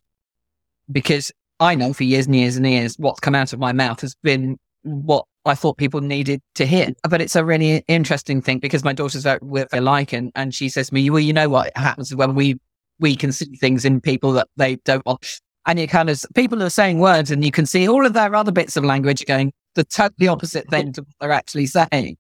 because 0.91 1.31
I 1.61 1.75
know 1.75 1.93
for 1.93 2.05
years 2.05 2.27
and 2.27 2.37
years 2.37 2.57
and 2.57 2.67
years 2.67 2.97
what's 2.99 3.21
come 3.21 3.35
out 3.35 3.53
of 3.53 3.59
my 3.59 3.73
mouth 3.73 4.01
has 4.01 4.15
been 4.23 4.59
what 4.83 5.25
I 5.45 5.55
thought 5.55 5.77
people 5.77 6.01
needed 6.01 6.41
to 6.55 6.67
hear. 6.67 6.89
But 7.09 7.21
it's 7.21 7.37
a 7.37 7.45
really 7.45 7.85
interesting 7.89 8.41
thing 8.41 8.59
because 8.59 8.85
my 8.85 8.93
daughter's 8.93 9.25
very, 9.25 9.39
very 9.43 9.67
alike 9.73 10.13
and, 10.13 10.33
and 10.35 10.55
she 10.55 10.69
says 10.69 10.89
to 10.89 10.95
me, 10.95 11.09
well, 11.11 11.21
you 11.21 11.33
know 11.33 11.49
what 11.49 11.77
happens 11.77 12.15
when 12.15 12.35
we, 12.35 12.59
we 12.99 13.17
can 13.17 13.33
see 13.33 13.57
things 13.57 13.85
in 13.85 14.01
people 14.01 14.33
that 14.33 14.49
they 14.57 14.77
don't 14.77 15.05
want. 15.05 15.41
And 15.67 15.79
you 15.79 15.89
kind 15.89 16.11
of, 16.11 16.23
people 16.35 16.63
are 16.63 16.71
saying 16.71 16.99
words 16.99 17.31
and 17.31 17.45
you 17.45 17.51
can 17.51 17.67
see 17.67 17.89
all 17.89 18.05
of 18.05 18.13
their 18.13 18.35
other 18.35 18.53
bits 18.53 18.77
of 18.77 18.85
language 18.85 19.25
going 19.27 19.53
the 19.75 19.85
totally 19.85 20.29
opposite 20.29 20.69
thing 20.69 20.93
to 20.93 21.03
what 21.03 21.15
they're 21.21 21.33
actually 21.33 21.67
saying. 21.67 22.17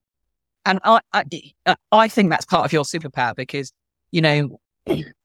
And 0.66 0.80
I, 0.82 1.00
I, 1.12 1.76
I 1.92 2.08
think 2.08 2.30
that's 2.30 2.46
part 2.46 2.64
of 2.64 2.72
your 2.72 2.84
superpower 2.84 3.36
because, 3.36 3.72
you 4.10 4.22
know, 4.22 4.58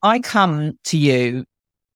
I 0.03 0.19
come 0.19 0.77
to 0.85 0.97
you 0.97 1.45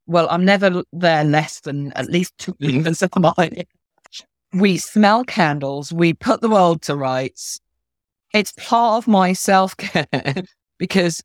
well, 0.05 0.27
I'm 0.29 0.45
never 0.45 0.83
there 0.91 1.23
less 1.23 1.61
than 1.61 1.93
at 1.93 2.09
least 2.09 2.37
two 2.37 2.55
minutes 2.59 3.01
of 3.01 3.11
mine. 3.17 3.63
We 4.53 4.77
smell 4.77 5.23
candles. 5.23 5.91
We 5.91 6.13
put 6.13 6.41
the 6.41 6.49
world 6.49 6.81
to 6.83 6.95
rights. 6.95 7.59
It's 8.33 8.53
part 8.57 8.97
of 9.03 9.07
my 9.07 9.33
self 9.33 9.75
care 9.77 10.07
because 10.77 11.23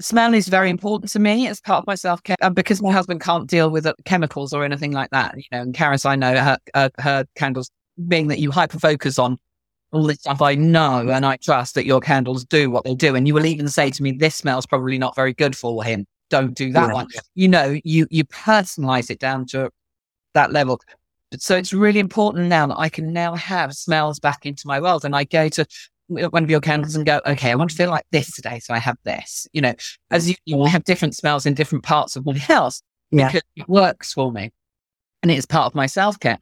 smell 0.00 0.34
is 0.34 0.48
very 0.48 0.70
important 0.70 1.10
to 1.12 1.18
me. 1.18 1.46
It's 1.46 1.60
part 1.60 1.82
of 1.82 1.86
my 1.86 1.94
self 1.94 2.22
care 2.22 2.36
and 2.40 2.54
because 2.54 2.82
my 2.82 2.92
husband 2.92 3.20
can't 3.20 3.48
deal 3.48 3.70
with 3.70 3.86
chemicals 4.04 4.52
or 4.52 4.64
anything 4.64 4.92
like 4.92 5.10
that. 5.10 5.36
You 5.36 5.44
know, 5.52 5.62
and 5.62 5.74
Carys, 5.74 6.04
I 6.04 6.16
know 6.16 6.34
her, 6.36 6.58
uh, 6.74 6.88
her 6.98 7.24
candles 7.36 7.70
being 8.08 8.28
that 8.28 8.38
you 8.38 8.50
hyper 8.50 8.78
focus 8.78 9.18
on 9.18 9.38
all 9.92 10.04
this 10.04 10.20
stuff. 10.20 10.40
I 10.40 10.54
know 10.54 11.08
and 11.10 11.26
I 11.26 11.36
trust 11.36 11.74
that 11.74 11.84
your 11.86 12.00
candles 12.00 12.44
do 12.44 12.70
what 12.70 12.84
they 12.84 12.94
do. 12.94 13.14
And 13.14 13.26
you 13.26 13.34
will 13.34 13.46
even 13.46 13.68
say 13.68 13.90
to 13.90 14.02
me, 14.02 14.12
this 14.12 14.34
smells 14.34 14.66
probably 14.66 14.98
not 14.98 15.14
very 15.14 15.34
good 15.34 15.56
for 15.56 15.84
him. 15.84 16.06
Don't 16.30 16.54
do 16.54 16.72
that 16.72 16.88
Yeah. 16.88 16.94
one 16.94 17.08
you 17.34 17.48
know, 17.48 17.78
you 17.84 18.06
you 18.10 18.24
personalize 18.24 19.10
it 19.10 19.18
down 19.18 19.44
to 19.48 19.70
that 20.32 20.52
level. 20.52 20.80
But 21.32 21.40
So 21.40 21.56
it's 21.56 21.72
really 21.72 21.98
important 21.98 22.48
now 22.48 22.66
that 22.66 22.78
I 22.78 22.90
can 22.90 23.10
now 23.12 23.34
have 23.34 23.72
smells 23.72 24.20
back 24.20 24.44
into 24.44 24.66
my 24.66 24.78
world, 24.78 25.04
and 25.04 25.16
I 25.16 25.24
go 25.24 25.48
to 25.48 25.66
one 26.08 26.44
of 26.44 26.50
your 26.50 26.60
candles 26.60 26.94
and 26.94 27.06
go, 27.06 27.22
okay, 27.24 27.50
I 27.50 27.54
want 27.54 27.70
to 27.70 27.76
feel 27.76 27.88
like 27.88 28.04
this 28.12 28.30
today, 28.36 28.58
so 28.58 28.74
I 28.74 28.78
have 28.78 28.98
this. 29.04 29.48
You 29.54 29.62
know, 29.62 29.72
as 30.10 30.28
you, 30.28 30.36
know, 30.46 30.62
I 30.62 30.68
have 30.68 30.84
different 30.84 31.16
smells 31.16 31.46
in 31.46 31.54
different 31.54 31.84
parts 31.84 32.16
of 32.16 32.26
my 32.26 32.36
house 32.38 32.82
Yeah. 33.10 33.28
because 33.28 33.42
it 33.56 33.66
works 33.66 34.12
for 34.12 34.30
me, 34.30 34.52
and 35.22 35.32
it's 35.32 35.46
part 35.46 35.66
of 35.66 35.74
my 35.74 35.86
self 35.86 36.20
care. 36.20 36.38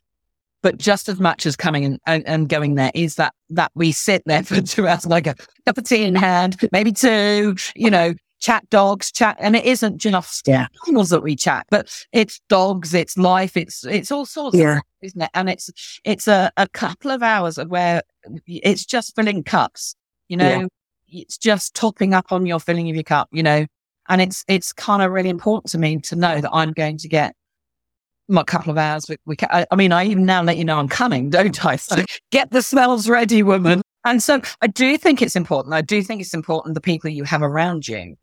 But 0.61 0.77
just 0.77 1.09
as 1.09 1.21
much 1.21 1.47
as 1.47 1.55
coming 1.55 1.85
and, 1.85 2.01
and, 2.05 2.27
and 2.27 2.49
going 2.49 2.75
there 2.75 2.91
is 2.93 3.15
that 3.15 3.33
that 3.51 3.71
we 3.77 3.93
sit 3.93 4.25
there 4.27 4.43
for 4.43 4.61
two 4.61 4.89
hours, 4.89 5.07
like 5.07 5.29
a 5.29 5.37
cup 5.67 5.79
of 5.79 5.85
tea 5.85 6.03
in 6.03 6.17
hand, 6.17 6.57
maybe 6.73 6.91
two, 6.91 7.55
you 7.77 7.91
know, 7.91 8.13
chat 8.41 8.69
dogs, 8.71 9.13
chat, 9.13 9.37
and 9.39 9.55
it 9.55 9.65
isn't 9.65 9.99
just 9.99 10.49
Yeah. 10.49 10.67
animals 10.87 11.11
that 11.11 11.23
we 11.23 11.37
chat, 11.37 11.67
but 11.71 11.89
it's 12.13 12.41
dogs, 12.49 12.95
it's 12.95 13.17
life, 13.17 13.57
it's 13.57 13.85
it's 13.85 14.11
all 14.11 14.27
sorts, 14.27 14.55
of, 14.55 14.61
Yeah. 14.61 14.81
isn't 15.03 15.23
it? 15.23 15.31
And 15.35 15.49
it's 15.49 15.71
it's 16.05 16.27
a, 16.27 16.51
a 16.57 16.69
couple 16.69 17.11
of 17.11 17.23
hours 17.23 17.59
of 17.59 17.69
where 17.69 18.03
it's 18.47 18.85
just 18.85 19.15
filling 19.15 19.45
cups, 19.45 19.95
you 20.29 20.37
know, 20.37 20.69
it's 21.09 21.39
just 21.39 21.75
topping 21.75 22.15
up 22.15 22.33
on 22.33 22.47
your 22.47 22.61
filling 22.61 22.89
of 22.89 22.97
your 22.97 23.05
cup, 23.05 23.29
you 23.31 23.43
know, 23.43 23.67
and 24.09 24.21
it's 24.21 24.45
it's 24.49 24.73
kind 24.73 25.03
of 25.03 25.13
really 25.13 25.31
important 25.31 25.71
to 25.73 25.79
me 25.79 25.99
to 26.01 26.17
know 26.17 26.41
that 26.41 26.51
I'm 26.53 26.73
going 26.73 26.99
to 26.99 27.09
get 27.09 27.35
my 28.29 28.45
couple 28.45 28.71
of 28.71 28.79
hours. 28.79 29.07
We, 29.09 29.17
we 29.27 29.37
I, 29.51 29.67
I 29.71 29.77
mean, 29.77 29.93
I 29.93 30.05
even 30.07 30.25
now 30.25 30.43
let 30.43 30.57
you 30.57 30.65
know 30.65 30.79
I'm 30.79 30.89
coming, 30.89 31.31
don't 31.31 31.65
I? 31.65 31.77
So 31.77 32.05
get 32.31 32.51
the 32.51 32.63
smells 32.63 33.09
ready, 33.09 33.43
woman. 33.43 33.83
And 34.05 34.23
so 34.23 34.41
I 34.61 34.67
do 34.67 34.97
think 34.97 35.21
it's 35.21 35.37
important. 35.37 35.75
I 35.75 35.83
do 35.83 36.03
think 36.03 36.21
it's 36.21 36.35
important 36.35 36.75
the 36.75 36.81
people 36.81 37.11
you 37.11 37.25
have 37.25 37.43
around 37.43 37.87
you 37.87 38.17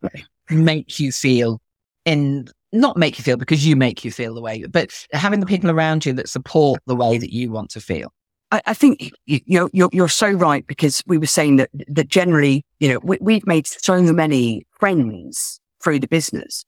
make 0.50 0.98
you 0.98 1.12
feel 1.12 1.60
in 2.04 2.48
not 2.72 2.96
make 2.96 3.18
you 3.18 3.24
feel 3.24 3.36
because 3.36 3.66
you 3.66 3.76
make 3.76 4.04
you 4.04 4.10
feel 4.10 4.34
the 4.34 4.40
way, 4.40 4.64
but 4.64 4.90
having 5.12 5.40
the 5.40 5.46
people 5.46 5.70
around 5.70 6.04
you 6.04 6.12
that 6.14 6.28
support 6.28 6.80
the 6.86 6.96
way 6.96 7.16
that 7.16 7.32
you 7.32 7.50
want 7.50 7.70
to 7.70 7.80
feel. 7.80 8.12
I, 8.50 8.62
I 8.66 8.74
think 8.74 9.10
you, 9.26 9.40
you're, 9.46 9.70
you're 9.72 9.90
you're 9.92 10.08
so 10.08 10.30
right 10.30 10.66
because 10.66 11.02
we 11.06 11.18
were 11.18 11.26
saying 11.26 11.56
that 11.56 11.70
that 11.88 12.08
generally, 12.08 12.64
you 12.80 12.92
know, 12.92 13.00
we, 13.02 13.18
we've 13.20 13.46
made 13.46 13.66
so 13.66 14.02
many 14.02 14.66
friends 14.78 15.60
through 15.82 16.00
the 16.00 16.08
business. 16.08 16.64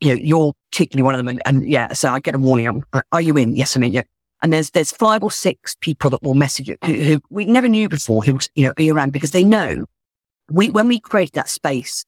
You 0.00 0.14
know, 0.14 0.20
you're 0.22 0.52
particularly 0.70 1.02
one 1.02 1.14
of 1.14 1.18
them, 1.18 1.28
and, 1.28 1.42
and 1.44 1.68
yeah, 1.68 1.92
so 1.92 2.10
I 2.10 2.20
get 2.20 2.34
a 2.34 2.38
warning. 2.38 2.84
Are 3.12 3.20
you 3.20 3.36
in? 3.36 3.56
Yes, 3.56 3.74
I'm 3.74 3.82
in. 3.82 3.92
Yeah. 3.92 4.02
And 4.42 4.52
there's 4.52 4.70
there's 4.70 4.92
five 4.92 5.22
or 5.22 5.30
six 5.30 5.76
people 5.80 6.10
that 6.10 6.22
will 6.22 6.34
message 6.34 6.68
you 6.68 6.76
who, 6.84 6.94
who 6.94 7.20
we 7.30 7.44
never 7.44 7.68
knew 7.68 7.88
before 7.88 8.22
who 8.22 8.38
you 8.54 8.66
know 8.66 8.74
be 8.74 8.90
around 8.90 9.12
because 9.12 9.32
they 9.32 9.44
know 9.44 9.84
we 10.50 10.70
when 10.70 10.88
we 10.88 11.00
created 11.00 11.34
that 11.34 11.48
space, 11.48 12.04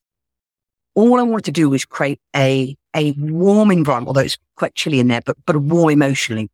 all 0.94 1.18
I 1.18 1.22
wanted 1.22 1.46
to 1.46 1.52
do 1.52 1.70
was 1.70 1.84
create 1.84 2.20
a 2.34 2.76
a 2.94 3.12
warm 3.12 3.70
environment, 3.70 4.08
although 4.08 4.20
it's 4.20 4.38
quite 4.56 4.74
chilly 4.74 5.00
in 5.00 5.08
there, 5.08 5.22
but 5.24 5.36
but 5.44 5.56
a 5.56 5.60
warm 5.60 5.90
emotionally 5.90 6.48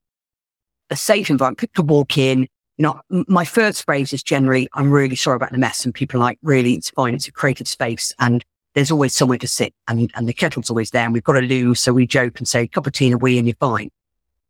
a 0.90 0.96
safe 0.96 1.30
environment. 1.30 1.58
People 1.58 1.82
could 1.82 1.90
walk 1.90 2.18
in. 2.18 2.48
You 2.78 2.82
know, 2.82 3.00
my 3.28 3.44
first 3.44 3.84
phrase 3.84 4.12
is 4.12 4.22
generally, 4.22 4.68
I'm 4.74 4.90
really 4.90 5.16
sorry 5.16 5.36
about 5.36 5.52
the 5.52 5.58
mess. 5.58 5.84
And 5.84 5.94
people 5.94 6.20
are 6.20 6.24
like, 6.24 6.38
really, 6.42 6.74
it's 6.74 6.90
fine. 6.90 7.14
It's 7.14 7.28
a 7.28 7.32
creative 7.32 7.66
space. 7.66 8.12
And 8.18 8.44
there's 8.74 8.90
always 8.90 9.14
somewhere 9.14 9.38
to 9.38 9.48
sit 9.48 9.74
and, 9.88 10.10
and 10.14 10.28
the 10.28 10.34
kettle's 10.34 10.68
always 10.68 10.90
there. 10.90 11.04
And 11.04 11.14
we've 11.14 11.24
got 11.24 11.36
a 11.36 11.40
loo. 11.40 11.74
So 11.74 11.92
we 11.92 12.06
joke 12.06 12.38
and 12.38 12.46
say, 12.46 12.66
cup 12.66 12.86
of 12.86 12.92
tea 12.92 13.06
and 13.06 13.14
a 13.14 13.18
wee 13.18 13.38
and 13.38 13.46
you're 13.46 13.56
fine. 13.56 13.90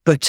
But, 0.05 0.29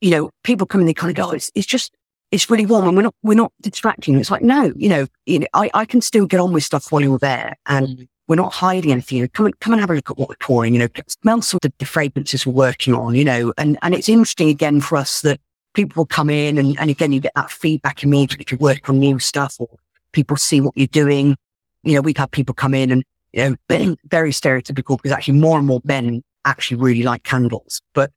you 0.00 0.10
know, 0.10 0.30
people 0.44 0.66
come 0.66 0.80
in, 0.80 0.86
they 0.86 0.94
kind 0.94 1.10
of 1.10 1.16
go, 1.16 1.30
"Oh, 1.30 1.34
it's, 1.34 1.50
it's 1.54 1.66
just, 1.66 1.92
it's 2.30 2.50
really 2.50 2.66
warm 2.66 2.86
and 2.86 2.96
we're 2.96 3.02
not, 3.02 3.14
we're 3.22 3.34
not 3.34 3.52
distracting. 3.60 4.18
It's 4.18 4.30
like, 4.30 4.42
no, 4.42 4.72
you 4.76 4.88
know, 4.88 5.06
you 5.26 5.40
know, 5.40 5.46
I, 5.54 5.70
I 5.74 5.84
can 5.84 6.00
still 6.00 6.26
get 6.26 6.40
on 6.40 6.52
with 6.52 6.64
stuff 6.64 6.92
while 6.92 7.02
you're 7.02 7.18
there. 7.18 7.56
And 7.66 7.88
mm. 7.88 8.08
we're 8.26 8.36
not 8.36 8.52
hiding 8.52 8.92
anything. 8.92 9.18
You 9.18 9.24
know, 9.24 9.28
come 9.32 9.46
and 9.46 9.60
come 9.60 9.72
and 9.72 9.80
have 9.80 9.90
a 9.90 9.94
look 9.94 10.10
at 10.10 10.18
what 10.18 10.28
we're 10.28 10.36
pouring. 10.40 10.74
You 10.74 10.80
know, 10.80 10.88
smell 11.08 11.40
some 11.42 11.58
of 11.64 11.72
the 11.78 11.86
fragrances 11.86 12.46
we're 12.46 12.52
working 12.52 12.94
on. 12.94 13.14
You 13.14 13.24
know, 13.24 13.54
and 13.56 13.78
and 13.82 13.94
it's 13.94 14.08
interesting 14.08 14.50
again 14.50 14.80
for 14.80 14.96
us 14.96 15.22
that 15.22 15.40
people 15.74 16.00
will 16.00 16.06
come 16.06 16.28
in 16.30 16.58
and, 16.58 16.78
and 16.80 16.90
again 16.90 17.12
you 17.12 17.20
get 17.20 17.32
that 17.36 17.50
feedback 17.50 18.02
immediately 18.02 18.42
if 18.42 18.50
you 18.50 18.58
work 18.58 18.88
on 18.88 18.98
new 18.98 19.18
stuff 19.18 19.56
or 19.58 19.68
people 20.12 20.36
see 20.36 20.60
what 20.60 20.76
you're 20.76 20.86
doing. 20.86 21.36
You 21.82 21.94
know, 21.94 22.00
we've 22.00 22.16
had 22.16 22.30
people 22.30 22.54
come 22.54 22.74
in 22.74 22.90
and 22.90 23.04
you 23.32 23.56
know 23.70 23.96
very 24.10 24.32
stereotypical 24.32 24.98
because 24.98 25.12
actually 25.12 25.38
more 25.38 25.58
and 25.58 25.66
more 25.66 25.80
men 25.84 26.22
actually 26.44 26.78
really 26.78 27.02
like 27.02 27.22
candles. 27.22 27.80
But 27.94 28.10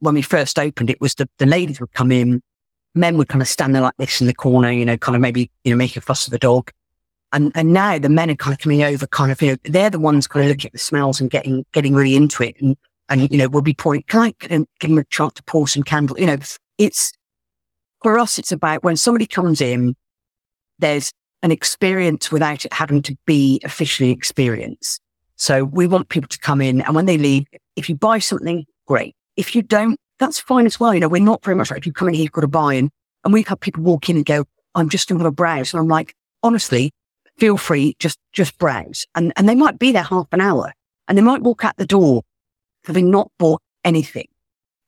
when 0.00 0.14
we 0.14 0.22
first 0.22 0.58
opened, 0.58 0.90
it 0.90 1.00
was 1.00 1.14
the, 1.14 1.28
the 1.38 1.46
ladies 1.46 1.80
would 1.80 1.92
come 1.92 2.12
in, 2.12 2.42
men 2.94 3.16
would 3.16 3.28
kind 3.28 3.42
of 3.42 3.48
stand 3.48 3.74
there 3.74 3.82
like 3.82 3.96
this 3.98 4.20
in 4.20 4.26
the 4.26 4.34
corner, 4.34 4.70
you 4.70 4.84
know, 4.84 4.96
kind 4.96 5.16
of 5.16 5.22
maybe, 5.22 5.50
you 5.64 5.72
know, 5.72 5.76
make 5.76 5.96
a 5.96 6.00
fuss 6.00 6.26
of 6.26 6.30
the 6.30 6.38
dog. 6.38 6.70
And, 7.32 7.52
and 7.54 7.72
now 7.72 7.98
the 7.98 8.08
men 8.08 8.30
are 8.30 8.36
kind 8.36 8.54
of 8.54 8.60
coming 8.60 8.82
over, 8.82 9.06
kind 9.06 9.30
of, 9.30 9.42
you 9.42 9.52
know, 9.52 9.56
they're 9.64 9.90
the 9.90 9.98
ones 9.98 10.26
kind 10.26 10.44
of 10.44 10.50
looking 10.50 10.68
at 10.68 10.72
the 10.72 10.78
smells 10.78 11.20
and 11.20 11.30
getting, 11.30 11.64
getting 11.72 11.94
really 11.94 12.16
into 12.16 12.42
it. 12.42 12.56
And, 12.60 12.76
and, 13.08 13.30
you 13.30 13.38
know, 13.38 13.48
we'll 13.48 13.62
be 13.62 13.74
pouring, 13.74 14.02
can 14.08 14.20
I 14.20 14.34
give 14.40 14.90
them 14.90 14.98
a 14.98 15.04
chance 15.04 15.34
to 15.34 15.42
pour 15.42 15.68
some 15.68 15.82
candle? 15.82 16.18
You 16.18 16.26
know, 16.26 16.36
it's, 16.78 17.12
for 18.02 18.18
us, 18.18 18.38
it's 18.38 18.52
about 18.52 18.82
when 18.82 18.96
somebody 18.96 19.26
comes 19.26 19.60
in, 19.60 19.94
there's 20.78 21.12
an 21.42 21.50
experience 21.50 22.32
without 22.32 22.64
it 22.64 22.72
having 22.72 23.02
to 23.02 23.16
be 23.26 23.60
officially 23.64 24.10
experienced. 24.10 25.00
So 25.36 25.64
we 25.64 25.86
want 25.86 26.08
people 26.08 26.28
to 26.28 26.38
come 26.38 26.60
in 26.60 26.80
and 26.80 26.94
when 26.94 27.06
they 27.06 27.18
leave, 27.18 27.46
if 27.76 27.88
you 27.88 27.94
buy 27.94 28.18
something, 28.18 28.64
great. 28.86 29.14
If 29.38 29.54
you 29.54 29.62
don't, 29.62 29.98
that's 30.18 30.38
fine 30.38 30.66
as 30.66 30.78
well. 30.78 30.92
You 30.92 31.00
know, 31.00 31.08
we're 31.08 31.22
not 31.22 31.42
very 31.44 31.56
much 31.56 31.70
like 31.70 31.78
if 31.78 31.86
you 31.86 31.92
come 31.92 32.08
in 32.08 32.14
here, 32.14 32.24
you've 32.24 32.32
got 32.32 32.42
to 32.42 32.48
buy 32.48 32.74
in. 32.74 32.90
And 33.24 33.32
we've 33.32 33.48
had 33.48 33.60
people 33.60 33.82
walk 33.82 34.10
in 34.10 34.16
and 34.16 34.26
go, 34.26 34.44
I'm 34.74 34.88
just 34.88 35.08
going 35.08 35.22
to 35.22 35.30
browse. 35.30 35.72
And 35.72 35.80
I'm 35.80 35.88
like, 35.88 36.14
honestly, 36.42 36.92
feel 37.38 37.56
free, 37.56 37.96
just, 37.98 38.18
just 38.32 38.58
browse. 38.58 39.06
And, 39.14 39.32
and 39.36 39.48
they 39.48 39.54
might 39.54 39.78
be 39.78 39.92
there 39.92 40.02
half 40.02 40.26
an 40.32 40.40
hour 40.40 40.72
and 41.06 41.16
they 41.16 41.22
might 41.22 41.42
walk 41.42 41.64
out 41.64 41.76
the 41.76 41.86
door 41.86 42.22
having 42.84 43.10
not 43.10 43.30
bought 43.38 43.62
anything. 43.84 44.26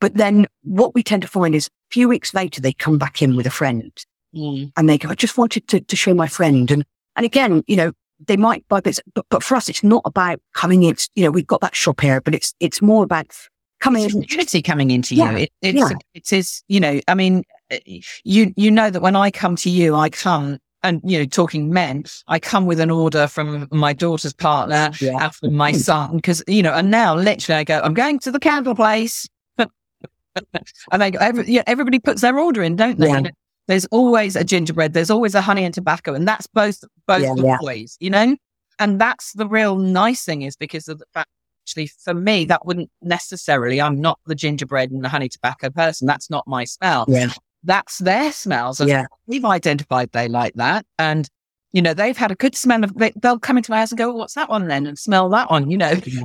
But 0.00 0.14
then 0.14 0.46
what 0.62 0.94
we 0.94 1.02
tend 1.02 1.22
to 1.22 1.28
find 1.28 1.54
is 1.54 1.66
a 1.66 1.70
few 1.92 2.08
weeks 2.08 2.34
later, 2.34 2.60
they 2.60 2.72
come 2.72 2.98
back 2.98 3.22
in 3.22 3.36
with 3.36 3.46
a 3.46 3.50
friend 3.50 3.92
Mm. 4.34 4.70
and 4.76 4.88
they 4.88 4.96
go, 4.96 5.08
I 5.08 5.14
just 5.16 5.36
wanted 5.36 5.66
to, 5.68 5.80
to 5.80 5.96
show 5.96 6.14
my 6.14 6.28
friend. 6.28 6.70
And, 6.70 6.84
and 7.16 7.26
again, 7.26 7.64
you 7.66 7.74
know, 7.74 7.92
they 8.26 8.36
might 8.36 8.66
buy 8.68 8.80
bits, 8.80 9.00
but, 9.12 9.26
but 9.28 9.42
for 9.42 9.56
us, 9.56 9.68
it's 9.68 9.82
not 9.82 10.02
about 10.04 10.40
coming 10.54 10.84
in. 10.84 10.90
It's, 10.90 11.08
you 11.16 11.24
know, 11.24 11.32
we've 11.32 11.46
got 11.46 11.60
that 11.62 11.74
shop 11.74 12.00
here, 12.00 12.20
but 12.20 12.34
it's, 12.34 12.54
it's 12.60 12.80
more 12.80 13.02
about 13.02 13.34
coming 13.80 14.04
It's 14.04 14.12
community 14.12 14.62
coming 14.62 14.90
into 14.90 15.14
Yeah, 15.14 15.32
you. 15.32 15.38
It, 15.38 15.52
it's, 15.62 15.78
yeah. 15.78 15.96
it 16.14 16.32
is, 16.32 16.62
you 16.68 16.80
know, 16.80 17.00
I 17.08 17.14
mean, 17.14 17.42
uh, 17.70 17.78
you, 18.24 18.52
you 18.56 18.70
know 18.70 18.90
that 18.90 19.02
when 19.02 19.16
I 19.16 19.30
come 19.30 19.56
to 19.56 19.70
you, 19.70 19.94
I 19.94 20.10
come 20.10 20.58
and, 20.82 21.00
you 21.04 21.18
know, 21.18 21.24
talking 21.26 21.72
men, 21.72 22.04
I 22.28 22.38
come 22.38 22.66
with 22.66 22.80
an 22.80 22.90
order 22.90 23.26
from 23.26 23.68
my 23.70 23.92
daughter's 23.92 24.32
partner 24.32 24.90
Yeah. 25.00 25.24
and 25.24 25.34
from 25.34 25.54
my 25.54 25.72
son. 25.72 26.20
Cause, 26.20 26.42
you 26.46 26.62
know, 26.62 26.72
and 26.72 26.90
now 26.90 27.14
literally 27.14 27.58
I 27.58 27.64
go, 27.64 27.80
I'm 27.80 27.94
going 27.94 28.18
to 28.20 28.30
the 28.30 28.40
candle 28.40 28.74
place. 28.74 29.28
and 29.58 29.68
they 31.02 31.10
go, 31.10 31.18
every, 31.20 31.50
yeah, 31.50 31.62
everybody 31.66 31.98
puts 31.98 32.22
their 32.22 32.38
order 32.38 32.62
in, 32.62 32.76
don't 32.76 32.98
they? 32.98 33.08
Yeah. 33.08 33.22
There's 33.66 33.86
always 33.86 34.36
a 34.36 34.42
gingerbread. 34.42 34.94
There's 34.94 35.10
always 35.10 35.34
a 35.34 35.40
honey 35.40 35.64
and 35.64 35.72
tobacco. 35.72 36.14
And 36.14 36.26
that's 36.26 36.46
both, 36.46 36.82
both 37.06 37.22
yeah. 37.22 37.58
boys, 37.60 37.96
you 38.00 38.10
know? 38.10 38.36
And 38.78 39.00
that's 39.00 39.34
the 39.34 39.46
real 39.46 39.76
nice 39.76 40.24
thing 40.24 40.42
is 40.42 40.56
because 40.56 40.88
of 40.88 40.98
the 40.98 41.04
fact 41.12 41.28
actually 41.70 41.86
for 41.86 42.14
me 42.14 42.44
that 42.46 42.66
wouldn't 42.66 42.90
necessarily 43.02 43.80
i'm 43.80 44.00
not 44.00 44.18
the 44.26 44.34
gingerbread 44.34 44.90
and 44.90 45.04
the 45.04 45.08
honey 45.08 45.28
tobacco 45.28 45.70
person 45.70 46.06
that's 46.06 46.28
not 46.30 46.46
my 46.48 46.64
smell 46.64 47.04
Yeah. 47.08 47.28
that's 47.64 47.98
their 47.98 48.32
smells 48.32 48.80
and 48.80 48.88
Yeah. 48.90 49.06
we've 49.26 49.44
identified 49.44 50.10
they 50.12 50.26
like 50.28 50.54
that 50.54 50.84
and 50.98 51.28
you 51.72 51.80
know 51.82 51.94
they've 51.94 52.16
had 52.16 52.32
a 52.32 52.34
good 52.34 52.56
smell 52.56 52.82
of 52.82 52.92
they, 52.94 53.12
they'll 53.16 53.38
come 53.38 53.56
into 53.56 53.70
my 53.70 53.78
house 53.78 53.92
and 53.92 53.98
go 53.98 54.10
oh, 54.10 54.14
what's 54.16 54.34
that 54.34 54.48
one 54.48 54.66
then 54.68 54.86
and 54.86 54.98
smell 54.98 55.28
that 55.30 55.50
one 55.50 55.70
you 55.70 55.76
know 55.78 55.92
Yeah. 56.04 56.22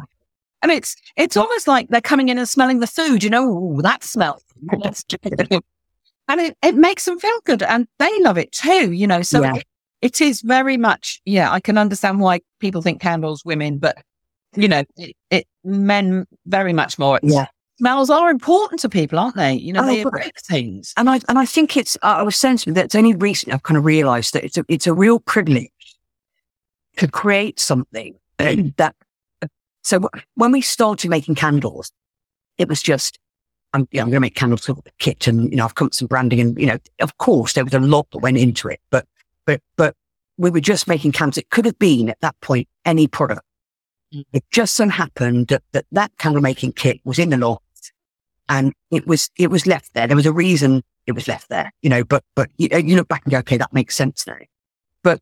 and 0.63 0.71
it's 0.71 0.95
it's 1.15 1.37
almost 1.37 1.67
like 1.67 1.89
they're 1.89 2.01
coming 2.01 2.29
in 2.29 2.37
and 2.39 2.49
smelling 2.49 2.79
the 2.79 2.87
food 2.87 3.23
you 3.23 3.29
know 3.29 3.79
that 3.83 4.03
smells 4.03 4.43
and 6.27 6.41
it, 6.41 6.57
it 6.63 6.75
makes 6.75 7.05
them 7.05 7.19
feel 7.19 7.39
good 7.45 7.61
and 7.61 7.87
they 7.99 8.19
love 8.21 8.37
it 8.39 8.51
too 8.51 8.91
you 8.91 9.05
know 9.05 9.21
so 9.21 9.41
Yeah. 9.43 9.55
it, 9.57 9.65
it 10.01 10.21
is 10.21 10.41
very 10.41 10.77
much 10.77 11.21
yeah 11.25 11.51
i 11.51 11.59
can 11.59 11.77
understand 11.77 12.19
why 12.19 12.39
people 12.59 12.81
think 12.81 12.99
candles 12.99 13.45
women 13.45 13.77
but 13.77 13.97
you 14.55 14.67
know 14.67 14.83
it, 14.97 15.15
it 15.29 15.47
men 15.63 16.25
very 16.45 16.73
much 16.73 16.97
more 16.99 17.19
Yeah. 17.23 17.47
smells 17.79 18.09
are 18.09 18.29
important 18.29 18.79
to 18.81 18.89
people 18.89 19.19
aren't 19.19 19.35
they 19.35 19.53
you 19.53 19.73
know 19.73 19.81
Oh, 19.83 19.85
they 19.87 20.01
evoke 20.01 20.39
things 20.47 20.93
And 20.97 21.09
I, 21.09 21.19
and 21.27 21.37
I 21.39 21.45
think 21.45 21.75
it's, 21.77 21.97
I 22.01 22.21
was 22.23 22.35
saying 22.37 22.57
something 22.59 22.73
that's 22.73 22.95
only 22.95 23.15
recently 23.15 23.53
I've 23.53 23.63
kind 23.63 23.77
of 23.77 23.85
realized 23.85 24.33
that 24.33 24.43
it's 24.43 24.57
a, 24.57 24.63
it's 24.67 24.87
a 24.87 24.93
real 24.93 25.19
privilege 25.19 25.69
to 26.97 27.07
create 27.07 27.59
something 27.59 28.15
that, 28.37 28.95
so 29.83 30.09
when 30.35 30.51
we 30.51 30.61
started 30.61 31.09
making 31.09 31.35
candles, 31.35 31.91
it 32.57 32.67
was 32.69 32.81
just, 32.81 33.19
I'm, 33.73 33.87
you 33.91 33.97
know, 33.99 34.03
I'm 34.03 34.09
going 34.09 34.15
to 34.17 34.19
make 34.21 34.35
candles 34.35 34.67
with 34.67 34.83
the 34.83 34.91
kit 34.99 35.27
and, 35.27 35.51
you 35.51 35.57
know, 35.57 35.65
I've 35.65 35.75
come 35.75 35.87
up 35.87 35.91
with 35.91 35.95
some 35.97 36.07
branding 36.07 36.39
and, 36.39 36.57
you 36.59 36.65
know, 36.67 36.77
of 37.01 37.17
course 37.17 37.53
there 37.53 37.63
was 37.65 37.73
a 37.73 37.79
lot 37.79 38.07
that 38.11 38.19
went 38.19 38.37
into 38.37 38.67
it, 38.69 38.79
but, 38.89 39.05
but, 39.45 39.61
but 39.75 39.93
we 40.37 40.49
were 40.49 40.61
just 40.61 40.87
making 40.87 41.11
candles. 41.11 41.37
It 41.37 41.49
could 41.49 41.65
have 41.65 41.77
been 41.79 42.09
at 42.09 42.19
that 42.21 42.39
point 42.41 42.67
any 42.85 43.07
product. 43.07 43.41
It 44.33 44.43
just 44.51 44.75
so 44.75 44.87
happened 44.89 45.47
that 45.47 45.63
that, 45.71 45.85
that 45.91 46.11
candle 46.17 46.41
making 46.41 46.73
kit 46.73 46.99
was 47.03 47.19
in 47.19 47.29
the 47.29 47.37
loft 47.37 47.91
and 48.47 48.73
it 48.91 49.07
was, 49.07 49.29
it 49.37 49.49
was 49.49 49.65
left 49.65 49.93
there. 49.93 50.07
There 50.07 50.15
was 50.15 50.25
a 50.25 50.31
reason 50.31 50.83
it 51.05 51.13
was 51.13 51.27
left 51.27 51.49
there, 51.49 51.71
you 51.81 51.89
know, 51.89 52.03
but, 52.03 52.23
but 52.35 52.49
you, 52.57 52.69
you 52.77 52.95
look 52.95 53.07
back 53.07 53.23
and 53.25 53.31
go, 53.31 53.39
okay, 53.39 53.57
that 53.57 53.73
makes 53.73 53.95
sense 53.95 54.25
now. 54.25 54.37
But 55.03 55.21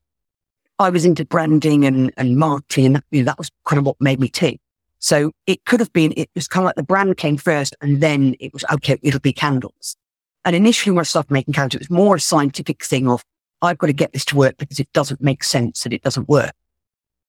I 0.80 0.90
was 0.90 1.06
into 1.06 1.26
branding 1.26 1.86
and, 1.86 2.14
and 2.18 2.38
marketing 2.38 2.88
and 2.88 2.96
that, 2.98 3.04
you 3.12 3.22
know, 3.22 3.26
that 3.26 3.38
was 3.38 3.52
kind 3.66 3.80
of 3.80 3.86
what 3.86 3.98
made 4.00 4.20
me 4.20 4.30
tick. 4.30 4.60
So 5.00 5.32
it 5.48 5.66
could 5.66 5.80
have 5.80 5.92
been, 5.92 6.14
it 6.16 6.30
was 6.36 6.48
kind 6.48 6.64
of 6.64 6.68
like 6.68 6.76
the 6.76 6.84
brand 6.84 7.18
came 7.18 7.38
first 7.38 7.76
and 7.82 8.02
then 8.02 8.36
it 8.40 8.54
was, 8.54 8.64
okay, 8.74 8.98
it'll 9.02 9.20
be 9.20 9.34
candles. 9.34 9.98
And 10.46 10.56
initially 10.56 10.94
when 10.94 11.02
I 11.02 11.04
started 11.04 11.32
making 11.32 11.54
candles, 11.54 11.76
it 11.76 11.90
was 11.90 11.90
more 11.90 12.16
a 12.16 12.20
scientific 12.20 12.84
thing 12.84 13.10
of, 13.10 13.24
I've 13.62 13.78
got 13.78 13.88
to 13.88 13.94
get 13.94 14.12
this 14.12 14.26
to 14.26 14.36
work 14.36 14.58
because 14.58 14.80
it 14.80 14.92
doesn't 14.94 15.22
make 15.22 15.44
sense 15.44 15.84
that 15.84 15.94
it 15.94 16.04
doesn't 16.04 16.28
work. 16.28 16.52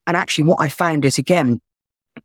And 0.06 0.16
actually 0.16 0.44
what 0.44 0.60
I 0.60 0.68
found 0.68 1.04
is 1.04 1.18
again, 1.18 1.60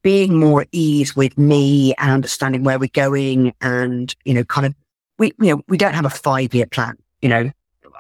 being 0.04 0.40
more 0.40 0.62
at 0.62 0.68
ease 0.72 1.16
with 1.16 1.38
me 1.38 1.94
and 1.98 2.12
understanding 2.12 2.64
where 2.64 2.78
we're 2.78 2.90
going 2.94 3.54
and, 3.62 4.16
you 4.24 4.34
know, 4.34 4.44
kind 4.44 4.68
of, 4.68 4.76
we, 5.18 5.34
you 5.40 5.56
know, 5.56 5.62
we 5.68 5.78
don't 5.78 5.96
have 5.96 6.06
a 6.06 6.10
five 6.10 6.54
year 6.54 6.68
plan, 6.68 6.96
you 7.22 7.30
know, 7.30 7.52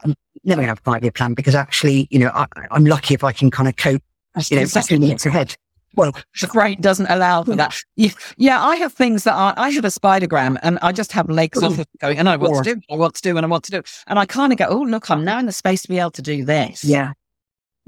I'm 0.03 0.15
never 0.43 0.61
going 0.61 0.67
to 0.67 0.71
have 0.71 0.79
a 0.79 0.81
five 0.81 1.03
year 1.03 1.11
plan 1.11 1.33
because 1.33 1.55
actually, 1.55 2.07
you 2.09 2.19
know, 2.19 2.29
I, 2.33 2.45
I'm 2.71 2.85
lucky 2.85 3.13
if 3.13 3.23
I 3.23 3.31
can 3.31 3.51
kind 3.51 3.67
of 3.67 3.75
cope, 3.75 4.01
you 4.49 4.57
know. 4.57 4.65
15 4.65 4.99
minutes 4.99 5.25
ahead. 5.25 5.55
Well, 5.95 6.11
the 6.39 6.47
brain 6.47 6.79
doesn't 6.79 7.07
allow 7.07 7.43
for 7.43 7.55
that. 7.55 7.75
Yeah, 7.95 8.11
yeah, 8.37 8.63
I 8.63 8.75
have 8.77 8.93
things 8.93 9.23
that 9.23 9.33
are, 9.33 9.53
I 9.57 9.69
have 9.71 9.83
a 9.83 9.89
spidergram 9.89 10.57
and 10.61 10.77
I 10.81 10.91
just 10.91 11.11
have 11.13 11.29
legs 11.29 11.61
off 11.61 11.79
going, 11.99 12.17
and 12.19 12.29
I 12.29 12.37
want 12.37 12.63
to 12.63 12.75
do, 12.75 12.81
I 12.89 12.95
want 12.95 13.15
to 13.15 13.21
do, 13.21 13.35
and 13.35 13.45
I 13.45 13.49
want 13.49 13.63
to 13.65 13.71
do. 13.71 13.81
And 14.07 14.19
I 14.19 14.25
kind 14.25 14.53
of 14.53 14.59
go, 14.59 14.67
oh, 14.69 14.81
look, 14.81 15.09
I'm 15.09 15.25
now 15.25 15.39
in 15.39 15.47
the 15.47 15.51
space 15.51 15.81
to 15.81 15.87
be 15.89 15.99
able 15.99 16.11
to 16.11 16.21
do 16.21 16.45
this. 16.45 16.83
yeah, 16.83 17.13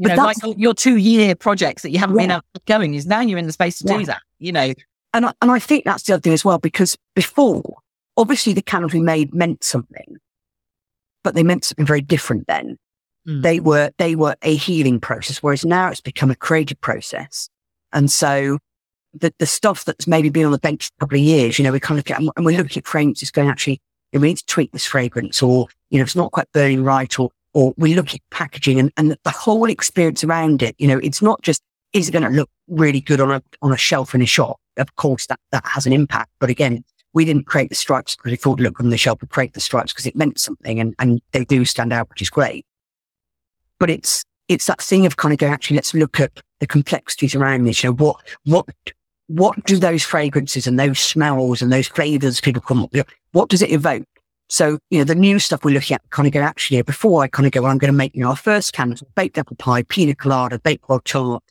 You 0.01 0.07
But 0.07 0.15
know, 0.15 0.23
like 0.23 0.37
that's- 0.37 0.57
your 0.57 0.73
two 0.73 0.97
year 0.97 1.35
projects 1.35 1.83
that 1.83 1.91
you 1.91 1.99
haven't 1.99 2.17
been 2.17 2.29
Yeah. 2.31 2.37
able 2.37 2.45
to 2.55 2.61
going 2.65 2.95
is 2.95 3.05
now 3.05 3.21
you're 3.21 3.37
in 3.37 3.45
the 3.45 3.51
space 3.53 3.77
to 3.77 3.83
do 3.83 4.03
that, 4.05 4.21
you 4.39 4.51
know. 4.51 4.73
And 5.13 5.27
I, 5.27 5.33
and 5.43 5.51
I 5.51 5.59
think 5.59 5.85
that's 5.85 6.01
the 6.03 6.13
other 6.13 6.21
thing 6.21 6.33
as 6.33 6.43
well, 6.43 6.57
because 6.57 6.97
before, 7.15 7.77
obviously 8.17 8.53
the 8.53 8.63
candles 8.63 8.93
we 8.93 8.99
made 9.01 9.31
meant 9.31 9.63
something, 9.63 10.17
but 11.23 11.35
they 11.35 11.43
meant 11.43 11.65
something 11.65 11.85
very 11.85 12.01
different 12.01 12.47
then. 12.47 12.77
Mm. 13.27 13.43
They 13.43 13.59
were, 13.59 13.91
they 13.99 14.15
were 14.15 14.35
a 14.41 14.55
healing 14.55 14.99
process, 14.99 15.43
whereas 15.43 15.63
now 15.65 15.89
it's 15.91 16.01
become 16.01 16.31
a 16.31 16.35
creative 16.35 16.81
process. 16.81 17.47
And 17.93 18.09
so 18.09 18.57
the, 19.13 19.31
the 19.37 19.45
stuff 19.45 19.85
that's 19.85 20.07
maybe 20.07 20.29
been 20.29 20.45
on 20.45 20.51
the 20.51 20.57
bench 20.57 20.87
for 20.87 20.93
a 20.97 20.99
couple 21.01 21.17
of 21.19 21.23
years, 21.23 21.59
you 21.59 21.63
know, 21.63 21.71
we 21.71 21.79
kind 21.79 21.99
of 21.99 22.05
get, 22.05 22.17
and 22.19 22.31
we're 22.43 22.57
looking 22.57 22.79
at 22.79 22.87
fragrances 22.87 23.29
going, 23.29 23.49
actually, 23.49 23.79
we 24.13 24.19
need 24.19 24.37
to 24.37 24.45
tweak 24.47 24.71
this 24.71 24.85
fragrance 24.85 25.43
or, 25.43 25.67
you 25.91 25.99
know, 25.99 26.03
it's 26.03 26.15
not 26.15 26.31
quite 26.31 26.51
burning 26.53 26.83
right 26.83 27.19
or, 27.19 27.29
or 27.53 27.73
we 27.77 27.95
look 27.95 28.13
at 28.13 28.19
packaging 28.29 28.79
and, 28.79 28.91
and 28.97 29.17
the 29.23 29.29
whole 29.29 29.69
experience 29.69 30.23
around 30.23 30.61
it, 30.61 30.75
you 30.77 30.87
know, 30.87 30.99
it's 30.99 31.21
not 31.21 31.41
just, 31.41 31.61
is 31.93 32.07
it 32.07 32.11
going 32.11 32.23
to 32.23 32.29
look 32.29 32.49
really 32.67 33.01
good 33.01 33.19
on 33.19 33.31
a, 33.31 33.43
on 33.61 33.71
a 33.71 33.77
shelf 33.77 34.15
in 34.15 34.21
a 34.21 34.25
shop? 34.25 34.57
Of 34.77 34.95
course, 34.95 35.27
that, 35.27 35.39
that 35.51 35.65
has 35.65 35.85
an 35.85 35.93
impact. 35.93 36.31
But 36.39 36.49
again, 36.49 36.83
we 37.13 37.25
didn't 37.25 37.45
create 37.45 37.69
the 37.69 37.75
stripes 37.75 38.15
because 38.15 38.31
we 38.31 38.37
thought, 38.37 38.59
look 38.59 38.79
on 38.79 38.89
the 38.89 38.97
shelf, 38.97 39.21
we 39.21 39.27
create 39.27 39.53
the 39.53 39.59
stripes 39.59 39.91
because 39.91 40.05
it 40.05 40.15
meant 40.15 40.39
something 40.39 40.79
and, 40.79 40.95
and 40.99 41.21
they 41.33 41.43
do 41.43 41.65
stand 41.65 41.91
out, 41.91 42.09
which 42.09 42.21
is 42.21 42.29
great. 42.29 42.65
But 43.79 43.89
it's, 43.89 44.23
it's 44.47 44.67
that 44.67 44.81
thing 44.81 45.05
of 45.05 45.17
kind 45.17 45.33
of 45.33 45.39
going, 45.39 45.51
actually, 45.51 45.75
let's 45.75 45.93
look 45.93 46.19
at 46.19 46.41
the 46.59 46.67
complexities 46.67 47.35
around 47.35 47.65
this. 47.65 47.83
You 47.83 47.89
know, 47.89 47.95
what, 47.95 48.17
what, 48.45 48.67
what 49.27 49.63
do 49.65 49.77
those 49.77 50.03
fragrances 50.03 50.67
and 50.67 50.79
those 50.79 50.99
smells 50.99 51.61
and 51.61 51.71
those 51.71 51.87
flavors 51.87 52.39
people 52.39 52.61
come 52.61 52.83
up 52.83 52.93
with? 52.93 53.07
What 53.33 53.49
does 53.49 53.61
it 53.61 53.71
evoke? 53.71 54.03
So, 54.51 54.79
you 54.89 54.97
know, 54.97 55.05
the 55.05 55.15
new 55.15 55.39
stuff 55.39 55.63
we're 55.63 55.73
looking 55.73 55.95
at 55.95 56.01
kind 56.09 56.27
of 56.27 56.33
go, 56.33 56.41
actually, 56.41 56.81
before 56.81 57.23
I 57.23 57.29
kind 57.29 57.45
of 57.45 57.53
go, 57.53 57.61
well, 57.61 57.71
I'm 57.71 57.77
going 57.77 57.91
to 57.91 57.97
make, 57.97 58.13
you 58.13 58.21
know, 58.21 58.31
our 58.31 58.35
first 58.35 58.73
candles, 58.73 59.01
baked 59.15 59.37
apple 59.37 59.55
pie, 59.55 59.83
pina 59.83 60.13
colada, 60.13 60.59
Bakewell 60.59 60.99
tart, 60.99 61.41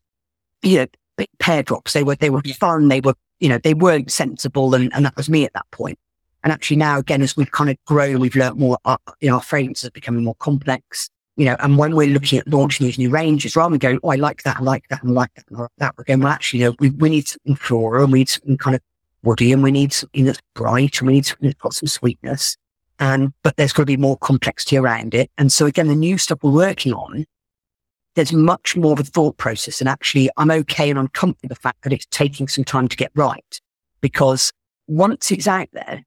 you 0.61 0.87
know, 1.17 1.27
pear 1.39 1.63
drops. 1.63 1.95
They 1.95 2.05
were, 2.05 2.17
they 2.17 2.29
were 2.29 2.43
fun. 2.43 2.89
They 2.89 3.01
were, 3.01 3.15
you 3.39 3.49
know, 3.49 3.57
they 3.57 3.73
were 3.73 4.03
sensible. 4.07 4.75
And, 4.75 4.93
and 4.93 5.07
that 5.07 5.17
was 5.17 5.31
me 5.31 5.47
at 5.47 5.55
that 5.55 5.65
point. 5.71 5.99
And 6.45 6.53
actually 6.53 6.77
now, 6.77 6.99
again, 6.99 7.23
as 7.23 7.39
we've 7.39 7.51
kind 7.51 7.71
of 7.71 7.79
grown, 7.87 8.21
we've 8.21 8.37
learned 8.37 8.59
more, 8.59 8.77
uh, 8.85 8.99
you 9.21 9.31
know, 9.31 9.37
our 9.37 9.43
fragrances 9.43 9.89
are 9.89 9.93
becoming 9.93 10.23
more 10.23 10.35
complex, 10.35 11.09
you 11.37 11.47
know, 11.47 11.57
and 11.61 11.79
when 11.79 11.97
we're 11.97 12.13
looking 12.13 12.39
at 12.39 12.49
launching 12.49 12.87
these 12.87 12.99
new 12.99 13.09
ranges, 13.09 13.57
rather 13.57 13.71
than 13.71 13.79
going, 13.79 13.99
oh, 14.03 14.11
I 14.11 14.17
like 14.17 14.43
that, 14.43 14.59
I 14.59 14.61
like 14.61 14.85
that, 14.91 15.01
I 15.03 15.09
like 15.09 15.33
that, 15.37 15.47
I 15.51 15.59
like 15.59 15.71
that, 15.79 15.95
we're 15.97 16.05
going, 16.05 16.21
well, 16.21 16.33
actually, 16.33 16.61
you 16.61 16.67
know, 16.67 16.77
we, 16.79 16.91
we 16.91 17.09
need 17.09 17.27
something 17.27 17.57
floral 17.57 18.05
and 18.05 18.13
we 18.13 18.19
need 18.19 18.29
something 18.29 18.59
kind 18.59 18.77
of 18.77 18.83
woody 19.23 19.53
and 19.53 19.63
we 19.63 19.71
need 19.71 19.95
something 19.95 20.27
that's 20.27 20.41
bright 20.55 20.99
and 20.99 21.07
we 21.07 21.15
need 21.15 21.25
something 21.25 21.49
that's 21.49 21.61
got 21.61 21.73
some 21.73 21.87
sweetness. 21.87 22.59
And, 23.01 23.33
but 23.43 23.57
there's 23.57 23.73
got 23.73 23.83
to 23.83 23.87
be 23.87 23.97
more 23.97 24.19
complexity 24.19 24.77
around 24.77 25.15
it. 25.15 25.31
And 25.39 25.53
so 25.53 25.67
again, 25.67 25.89
the 25.89 25.95
new 25.95 26.19
stuff 26.19 26.39
we're 26.43 26.53
working 26.53 26.93
on, 26.93 27.25
there's 28.15 28.33
much 28.33 28.77
more 28.77 28.93
of 28.93 29.01
a 29.01 29.05
thought 29.05 29.39
process. 29.39 29.81
And 29.81 29.89
actually, 29.89 30.31
I'm 30.37 30.51
okay 30.51 30.91
and 30.91 30.99
I'm 30.99 31.09
comfortable 31.09 31.49
with 31.49 31.57
the 31.57 31.63
fact 31.63 31.83
that 31.83 31.93
it's 31.93 32.07
taking 32.11 32.47
some 32.47 32.65
time 32.65 32.89
to 32.89 32.97
get 32.97 33.11
right. 33.15 33.61
because 34.01 34.53
once 34.87 35.31
it's 35.31 35.47
out 35.47 35.69
there, 35.73 36.05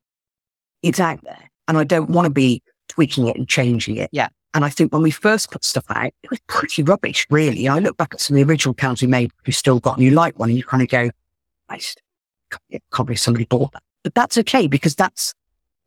it's 0.82 1.00
out 1.00 1.24
there. 1.24 1.50
And 1.68 1.78
I 1.78 1.84
don't 1.84 2.10
want 2.10 2.26
to 2.26 2.30
be 2.30 2.62
tweaking 2.90 3.28
it 3.28 3.38
and 3.38 3.48
changing 3.48 3.98
it. 3.98 4.10
Yeah. 4.12 4.28
And 4.54 4.64
I 4.64 4.70
think 4.70 4.94
when 4.94 5.02
we 5.02 5.12
first 5.12 5.50
put 5.50 5.64
stuff 5.64 5.86
out, 5.90 6.12
it 6.22 6.30
was 6.30 6.40
pretty 6.48 6.84
rubbish, 6.84 7.26
really. 7.30 7.68
I 7.68 7.80
look 7.80 7.98
back 7.98 8.14
at 8.14 8.22
some 8.22 8.36
of 8.38 8.46
the 8.46 8.52
original 8.52 8.74
cans 8.74 9.02
we 9.02 9.08
made, 9.08 9.32
we 9.48 9.54
still 9.54 9.80
got, 9.80 9.98
and 9.98 10.04
you 10.04 10.12
like 10.12 10.38
one, 10.38 10.50
and 10.50 10.58
you 10.58 10.64
kind 10.64 10.84
of 10.84 10.90
go, 10.90 11.10
I 11.70 11.78
just 11.78 12.02
can't 12.52 12.84
can't 12.94 13.08
believe 13.08 13.20
somebody 13.20 13.46
bought 13.46 13.72
that. 13.72 13.82
But 14.04 14.14
that's 14.14 14.38
okay 14.40 14.68
because 14.68 14.96
that's, 14.96 15.34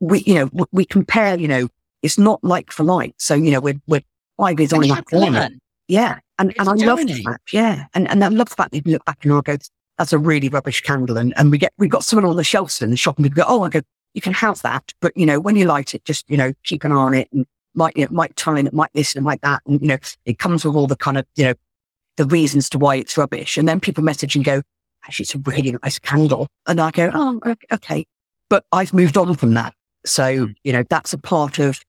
we, 0.00 0.20
you 0.20 0.34
know, 0.34 0.50
we, 0.52 0.64
we 0.72 0.84
compare, 0.84 1.38
you 1.38 1.48
know, 1.48 1.68
it's 2.02 2.18
not 2.18 2.42
like 2.44 2.70
for 2.70 2.84
like. 2.84 3.14
So, 3.18 3.34
you 3.34 3.50
know, 3.50 3.60
we're, 3.60 3.80
we're 3.86 4.02
five 4.36 4.60
years 4.60 4.72
on 4.72 4.82
in 4.84 4.90
that 4.90 5.06
corner. 5.06 5.50
Yeah. 5.88 6.18
And, 6.38 6.50
It's 6.50 6.60
and 6.60 6.68
I 6.68 6.72
love 6.84 7.00
fact, 7.24 7.52
yeah. 7.52 7.86
And, 7.94 8.08
and 8.10 8.22
I 8.22 8.28
love 8.28 8.50
the 8.50 8.54
fact 8.54 8.72
that 8.72 8.86
you 8.86 8.92
look 8.92 9.04
back 9.04 9.24
and 9.24 9.32
I 9.32 9.40
go, 9.40 9.56
that's 9.96 10.12
a 10.12 10.18
really 10.18 10.48
rubbish 10.48 10.82
candle. 10.82 11.16
And, 11.16 11.32
and 11.38 11.50
we 11.50 11.58
get, 11.58 11.72
we've 11.78 11.90
got 11.90 12.04
someone 12.04 12.28
on 12.28 12.36
the 12.36 12.44
shelves 12.44 12.82
in 12.82 12.90
the 12.90 12.96
shop 12.96 13.16
and 13.16 13.24
we 13.24 13.30
go, 13.30 13.44
oh, 13.46 13.62
I 13.62 13.70
go, 13.70 13.80
you 14.12 14.20
can 14.20 14.34
have 14.34 14.60
that. 14.62 14.92
But, 15.00 15.16
you 15.16 15.24
know, 15.24 15.40
when 15.40 15.56
you 15.56 15.64
light 15.64 15.94
it, 15.94 16.04
just, 16.04 16.28
you 16.28 16.36
know, 16.36 16.52
keep 16.64 16.84
an 16.84 16.92
eye 16.92 16.96
on 16.96 17.14
it 17.14 17.28
and 17.32 17.46
might, 17.74 17.96
you 17.96 18.04
know, 18.04 18.10
might 18.10 18.36
time 18.36 18.66
it, 18.66 18.74
might 18.74 18.92
this 18.92 19.14
and 19.14 19.24
might 19.24 19.40
that. 19.40 19.62
And, 19.66 19.80
you 19.80 19.88
know, 19.88 19.98
it 20.26 20.38
comes 20.38 20.64
with 20.64 20.74
all 20.76 20.86
the 20.86 20.96
kind 20.96 21.16
of, 21.16 21.24
you 21.36 21.44
know, 21.44 21.54
the 22.16 22.26
reasons 22.26 22.68
to 22.70 22.78
why 22.78 22.96
it's 22.96 23.16
rubbish. 23.16 23.56
And 23.56 23.66
then 23.66 23.80
people 23.80 24.04
message 24.04 24.36
and 24.36 24.44
go, 24.44 24.62
actually, 25.04 25.24
it's 25.24 25.34
a 25.34 25.38
really 25.38 25.76
nice 25.82 25.98
candle. 25.98 26.48
And 26.66 26.80
I 26.80 26.90
go, 26.90 27.10
oh, 27.14 27.40
ok- 27.44 27.66
okay. 27.72 28.06
But 28.48 28.64
I've 28.72 28.92
moved 28.92 29.16
on 29.16 29.34
from 29.34 29.54
that. 29.54 29.74
So, 30.06 30.48
you 30.62 30.72
know, 30.72 30.84
that's 30.88 31.12
a 31.12 31.18
part 31.18 31.58
of 31.58 31.80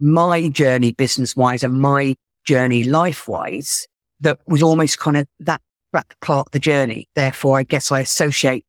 my 0.00 0.48
journey 0.48 0.92
business 0.92 1.36
wise 1.36 1.62
and 1.62 1.80
my 1.80 2.16
journey 2.44 2.84
life 2.84 3.28
wise 3.28 3.86
that 4.20 4.38
was 4.46 4.62
almost 4.62 4.98
kind 4.98 5.16
of 5.16 5.26
that, 5.40 5.60
that 5.92 6.06
part 6.20 6.48
of 6.48 6.52
the 6.52 6.58
journey. 6.58 7.08
Therefore, 7.14 7.58
I 7.58 7.62
guess 7.62 7.92
I 7.92 8.00
associate 8.00 8.64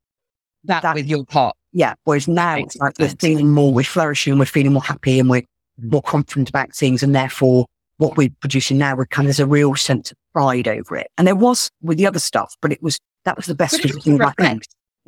That, 0.66 0.84
That- 0.84 0.95
with 0.95 1.07
your 1.07 1.26
part. 1.26 1.55
yeah. 1.72 1.95
Whereas 2.03 2.28
now 2.28 2.55
Makes 2.55 2.76
it's 2.76 2.82
like 2.82 2.93
we're 2.99 3.09
feeling 3.09 3.51
more, 3.51 3.74
we're 3.74 3.84
flourishing, 3.84 4.38
we're 4.38 4.45
feeling 4.45 4.74
more 4.74 4.84
happy 4.84 5.20
and 5.20 5.30
we're 5.30 5.41
mm. 5.41 5.91
more 5.91 6.01
confident 6.03 6.49
about 6.49 6.76
things. 6.76 7.01
And 7.01 7.16
therefore, 7.16 7.66
what 7.97 8.18
we're 8.18 8.30
producing 8.41 8.78
now, 8.78 8.95
we're 8.95 9.05
kind 9.05 9.26
of, 9.26 9.36
there's 9.36 9.39
a 9.39 9.47
real 9.47 9.76
sense 9.76 10.12
of 10.12 10.18
pride 10.34 10.68
over 10.68 10.95
it. 10.97 11.07
And 11.18 11.28
there 11.28 11.36
was 11.36 11.70
with 11.82 11.97
the 11.97 12.07
other 12.07 12.20
stuff, 12.20 12.55
but 12.62 12.72
it 12.72 12.82
was, 12.84 12.99
that 13.26 13.38
was 13.38 13.45
the 13.45 13.55
best 13.55 13.82
thing 13.82 14.18
back 14.18 14.36
then. 14.38 14.59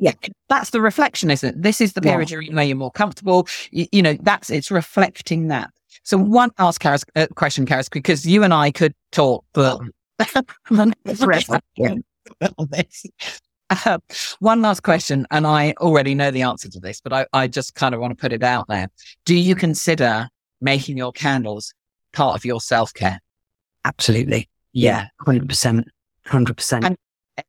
Yeah. 0.04 0.12
That's 0.50 0.68
the 0.68 0.82
reflection, 0.82 1.30
isn't 1.30 1.48
it? 1.48 1.62
This 1.62 1.80
is 1.80 1.94
the 1.94 2.02
Yeah. 2.04 2.10
period 2.12 2.30
you're, 2.30 2.44
where 2.54 2.64
you're 2.64 2.76
more 2.76 2.90
comfortable. 2.90 3.48
You, 3.70 3.86
you 3.90 4.02
know, 4.02 4.18
that's, 4.20 4.50
it's 4.50 4.70
reflecting 4.70 5.48
that. 5.48 5.70
So 6.02 6.18
one 6.18 6.50
ask 6.58 6.78
Carys, 6.82 7.04
uh, 7.16 7.26
question, 7.36 7.64
Carys, 7.64 7.88
because 7.88 8.26
you 8.26 8.42
and 8.42 8.52
I 8.52 8.70
could 8.70 8.94
talk, 9.12 9.46
but 9.54 9.80
Forever. 11.16 11.60
Yeah. 11.76 11.94
on 12.58 12.68
this. 12.70 13.06
Uh, 13.70 13.96
one 14.40 14.60
last 14.60 14.82
question, 14.82 15.26
and 15.30 15.46
I 15.46 15.72
already 15.80 16.14
know 16.14 16.30
the 16.30 16.42
answer 16.42 16.68
to 16.68 16.78
this, 16.80 17.00
but 17.00 17.14
I, 17.14 17.26
I 17.32 17.46
just 17.48 17.74
kind 17.74 17.94
of 17.94 18.00
want 18.02 18.10
to 18.10 18.20
put 18.20 18.34
it 18.34 18.42
out 18.42 18.66
there. 18.68 18.88
Do 19.24 19.34
you 19.34 19.54
consider 19.54 20.28
making 20.60 20.98
your 20.98 21.12
candles 21.12 21.72
part 22.12 22.36
of 22.36 22.44
your 22.44 22.60
self 22.60 22.92
care? 22.92 23.20
Absolutely. 23.86 24.50
Yeah. 24.74 25.06
100%. 25.26 25.84
100%. 26.26 26.84
And- 26.84 26.96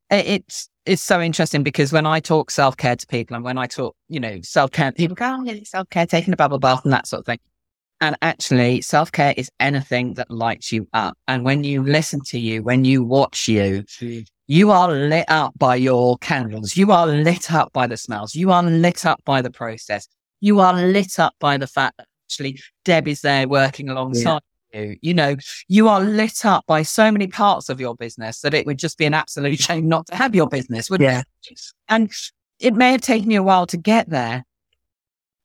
It's 0.09 0.69
it's 0.85 1.01
so 1.01 1.21
interesting 1.21 1.63
because 1.63 1.91
when 1.91 2.05
I 2.05 2.19
talk 2.19 2.51
self 2.51 2.77
care 2.77 2.95
to 2.95 3.07
people, 3.07 3.35
and 3.35 3.43
when 3.43 3.57
I 3.57 3.65
talk, 3.67 3.95
you 4.07 4.19
know, 4.19 4.39
self 4.41 4.71
care, 4.71 4.91
people 4.91 5.15
go, 5.15 5.37
"Oh, 5.39 5.43
yeah, 5.43 5.59
self 5.63 5.89
care, 5.89 6.05
taking 6.05 6.33
a 6.33 6.37
bubble 6.37 6.59
bath, 6.59 6.83
and 6.83 6.93
that 6.93 7.07
sort 7.07 7.21
of 7.21 7.25
thing." 7.25 7.39
And 8.01 8.15
actually, 8.21 8.81
self 8.81 9.11
care 9.11 9.33
is 9.37 9.49
anything 9.59 10.13
that 10.15 10.29
lights 10.29 10.71
you 10.71 10.87
up. 10.93 11.17
And 11.27 11.43
when 11.43 11.63
you 11.63 11.83
listen 11.83 12.21
to 12.27 12.39
you, 12.39 12.61
when 12.61 12.85
you 12.85 13.03
watch 13.03 13.47
you, 13.47 13.83
you 14.47 14.71
are 14.71 14.91
lit 14.91 15.25
up 15.27 15.57
by 15.57 15.75
your 15.75 16.17
candles. 16.19 16.77
You 16.77 16.91
are 16.91 17.07
lit 17.07 17.51
up 17.51 17.73
by 17.73 17.87
the 17.87 17.97
smells. 17.97 18.35
You 18.35 18.51
are 18.51 18.63
lit 18.63 19.05
up 19.05 19.21
by 19.25 19.41
the 19.41 19.49
process. 19.51 20.07
You 20.41 20.59
are 20.59 20.73
lit 20.73 21.17
up 21.19 21.33
by 21.39 21.57
the 21.57 21.67
fact 21.67 21.97
that 21.97 22.07
actually 22.27 22.59
Deb 22.83 23.07
is 23.07 23.21
there 23.21 23.47
working 23.47 23.89
alongside 23.89 24.41
you. 24.75 24.97
You 25.01 25.13
know, 25.13 25.35
you 25.67 25.87
are 25.87 26.01
lit 26.01 26.45
up 26.45 26.65
by 26.67 26.81
so 26.81 27.11
many 27.11 27.27
parts 27.27 27.69
of 27.69 27.79
your 27.79 27.95
business 27.95 28.41
that 28.41 28.53
it 28.53 28.65
would 28.65 28.77
just 28.77 28.97
be 28.97 29.05
an 29.05 29.13
absolute 29.13 29.59
shame 29.67 29.87
not 29.87 30.07
to 30.07 30.15
have 30.15 30.35
your 30.35 30.47
business, 30.47 30.89
wouldn't 30.89 31.09
yeah. 31.09 31.23
it? 31.49 31.61
And 31.87 32.11
it 32.59 32.73
may 32.73 32.91
have 32.91 33.01
taken 33.01 33.31
you 33.31 33.39
a 33.39 33.43
while 33.43 33.65
to 33.67 33.77
get 33.77 34.09
there, 34.09 34.43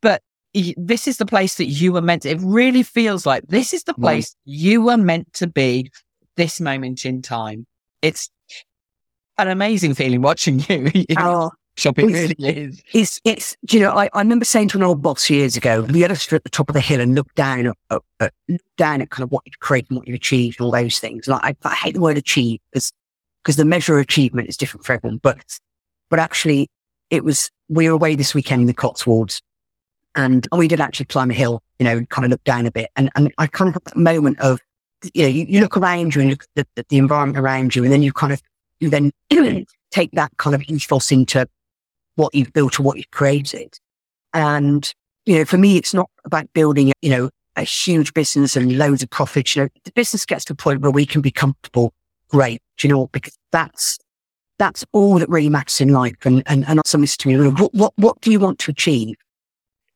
but 0.03 0.22
this 0.76 1.07
is 1.07 1.18
the 1.18 1.26
place 1.26 1.55
that 1.57 1.66
you 1.66 1.93
were 1.93 2.03
meant 2.03 2.22
to. 2.22 2.31
It 2.31 2.41
really 2.43 2.83
feels 2.83 3.24
like 3.24 3.47
this 3.49 3.72
is 3.72 3.85
the 3.85 3.93
Right. 3.93 4.01
place 4.01 4.37
you 4.45 4.83
were 4.83 4.97
meant 4.97 5.33
to 5.35 5.47
be 5.47 5.91
this 6.37 6.61
moment 6.61 7.05
in 7.05 7.22
time. 7.22 7.66
It's 8.03 8.31
an 9.39 9.49
amazing 9.49 9.95
feeling 9.95 10.22
watching 10.22 10.59
you. 10.68 10.91
Oh, 11.16 11.51
shop. 11.77 11.99
It 11.99 12.11
it's- 12.11 12.35
really 12.39 12.59
is. 12.59 12.83
it's, 12.93 13.21
it's, 13.25 13.57
do 13.64 13.79
you 13.79 13.83
know, 13.83 13.93
I, 13.93 14.09
I 14.12 14.21
remember 14.21 14.45
saying 14.45 14.68
to 14.68 14.79
an 14.79 14.83
old 14.83 15.03
boss 15.03 15.29
years 15.31 15.57
ago, 15.57 15.83
we 15.83 16.01
had 16.01 16.09
to 16.09 16.16
sit 16.16 16.33
at 16.35 16.45
the 16.45 16.51
top 16.51 16.68
of 16.68 16.75
the 16.75 16.81
hill 16.81 17.01
and 17.01 17.14
look 17.14 17.33
down 17.35 17.66
at, 17.66 17.77
at, 17.91 18.03
at- 18.21 18.35
look 18.49 18.61
down 18.77 19.01
at 19.03 19.11
kind 19.11 19.25
of 19.25 19.31
what 19.33 19.43
you've 19.47 19.59
created 19.61 19.91
and 19.91 19.99
what 19.99 20.09
you've 20.09 20.16
achieved 20.16 20.61
and 20.61 20.64
all 20.66 20.73
those 20.73 20.99
things. 20.99 21.27
Like, 21.29 21.43
I, 21.64 21.68
I 21.68 21.75
hate 21.75 21.95
the 21.95 22.01
word 22.01 22.18
achieve 22.18 22.61
because, 22.73 22.93
because 23.43 23.57
the 23.57 23.64
measure 23.64 23.97
of 23.97 24.03
achievement 24.03 24.49
is 24.49 24.57
different 24.57 24.85
for 24.85 24.93
everyone, 24.93 25.18
but, 25.23 25.59
but 26.11 26.18
actually 26.18 26.68
it 27.11 27.25
was, 27.25 27.51
we 27.68 27.89
were 27.89 27.95
away 27.95 28.14
this 28.14 28.35
weekend 28.35 28.62
in 28.62 28.66
the 28.66 28.75
Cotswolds 28.75 29.41
and 30.14 30.47
we 30.53 30.68
did 30.68 30.81
actually 30.81 31.07
climb 31.07 31.31
a 31.31 31.35
hill, 31.35 31.62
you 31.79 31.85
know, 31.85 32.05
kind 32.07 32.25
of 32.25 32.31
look 32.31 32.45
down 32.45 32.66
a 32.66 32.71
bit. 32.71 32.91
And, 32.97 33.11
and 33.14 33.33
I 33.39 33.47
kind 33.47 33.68
of 33.68 33.75
had 33.75 33.85
that 33.85 33.97
moment 33.97 34.41
of, 34.41 34.61
you 35.14 35.23
know, 35.23 35.29
you, 35.29 35.47
you 35.49 35.61
look 35.61 35.77
around 35.77 36.14
you 36.14 36.21
and 36.21 36.31
look 36.31 36.45
at 36.57 36.66
the, 36.75 36.85
the 36.89 36.99
environment 36.99 37.39
around 37.39 37.75
you 37.75 37.85
and 37.85 37.93
then 37.93 38.03
you 38.03 38.12
kind 38.12 38.33
of, 38.33 38.43
you 38.81 38.91
then 38.91 39.12
take 39.91 40.11
that 40.12 40.33
kind 40.37 40.55
of 40.55 40.62
ethos 40.62 41.11
into 41.11 41.49
what 42.21 42.35
you've 42.35 42.53
built 42.53 42.79
or 42.79 42.83
what 42.83 42.97
you've 42.97 43.11
created. 43.11 43.79
And, 44.35 44.93
you 45.27 45.39
know, 45.39 45.45
for 45.45 45.59
me, 45.59 45.77
it's 45.77 45.95
not 45.95 46.11
about 46.25 46.53
building, 46.53 46.93
you 47.03 47.11
know, 47.11 47.31
a 47.57 47.62
huge 47.62 48.14
business 48.14 48.57
and 48.57 48.79
loads 48.79 49.03
of 49.03 49.11
profits. 49.11 49.57
You 49.57 49.62
know, 49.62 49.68
the 49.85 49.93
business 49.93 50.27
gets 50.27 50.45
to 50.47 50.53
a 50.53 50.57
point 50.57 50.81
where 50.81 50.91
we 50.91 51.07
can 51.07 51.21
be 51.21 51.31
comfortable. 51.31 51.93
Great. 52.29 52.62
Do 52.77 52.87
you 52.87 52.95
know 52.95 53.01
what? 53.01 53.12
Because 53.12 53.37
that's, 53.51 53.99
that's 54.59 54.85
all 54.93 55.18
that 55.18 55.29
really 55.29 55.49
matters 55.49 55.81
in 55.81 55.89
life. 55.89 56.14
And, 56.25 56.43
and, 56.47 56.64
and 56.68 56.81
someone 56.87 57.07
said 57.07 57.18
to 57.21 57.29
me, 57.29 57.49
what, 57.49 57.75
what, 57.75 57.93
what 57.97 58.21
do 58.21 58.31
you 58.31 58.39
want 58.39 58.59
to 58.61 58.71
achieve? 58.71 59.16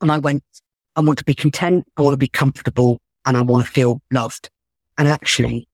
And 0.01 0.11
I 0.11 0.18
went, 0.18 0.43
I 0.97 1.01
want 1.01 1.18
to 1.18 1.25
be 1.25 1.35
content. 1.35 1.87
I 1.97 2.03
want 2.03 2.14
to 2.14 2.18
be 2.18 2.29
comfortable 2.29 3.01
and 3.27 3.37
I 3.37 3.43
want 3.43 3.66
to 3.66 3.70
feel 3.70 4.01
loved. 4.11 4.51
And 4.99 5.09
actually, 5.09 5.68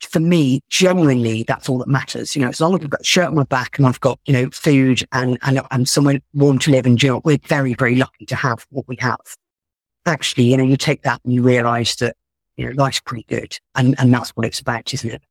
for 0.00 0.20
me, 0.20 0.60
genuinely, 0.68 1.42
that's 1.42 1.68
all 1.68 1.78
that 1.78 1.88
matters. 1.88 2.36
You 2.36 2.42
know, 2.42 2.48
as 2.48 2.60
long 2.60 2.74
as 2.74 2.80
I've 2.82 2.90
got 2.90 3.00
a 3.00 3.04
shirt 3.04 3.28
on 3.28 3.34
my 3.34 3.44
back 3.44 3.78
and 3.78 3.86
I've 3.86 4.00
got, 4.00 4.18
you 4.26 4.32
know, 4.32 4.50
food 4.50 5.02
and, 5.12 5.38
and, 5.42 5.60
and 5.70 5.88
somewhere 5.88 6.20
warm 6.34 6.58
to 6.60 6.70
live 6.70 6.86
and, 6.86 7.02
you 7.02 7.10
know, 7.10 7.20
we're 7.24 7.38
very, 7.46 7.74
very 7.74 7.96
lucky 7.96 8.26
to 8.26 8.36
have 8.36 8.66
what 8.70 8.86
we 8.88 8.96
have. 9.00 9.20
Actually, 10.04 10.44
you 10.44 10.56
know, 10.56 10.64
you 10.64 10.76
take 10.76 11.02
that 11.02 11.20
and 11.24 11.32
you 11.32 11.42
realize 11.42 11.96
that, 11.96 12.16
you 12.56 12.66
know, 12.66 12.72
life's 12.76 13.00
pretty 13.00 13.24
good. 13.28 13.58
And, 13.74 13.94
and 13.98 14.12
that's 14.12 14.30
what 14.30 14.46
it's 14.46 14.60
about, 14.60 14.92
isn't 14.94 15.10
it? 15.10 15.22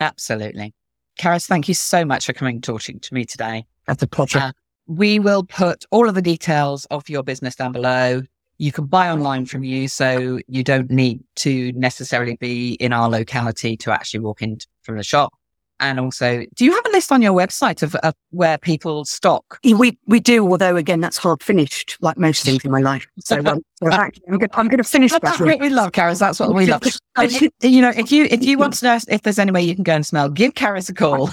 Absolutely. 0.00 0.74
Carys, 1.18 1.46
thank 1.46 1.68
you 1.68 1.74
so 1.74 2.04
much 2.04 2.26
for 2.26 2.32
coming 2.32 2.56
and 2.56 2.64
talking 2.64 3.00
to 3.00 3.14
me 3.14 3.24
today. 3.24 3.66
That's 3.86 4.02
a 4.02 4.06
pleasure. 4.06 4.38
Uh, 4.38 4.52
We 4.86 5.18
will 5.18 5.44
put 5.44 5.84
all 5.90 6.08
of 6.08 6.14
the 6.14 6.22
details 6.22 6.86
of 6.86 7.08
your 7.08 7.22
business 7.22 7.54
down 7.54 7.72
below. 7.72 8.22
You 8.58 8.72
can 8.72 8.86
buy 8.86 9.08
online 9.08 9.46
from 9.46 9.64
you, 9.64 9.88
so 9.88 10.38
you 10.48 10.64
don't 10.64 10.90
need 10.90 11.20
to 11.36 11.72
necessarily 11.72 12.36
be 12.36 12.72
in 12.74 12.92
our 12.92 13.08
locality 13.08 13.76
to 13.78 13.92
actually 13.92 14.20
walk 14.20 14.42
in 14.42 14.58
from 14.82 14.96
the 14.96 15.04
shop. 15.04 15.32
And 15.80 16.00
also, 16.00 16.44
do 16.56 16.64
you 16.64 16.72
have 16.74 16.84
a 16.86 16.90
list 16.90 17.12
on 17.12 17.22
your 17.22 17.32
website 17.32 17.84
of, 17.84 17.94
of 17.96 18.12
where 18.30 18.58
people 18.58 19.04
stock? 19.04 19.60
We, 19.62 19.96
we 20.06 20.18
do, 20.18 20.44
although 20.50 20.74
again, 20.74 21.00
that's 21.00 21.16
hard 21.16 21.40
finished, 21.40 21.96
like 22.00 22.18
most 22.18 22.42
things 22.44 22.64
in 22.64 22.72
my 22.72 22.80
life. 22.80 23.06
So, 23.20 23.38
um, 23.38 23.60
so 23.76 23.92
actually, 23.92 24.24
I'm 24.28 24.38
going 24.38 24.50
I'm 24.54 24.68
to 24.70 24.82
finish 24.82 25.12
that. 25.12 25.22
That's 25.22 25.38
what 25.40 25.60
we 25.60 25.68
love, 25.68 25.92
Carys. 25.92 26.18
That's 26.18 26.40
what 26.40 26.52
we 26.52 26.66
love. 26.66 26.82
If- 27.20 27.50
you 27.62 27.80
know, 27.80 27.90
if 27.96 28.12
you 28.12 28.24
if 28.30 28.44
you 28.44 28.58
want 28.58 28.74
to 28.74 28.84
know 28.84 28.98
if 29.08 29.22
there's 29.22 29.40
any 29.40 29.50
way 29.50 29.60
you 29.62 29.74
can 29.74 29.82
go 29.82 29.94
and 29.94 30.06
smell, 30.06 30.28
give 30.28 30.54
Carys 30.54 30.88
a 30.88 30.94
call, 30.94 31.30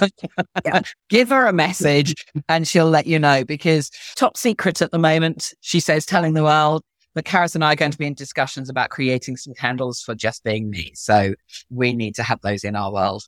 Yeah. 0.64 0.82
give 1.10 1.30
her 1.30 1.46
a 1.46 1.54
message, 1.54 2.16
and 2.50 2.68
she'll 2.68 2.90
let 2.90 3.06
you 3.06 3.20
know. 3.20 3.44
Because 3.44 3.92
top 4.16 4.36
secret 4.36 4.82
at 4.82 4.90
the 4.92 4.98
moment, 4.98 5.54
she 5.62 5.80
says, 5.80 6.06
telling 6.06 6.34
the 6.34 6.44
world. 6.44 6.84
But 7.16 7.26
Carys 7.26 7.56
and 7.56 7.64
I 7.64 7.74
are 7.74 7.78
going 7.78 7.92
to 7.92 7.98
be 7.98 8.06
in 8.06 8.14
discussions 8.14 8.70
about 8.70 8.90
creating 8.90 9.38
some 9.38 9.54
candles 9.54 10.02
for 10.02 10.14
just 10.14 10.44
being 10.44 10.70
me. 10.70 10.92
So 10.96 11.34
we 11.70 11.94
need 11.94 12.16
to 12.16 12.24
have 12.24 12.42
those 12.42 12.66
in 12.66 12.76
our 12.76 12.92
world. 12.92 13.24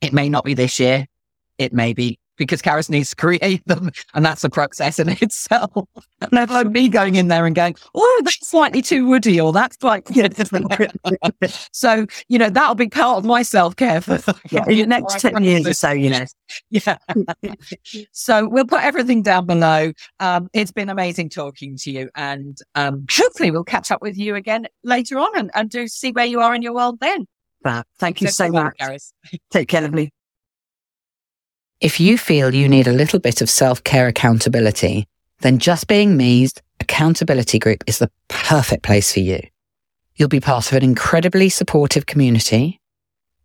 It 0.00 0.14
may 0.14 0.30
not 0.30 0.44
be 0.44 0.54
this 0.54 0.80
year. 0.80 1.06
It 1.58 1.72
may 1.72 1.92
be 1.92 2.18
because 2.36 2.62
Carys 2.62 2.88
needs 2.88 3.10
to 3.10 3.16
create 3.16 3.62
them, 3.66 3.90
and 4.14 4.24
that's 4.24 4.44
a 4.44 4.50
process 4.50 4.98
in 4.98 5.08
itself. 5.20 5.70
Never 6.32 6.54
like 6.54 6.68
me 6.68 6.88
going 6.88 7.16
in 7.16 7.28
there 7.28 7.46
and 7.46 7.54
going, 7.54 7.76
"Oh, 7.94 8.22
that's 8.24 8.48
slightly 8.48 8.82
too 8.82 9.06
woody," 9.06 9.40
or 9.40 9.52
"That's 9.52 9.82
like." 9.82 10.08
You 10.14 10.24
know, 10.24 11.48
so 11.72 12.06
you 12.28 12.38
know 12.38 12.50
that'll 12.50 12.74
be 12.74 12.88
part 12.88 13.18
of 13.18 13.24
my 13.24 13.42
self 13.42 13.76
care 13.76 14.00
for 14.00 14.18
Yeah, 14.50 14.84
next 14.84 15.20
10 15.20 15.42
years 15.42 15.66
or 15.66 15.74
so, 15.74 15.90
you 15.90 16.10
know. 16.10 16.24
yeah. 16.70 16.96
so 18.12 18.48
we'll 18.48 18.66
put 18.66 18.82
everything 18.82 19.22
down 19.22 19.46
below. 19.46 19.92
Um, 20.20 20.48
it's 20.52 20.72
been 20.72 20.88
amazing 20.88 21.28
talking 21.30 21.76
to 21.78 21.90
you, 21.90 22.10
and 22.14 22.58
um, 22.74 23.06
hopefully 23.10 23.50
we'll 23.50 23.64
catch 23.64 23.90
up 23.90 24.02
with 24.02 24.16
you 24.16 24.34
again 24.34 24.66
later 24.82 25.18
on 25.18 25.36
and, 25.38 25.50
and 25.54 25.70
do 25.70 25.88
see 25.88 26.12
where 26.12 26.26
you 26.26 26.40
are 26.40 26.54
in 26.54 26.62
your 26.62 26.74
world 26.74 27.00
then. 27.00 27.26
Thank 27.98 28.20
you 28.20 28.28
so 28.28 28.50
bye-bye, 28.50 28.64
much. 28.64 28.76
Gareth. 28.78 29.12
Take 29.50 29.68
care, 29.68 29.80
lovely. 29.80 30.12
If 31.80 32.00
you 32.00 32.16
feel 32.16 32.54
you 32.54 32.68
need 32.68 32.86
a 32.86 32.92
little 32.92 33.18
bit 33.18 33.40
of 33.42 33.50
self 33.50 33.82
care 33.84 34.06
accountability, 34.06 35.06
then 35.40 35.58
Just 35.58 35.88
Being 35.88 36.16
Me's 36.16 36.52
accountability 36.80 37.58
group 37.58 37.84
is 37.86 37.98
the 37.98 38.10
perfect 38.28 38.82
place 38.82 39.12
for 39.12 39.20
you. 39.20 39.40
You'll 40.16 40.28
be 40.28 40.40
part 40.40 40.70
of 40.70 40.76
an 40.76 40.84
incredibly 40.84 41.48
supportive 41.48 42.06
community, 42.06 42.80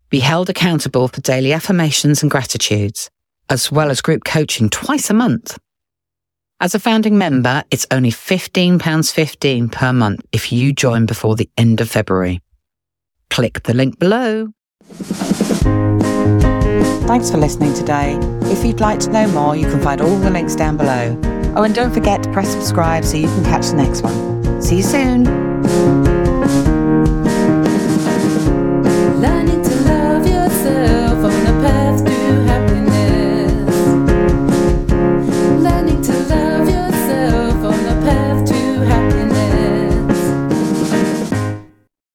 be 0.08 0.20
held 0.20 0.48
accountable 0.48 1.08
for 1.08 1.20
daily 1.20 1.52
affirmations 1.52 2.22
and 2.22 2.30
gratitudes, 2.30 3.10
as 3.48 3.72
well 3.72 3.90
as 3.90 4.00
group 4.00 4.24
coaching 4.24 4.70
twice 4.70 5.10
a 5.10 5.14
month. 5.14 5.58
As 6.60 6.74
a 6.74 6.78
founding 6.78 7.18
member, 7.18 7.64
it's 7.70 7.86
only 7.90 8.10
£15.15 8.10 9.72
per 9.72 9.92
month 9.92 10.24
if 10.30 10.52
you 10.52 10.72
join 10.72 11.06
before 11.06 11.34
the 11.34 11.50
end 11.56 11.80
of 11.80 11.90
February. 11.90 12.40
Click 13.30 13.62
the 13.62 13.74
link 13.74 13.98
below. 13.98 14.52
Thanks 17.10 17.28
for 17.28 17.38
listening 17.38 17.74
today. 17.74 18.16
If 18.52 18.64
you'd 18.64 18.78
like 18.78 19.00
to 19.00 19.10
know 19.10 19.26
more, 19.26 19.56
you 19.56 19.68
can 19.68 19.82
find 19.82 20.00
all 20.00 20.16
the 20.18 20.30
links 20.30 20.54
down 20.54 20.76
below. 20.76 21.18
Oh, 21.56 21.64
and 21.64 21.74
don't 21.74 21.92
forget 21.92 22.22
to 22.22 22.32
press 22.32 22.52
subscribe 22.52 23.04
so 23.04 23.16
you 23.16 23.26
can 23.26 23.42
catch 23.42 23.66
the 23.66 23.74
next 23.74 24.02
one. 24.02 24.62
See 24.62 24.76
you 24.76 24.84
soon. 24.84 25.49